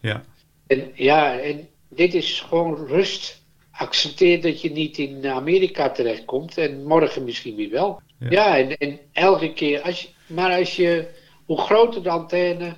ja, 0.00 0.24
En 0.66 0.90
ja, 0.94 1.38
en 1.40 1.68
dit 1.88 2.14
is 2.14 2.40
gewoon 2.40 2.86
rust. 2.86 3.39
Accepteer 3.80 4.42
dat 4.42 4.60
je 4.60 4.70
niet 4.70 4.98
in 4.98 5.26
Amerika 5.26 5.90
terechtkomt 5.90 6.58
en 6.58 6.84
morgen 6.84 7.24
misschien 7.24 7.56
weer 7.56 7.70
wel. 7.70 8.02
Ja. 8.18 8.30
Ja, 8.30 8.58
en, 8.58 8.76
en 8.76 8.98
elke 9.12 9.52
keer, 9.52 9.82
als 9.82 10.02
je, 10.02 10.08
maar 10.26 10.58
als 10.58 10.76
je, 10.76 11.08
hoe 11.46 11.60
groter 11.60 12.02
de 12.02 12.10
antenne, 12.10 12.74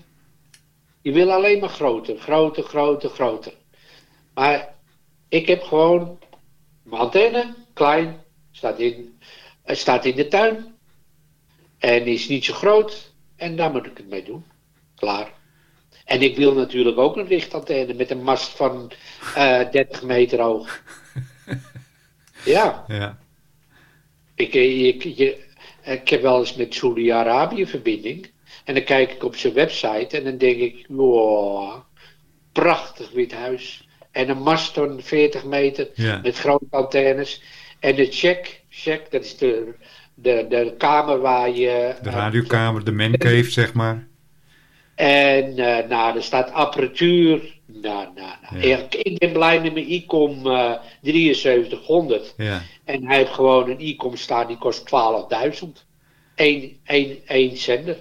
je 1.00 1.12
wil 1.12 1.32
alleen 1.32 1.60
maar 1.60 1.68
groter, 1.68 2.18
groter, 2.18 2.62
groter, 2.62 3.10
groter. 3.10 3.52
Maar 4.34 4.74
ik 5.28 5.46
heb 5.46 5.62
gewoon 5.62 6.18
mijn 6.82 7.02
antenne, 7.02 7.54
klein, 7.72 8.24
staat 8.50 8.78
in, 8.78 9.18
het 9.62 9.78
staat 9.78 10.04
in 10.04 10.16
de 10.16 10.28
tuin 10.28 10.74
en 11.78 12.06
is 12.06 12.28
niet 12.28 12.44
zo 12.44 12.54
groot 12.54 13.12
en 13.36 13.56
daar 13.56 13.70
moet 13.70 13.86
ik 13.86 13.96
het 13.96 14.08
mee 14.08 14.24
doen. 14.24 14.44
Klaar. 14.94 15.40
En 16.04 16.22
ik 16.22 16.36
wil 16.36 16.54
natuurlijk 16.54 16.98
ook 16.98 17.16
een 17.16 17.28
lichtantenne 17.28 17.94
met 17.94 18.10
een 18.10 18.22
mast 18.22 18.48
van 18.48 18.92
eh 19.34 19.70
30 19.70 20.02
meter 20.02 20.40
hoog. 20.40 20.80
Ja, 22.44 22.84
ja, 22.88 23.18
ik, 24.34 24.54
ik, 24.54 25.02
je, 25.02 25.38
ik 25.82 26.08
heb 26.08 26.22
wel 26.22 26.38
eens 26.38 26.54
met 26.54 26.74
Saudi-Arabië 26.74 27.66
verbinding. 27.66 28.30
En 28.64 28.74
dan 28.74 28.84
kijk 28.84 29.12
ik 29.12 29.24
op 29.24 29.36
zijn 29.36 29.52
website 29.52 30.16
en 30.16 30.24
dan 30.24 30.38
denk 30.38 30.58
ik, 30.58 30.84
wow, 30.88 31.80
prachtig 32.52 33.10
wit 33.10 33.32
huis. 33.32 33.88
En 34.10 34.28
een 34.28 34.42
mast 34.42 34.72
van 34.72 35.00
40 35.02 35.44
meter 35.44 35.88
ja, 35.94 36.20
met 36.22 36.38
grote 36.38 36.66
antennes. 36.70 37.42
En 37.80 37.94
de 37.94 38.06
check, 38.10 38.62
check 38.68 39.10
dat 39.10 39.24
is 39.24 39.36
de, 39.36 39.74
de, 40.14 40.46
de 40.48 40.74
kamer 40.78 41.20
waar 41.20 41.50
je... 41.50 41.94
de 42.02 42.08
eh, 42.08 42.14
radiokamer, 42.14 42.84
de 42.84 42.92
mancave 42.92 43.50
zeg 43.50 43.72
maar. 43.72 44.06
En 45.06 45.58
eh, 45.58 45.88
nou, 45.88 46.16
er 46.16 46.22
staat 46.22 46.50
apparatuur. 46.52 47.60
Nou, 47.66 48.08
nou, 48.14 48.34
nou. 48.50 48.66
Ja. 48.66 48.78
Ik, 48.78 48.94
ik 48.94 49.18
ben 49.18 49.32
blij 49.32 49.60
met 49.60 49.72
mijn 49.72 49.92
ICOM 49.92 50.46
eh 50.46 50.72
7300. 51.02 52.34
Ja, 52.36 52.62
En 52.84 53.06
hij 53.06 53.16
heeft 53.16 53.32
gewoon 53.32 53.70
een 53.70 53.80
ICOM 53.86 54.16
staan 54.16 54.46
die 54.46 54.58
kost 54.58 54.90
12.000. 55.64 55.68
Eén, 56.34 56.80
één, 56.84 57.26
één 57.26 57.56
zender. 57.56 57.96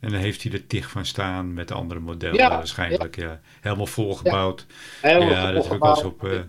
en 0.00 0.10
dan 0.10 0.20
heeft 0.20 0.42
hij 0.42 0.52
er 0.52 0.66
tig 0.66 0.90
van 0.90 1.04
staan 1.06 1.54
met 1.54 1.68
de 1.68 1.74
andere 1.74 2.00
modellen 2.00 2.36
Ja, 2.36 2.48
waarschijnlijk. 2.48 3.16
Ja. 3.16 3.40
Helemaal 3.60 3.86
volgebouwd. 3.86 4.66
Helemaal 5.00 5.28
ja, 5.30 5.52
dat 5.52 5.64
heb 5.64 5.72
ik 5.74 5.82
wel 5.82 5.90
eens 5.90 6.04
op... 6.04 6.24
eh, 6.24 6.40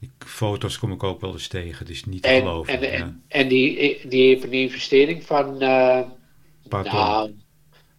die 0.00 0.10
foto's 0.18 0.78
kom 0.78 0.92
ik 0.92 1.02
ook 1.02 1.20
wel 1.20 1.32
eens 1.32 1.48
tegen. 1.48 1.88
Is 1.88 2.04
niet 2.04 2.22
te 2.22 2.28
En, 2.28 2.38
geloven. 2.38 2.80
en, 2.82 2.92
en, 2.92 3.22
en 3.28 3.48
die, 3.48 4.00
die 4.08 4.26
heeft 4.28 4.44
een 4.44 4.52
investering 4.52 5.24
van. 5.24 5.60
eh 5.60 6.00
Pardon. 6.68 6.92
nou, 6.94 7.30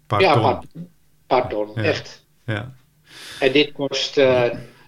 Paar 0.07 0.21
ja, 0.21 0.33
ton. 0.33 0.89
Pardon 1.29 1.71
Ja. 1.75 1.83
echt. 1.83 2.25
Ja. 2.45 2.73
En 3.39 3.51
dit 3.51 3.71
kost 3.71 4.17
eh 4.17 4.43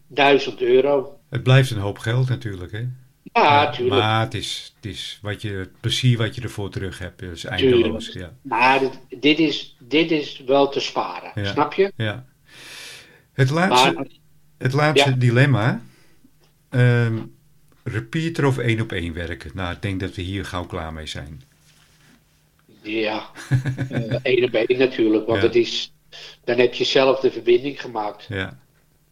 1000 0.08 0.62
euro. 0.62 1.20
Het 1.30 1.44
blijft 1.44 1.72
een 1.72 1.78
hoop 1.78 1.98
geld 1.98 2.30
natuurlijk, 2.30 2.72
hè? 2.72 2.86
Ja, 3.34 3.64
natuurlijk. 3.64 4.02
Maar 4.02 4.22
het 4.22 4.34
is, 4.34 4.74
het 4.76 4.86
is 4.92 5.20
wat 5.22 5.42
je, 5.42 5.50
het 5.52 5.80
plezier 5.80 6.18
wat 6.18 6.36
je 6.36 6.42
ervoor 6.42 6.70
terug 6.70 7.00
hebt, 7.00 7.22
is 7.22 7.44
eindeloos. 7.46 8.08
Ja. 8.14 8.34
Maar 8.42 8.80
dit, 8.80 9.00
dit, 9.22 9.40
is, 9.40 9.76
dit 9.80 10.12
is 10.12 10.42
wel 10.46 10.70
te 10.70 10.80
sparen. 10.80 11.32
Ja. 11.44 11.52
Snap 11.52 11.74
je? 11.74 11.92
Ja. 11.96 12.26
Het 13.34 13.50
laatste, 13.50 13.92
Maar 13.92 14.06
het 14.58 14.74
laatste 14.74 15.10
Ja. 15.10 15.16
dilemma. 15.16 15.82
ehm, 16.70 17.18
repeater 17.84 18.46
of 18.46 18.58
één 18.58 18.82
op 18.82 18.92
één 18.92 19.14
werken? 19.14 19.52
Nou, 19.54 19.74
ik 19.74 19.82
denk 19.82 20.00
dat 20.00 20.16
we 20.16 20.22
hier 20.22 20.46
gauw 20.46 20.66
klaar 20.66 20.94
mee 20.94 21.08
zijn. 21.08 21.42
ja, 22.82 23.30
eh 23.90 24.16
één 24.22 24.44
op 24.44 24.54
één 24.54 24.80
natuurlijk. 24.80 25.28
Want 25.28 25.42
het 25.42 25.56
is, 25.56 25.94
dan 26.44 26.58
heb 26.58 26.74
je 26.74 26.84
zelf 26.84 27.20
de 27.20 27.32
verbinding 27.32 27.82
gemaakt. 27.82 28.26
Ja, 28.30 28.60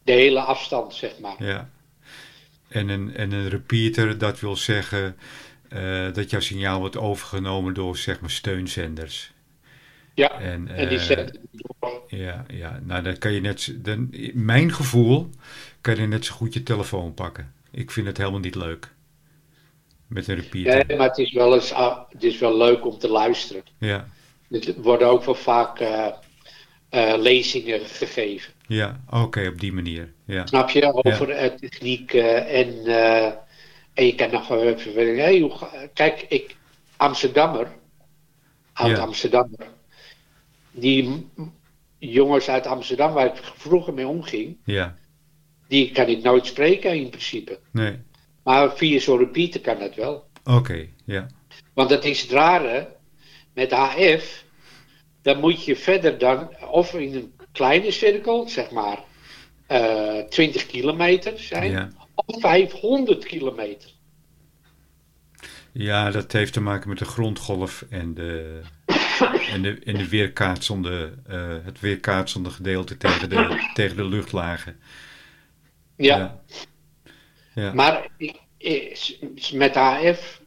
De 0.04 0.12
hele 0.12 0.40
afstand, 0.40 0.94
zeg 0.94 1.18
maar. 1.18 1.44
ja. 1.44 1.70
En 2.68 2.88
een, 2.88 3.16
en 3.16 3.32
een 3.32 3.48
repeater, 3.48 4.18
dat 4.18 4.40
wil 4.40 4.56
zeggen 4.56 5.16
eh, 5.68 6.12
dat 6.12 6.30
jouw 6.30 6.40
signaal 6.40 6.78
wordt 6.78 6.96
overgenomen 6.96 7.74
door 7.74 7.96
zeg 7.96 8.20
maar 8.20 8.30
steunzenders. 8.30 9.32
Ja, 10.14 10.40
En, 10.40 10.68
en 10.68 10.88
die 10.88 10.98
eh, 10.98 11.26
door. 11.52 12.02
Ja, 12.08 12.44
ja, 12.48 12.80
nou 12.82 13.02
dan 13.02 13.18
kan 13.18 13.32
je 13.32 13.40
net, 13.40 13.74
dan, 13.76 14.08
in 14.10 14.44
mijn 14.44 14.72
gevoel, 14.72 15.30
kan 15.80 15.96
je 15.96 16.06
net 16.06 16.24
zo 16.24 16.34
goed 16.34 16.54
je 16.54 16.62
telefoon 16.62 17.14
pakken. 17.14 17.52
Ik 17.70 17.90
vind 17.90 18.06
het 18.06 18.16
helemaal 18.16 18.40
niet 18.40 18.54
leuk. 18.54 18.92
Met 20.06 20.28
een 20.28 20.34
repeater. 20.34 20.84
Nee, 20.86 20.96
maar 20.98 21.08
het 21.08 21.18
is, 21.18 21.32
wel 21.32 21.54
eens, 21.54 21.72
ah, 21.72 21.98
het 22.08 22.22
is 22.22 22.38
wel 22.38 22.56
leuk 22.56 22.86
om 22.86 22.98
te 22.98 23.08
luisteren. 23.08 23.62
Ja, 23.78 24.08
Er 24.50 24.74
worden 24.76 25.08
ook 25.08 25.24
wel 25.24 25.34
vaak 25.34 25.80
eh, 26.90 27.14
lezingen 27.18 27.80
gegeven. 27.80 28.52
ja, 28.66 29.00
oké, 29.10 29.46
op 29.48 29.60
die 29.60 29.72
manier. 29.72 30.12
Ja, 30.24 30.46
Snap 30.46 30.70
je? 30.70 30.92
Over 30.92 31.30
eh, 31.30 31.50
techniek 31.54 32.12
eh, 32.14 32.58
en, 32.60 32.86
en 33.94 34.06
je 34.06 34.14
kan 34.14 34.30
nog 34.30 34.48
wel 34.48 34.62
even. 34.62 35.18
Hey, 35.18 35.38
hoe 35.40 35.52
kijk, 35.94 36.26
ik, 36.28 36.56
Amsterdammer, 36.96 37.68
oud 38.72 38.90
Ja. 38.90 38.96
Amsterdammer, 38.98 39.66
die 40.70 41.28
jongens 41.98 42.48
uit 42.48 42.66
Amsterdam 42.66 43.12
waar 43.12 43.26
ik 43.26 43.40
vroeger 43.56 43.94
mee 43.94 44.06
omging, 44.08 44.56
ja, 44.64 44.96
die 45.68 45.90
kan 45.90 46.06
ik 46.06 46.22
nooit 46.22 46.46
spreken 46.46 46.94
in 46.94 47.08
principe. 47.10 47.58
nee, 47.72 47.98
Maar 48.42 48.76
via 48.76 49.00
zo'n 49.00 49.18
repeater 49.18 49.60
kan 49.60 49.78
dat 49.78 49.94
wel. 49.94 50.24
oké, 50.44 50.86
ja, 51.04 51.26
Want 51.74 51.88
dat 51.88 52.04
is 52.04 52.20
het 52.22 52.30
rare 52.30 52.96
met 53.54 53.72
HF. 53.72 54.44
Dan 55.32 55.40
moet 55.40 55.64
je 55.64 55.76
verder 55.76 56.18
dan, 56.18 56.48
of 56.70 56.94
in 56.94 57.14
een 57.14 57.32
kleine 57.52 57.90
cirkel, 57.90 58.48
zeg 58.48 58.70
maar 58.70 58.98
eh 59.66 60.18
20 60.28 60.66
kilometer 60.66 61.38
zijn, 61.38 61.70
ja. 61.70 61.88
of 62.14 62.40
500 62.40 63.24
kilometer. 63.24 63.90
Ja, 65.72 66.10
dat 66.10 66.32
heeft 66.32 66.52
te 66.52 66.60
maken 66.60 66.88
met 66.88 66.98
de 66.98 67.04
grondgolf 67.04 67.84
en 67.90 68.14
de, 68.14 68.60
En, 69.52 69.62
de, 69.62 69.78
en 69.84 69.96
de 69.96 70.08
weerkaatsende, 70.08 71.14
uh, 71.30 71.56
het 71.64 71.80
weerkaatsende 71.80 72.50
gedeelte 72.50 72.96
tegen 72.96 73.28
de, 73.28 73.60
tegen 73.74 73.96
de 73.96 74.04
luchtlagen. 74.04 74.80
Ja. 75.96 76.16
ja. 76.16 76.40
ja. 77.54 77.72
Maar 77.72 78.08
met 79.52 79.76
AF 79.76 80.40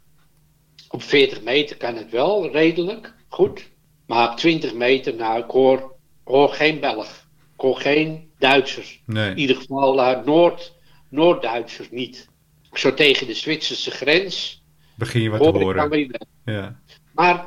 op 0.89 1.03
40 1.03 1.41
meter 1.41 1.77
kan 1.77 1.95
het 1.95 2.11
wel 2.11 2.51
redelijk 2.51 3.13
goed. 3.27 3.71
Maar 4.06 4.32
op 4.32 4.38
20 4.38 4.74
meter, 4.74 5.16
nou, 5.16 5.43
ik 5.43 5.49
hoor, 5.49 5.95
hoor 6.24 6.49
geen 6.49 6.80
Belg. 6.80 7.08
Ik 7.54 7.60
hoor 7.60 7.78
geen 7.78 8.32
Duitsers. 8.39 9.01
Nee. 9.06 9.30
In 9.30 9.38
ieder 9.38 9.56
geval 9.56 9.99
uh, 9.99 10.26
Noord, 10.26 10.74
Noord-Duitsers 11.10 11.91
niet. 11.91 12.30
Zo 12.74 12.93
tegen 12.93 13.28
de 13.28 13.34
Zwitserse 13.34 13.91
grens. 13.91 14.64
Begin 14.95 15.22
je 15.22 15.30
wat 15.30 15.41
te 15.41 15.60
horen. 15.60 16.12
Ja. 16.45 16.80
Maar 17.12 17.45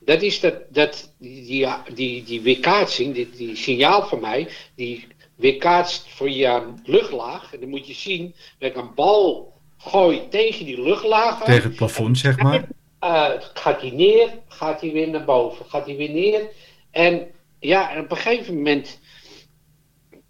dat 0.00 0.22
is 0.22 0.40
dat, 0.40 0.54
dat 0.70 1.14
die, 1.18 1.66
die, 1.94 2.24
die 2.24 2.40
weerkaatsing, 2.40 3.14
die, 3.14 3.30
die 3.30 3.56
signaal 3.56 4.06
van 4.06 4.20
mij, 4.20 4.48
die 4.74 5.06
weerkaatst 5.34 6.08
voor 6.08 6.30
je 6.30 6.62
luchtlaag. 6.84 7.54
En 7.54 7.60
dan 7.60 7.68
moet 7.68 7.86
je 7.86 7.94
zien 7.94 8.34
dat 8.58 8.70
ik 8.70 8.76
een 8.76 8.94
bal 8.94 9.52
gooi 9.78 10.28
tegen 10.28 10.64
die 10.64 10.82
luchtlaag. 10.82 11.44
Tegen 11.44 11.68
het 11.68 11.76
plafond, 11.76 12.18
zeg 12.18 12.38
maar. 12.38 12.68
Uh, 13.04 13.30
gaat 13.54 13.80
hij 13.80 13.90
neer, 13.90 14.38
gaat 14.48 14.80
hij 14.80 14.92
weer 14.92 15.08
naar 15.08 15.24
boven, 15.24 15.66
gaat 15.66 15.86
hij 15.86 15.96
weer 15.96 16.10
neer. 16.10 16.48
En 16.90 17.26
ja, 17.58 18.00
op 18.00 18.10
een 18.10 18.16
gegeven 18.16 18.54
moment, 18.54 19.00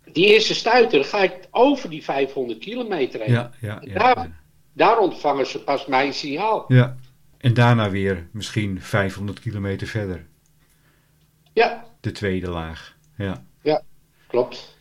die 0.05 0.27
eerste 0.27 0.55
stuiter, 0.55 1.05
ga 1.05 1.23
ik 1.23 1.49
over 1.51 1.91
die 1.91 2.05
500 2.05 2.59
kilometer 2.59 3.21
heen. 3.21 3.33
Ja, 3.33 3.51
ja, 3.61 3.83
ja, 3.85 3.99
daar, 3.99 4.41
daar 4.73 4.99
ontvangen 4.99 5.47
ze 5.47 5.63
pas 5.63 5.87
mijn 5.87 6.15
signaal. 6.15 6.65
Ja, 6.69 6.97
en 7.39 7.55
daarna 7.55 7.91
weer 7.91 8.29
misschien 8.33 8.83
500 8.83 9.41
kilometer 9.41 9.87
verder. 9.87 10.27
Ja. 11.53 11.87
De 12.01 12.13
tweede 12.13 12.51
laag, 12.51 12.97
ja. 13.17 13.45
Ja, 13.63 13.83
klopt. 14.27 14.77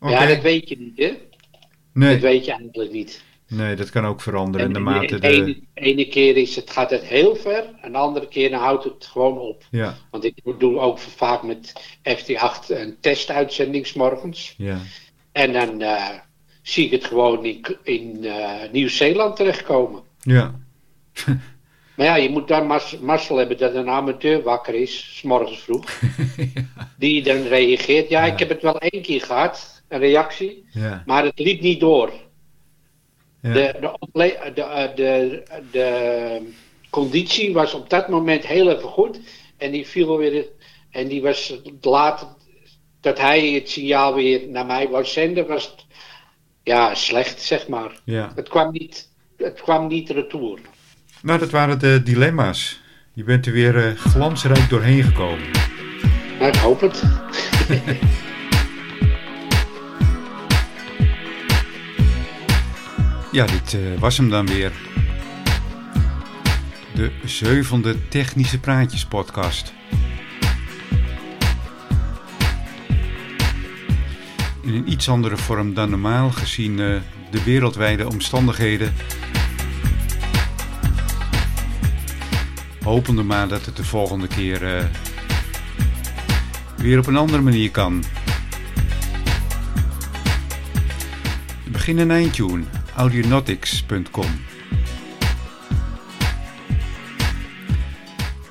Ja, 0.00 0.26
dat 0.26 0.40
weet 0.40 0.68
je 0.68 0.78
niet, 0.78 0.98
hè? 0.98 1.18
Nee. 1.92 2.12
Dat 2.12 2.20
weet 2.20 2.44
je 2.44 2.52
eigenlijk 2.52 2.92
niet. 2.92 3.24
Nee, 3.48 3.76
dat 3.76 3.90
kan 3.90 4.06
ook 4.06 4.20
veranderen. 4.20 4.66
En 4.66 4.72
naarmate 4.72 5.18
de, 5.18 5.28
ene, 5.28 5.60
ene 5.74 6.08
keer 6.08 6.36
is 6.36 6.56
het, 6.56 6.70
gaat 6.70 6.90
het 6.90 7.02
heel 7.02 7.36
ver, 7.36 7.64
en 7.80 7.92
de 7.92 7.98
andere 7.98 8.28
keer 8.28 8.50
dan 8.50 8.60
houdt 8.60 8.84
het 8.84 9.06
gewoon 9.06 9.38
op. 9.38 9.64
Ja. 9.70 9.96
Want 10.10 10.24
ik 10.24 10.34
doe 10.58 10.78
ook 10.78 10.98
vaak 10.98 11.42
met 11.42 11.72
FT8 12.02 12.66
een 12.68 12.96
testuitzending 13.00 13.94
morgens. 13.94 14.54
Ja. 14.56 14.78
En 15.32 15.52
dan 15.52 15.82
uh, 15.82 16.10
zie 16.62 16.84
ik 16.84 16.90
het 16.90 17.04
gewoon 17.04 17.44
in, 17.44 17.76
in 17.82 18.18
uh, 18.20 18.50
Nieuw-Zeeland 18.72 19.36
terechtkomen. 19.36 20.02
Ja. 20.20 20.54
maar 21.96 22.06
ja, 22.06 22.16
je 22.16 22.30
moet 22.30 22.48
dan 22.48 22.66
mas 22.66 22.98
mazzel 22.98 23.36
hebben 23.36 23.58
dat 23.58 23.74
een 23.74 23.88
amateur 23.88 24.42
wakker 24.42 24.74
is, 24.74 25.16
s 25.16 25.22
morgens 25.22 25.58
vroeg. 25.58 25.90
ja. 26.54 26.92
Die 26.98 27.22
dan 27.22 27.42
reageert. 27.42 28.08
Ja, 28.08 28.24
ja, 28.24 28.32
ik 28.32 28.38
heb 28.38 28.48
het 28.48 28.62
wel 28.62 28.78
één 28.78 29.02
keer 29.02 29.20
gehad, 29.20 29.82
een 29.88 29.98
reactie. 29.98 30.64
Ja. 30.70 31.02
Maar 31.06 31.24
het 31.24 31.38
liep 31.38 31.60
niet 31.60 31.80
door. 31.80 32.12
De, 33.52 33.74
de, 33.80 34.52
de, 34.54 34.92
de, 34.94 35.42
de 35.70 36.40
conditie 36.90 37.52
was 37.52 37.74
op 37.74 37.90
dat 37.90 38.08
moment 38.08 38.46
heel 38.46 38.70
even 38.70 38.88
goed. 38.88 39.20
En 39.56 39.70
die 39.70 39.86
viel 39.86 40.16
weer. 40.16 40.44
En 40.90 41.08
die 41.08 41.22
was 41.22 41.54
later. 41.80 42.26
Dat 43.00 43.18
hij 43.18 43.50
het 43.50 43.70
signaal 43.70 44.14
weer 44.14 44.48
naar 44.48 44.66
mij 44.66 44.88
wou 44.88 45.04
zenden, 45.04 45.46
was 45.46 45.64
het, 45.64 45.84
ja, 46.62 46.94
slecht, 46.94 47.42
zeg 47.42 47.68
maar. 47.68 48.00
Ja. 48.04 48.32
Het 48.34 48.48
kwam 48.48 48.72
niet, 48.72 49.08
het 49.36 49.60
kwam 49.60 49.86
niet 49.86 50.10
retour. 50.10 50.58
Nou, 51.22 51.38
dat 51.38 51.50
waren 51.50 51.78
de 51.78 52.02
dilemma's. 52.02 52.80
Je 53.12 53.24
bent 53.24 53.46
er 53.46 53.52
weer 53.52 53.74
uh, 53.74 53.98
glansrijk 53.98 54.68
doorheen 54.68 55.02
gekomen. 55.02 55.50
Nou, 56.38 56.52
ik 56.52 56.56
hoop 56.56 56.80
het. 56.80 57.02
Ja, 63.36 63.46
dit 63.46 63.72
uh, 63.72 63.98
was 63.98 64.16
hem 64.16 64.30
dan 64.30 64.46
weer. 64.46 64.72
De 66.94 67.10
zevende 67.24 68.08
Technische 68.08 68.60
Praatjes 68.60 69.06
podcast. 69.06 69.72
In 74.62 74.74
een 74.74 74.90
iets 74.90 75.08
andere 75.08 75.36
vorm 75.36 75.74
dan 75.74 75.90
normaal, 75.90 76.30
gezien 76.30 76.78
uh, 76.78 76.96
de 77.30 77.44
wereldwijde 77.44 78.08
omstandigheden. 78.08 78.94
Hopende 82.82 83.22
maar 83.22 83.48
dat 83.48 83.66
het 83.66 83.76
de 83.76 83.84
volgende 83.84 84.26
keer 84.26 84.76
uh, 84.76 84.84
weer 86.76 86.98
op 86.98 87.06
een 87.06 87.16
andere 87.16 87.42
manier 87.42 87.70
kan. 87.70 88.04
Begin 91.70 91.98
een 91.98 92.10
eindtune 92.10 92.64
audionautics.com. 92.96 94.26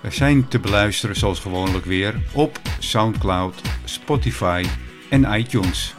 We 0.01 0.11
zijn 0.11 0.47
te 0.47 0.59
beluisteren 0.59 1.15
zoals 1.15 1.39
gewoonlijk 1.39 1.85
weer 1.85 2.15
op 2.33 2.59
SoundCloud, 2.79 3.61
Spotify 3.83 4.65
en 5.09 5.33
iTunes. 5.33 5.95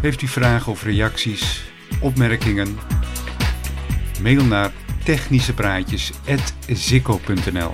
Heeft 0.00 0.22
u 0.22 0.26
vragen 0.26 0.72
of 0.72 0.82
reacties, 0.82 1.64
opmerkingen? 2.00 2.78
Mail 4.22 4.44
naar 4.44 4.72
technischepraatjes.zikko.nl 5.04 7.72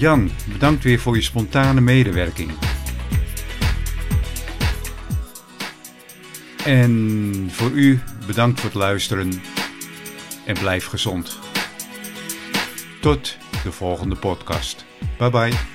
Jan, 0.00 0.30
bedankt 0.52 0.84
weer 0.84 0.98
voor 0.98 1.16
je 1.16 1.22
spontane 1.22 1.80
medewerking. 1.80 2.50
En 6.64 7.48
voor 7.50 7.70
u 7.70 8.00
bedankt 8.26 8.60
voor 8.60 8.70
het 8.70 8.78
luisteren 8.78 9.42
en 10.46 10.54
blijf 10.58 10.86
gezond. 10.86 11.38
Tot 13.00 13.36
de 13.62 13.72
volgende 13.72 14.16
podcast. 14.16 14.84
Bye 15.18 15.30
bye. 15.30 15.69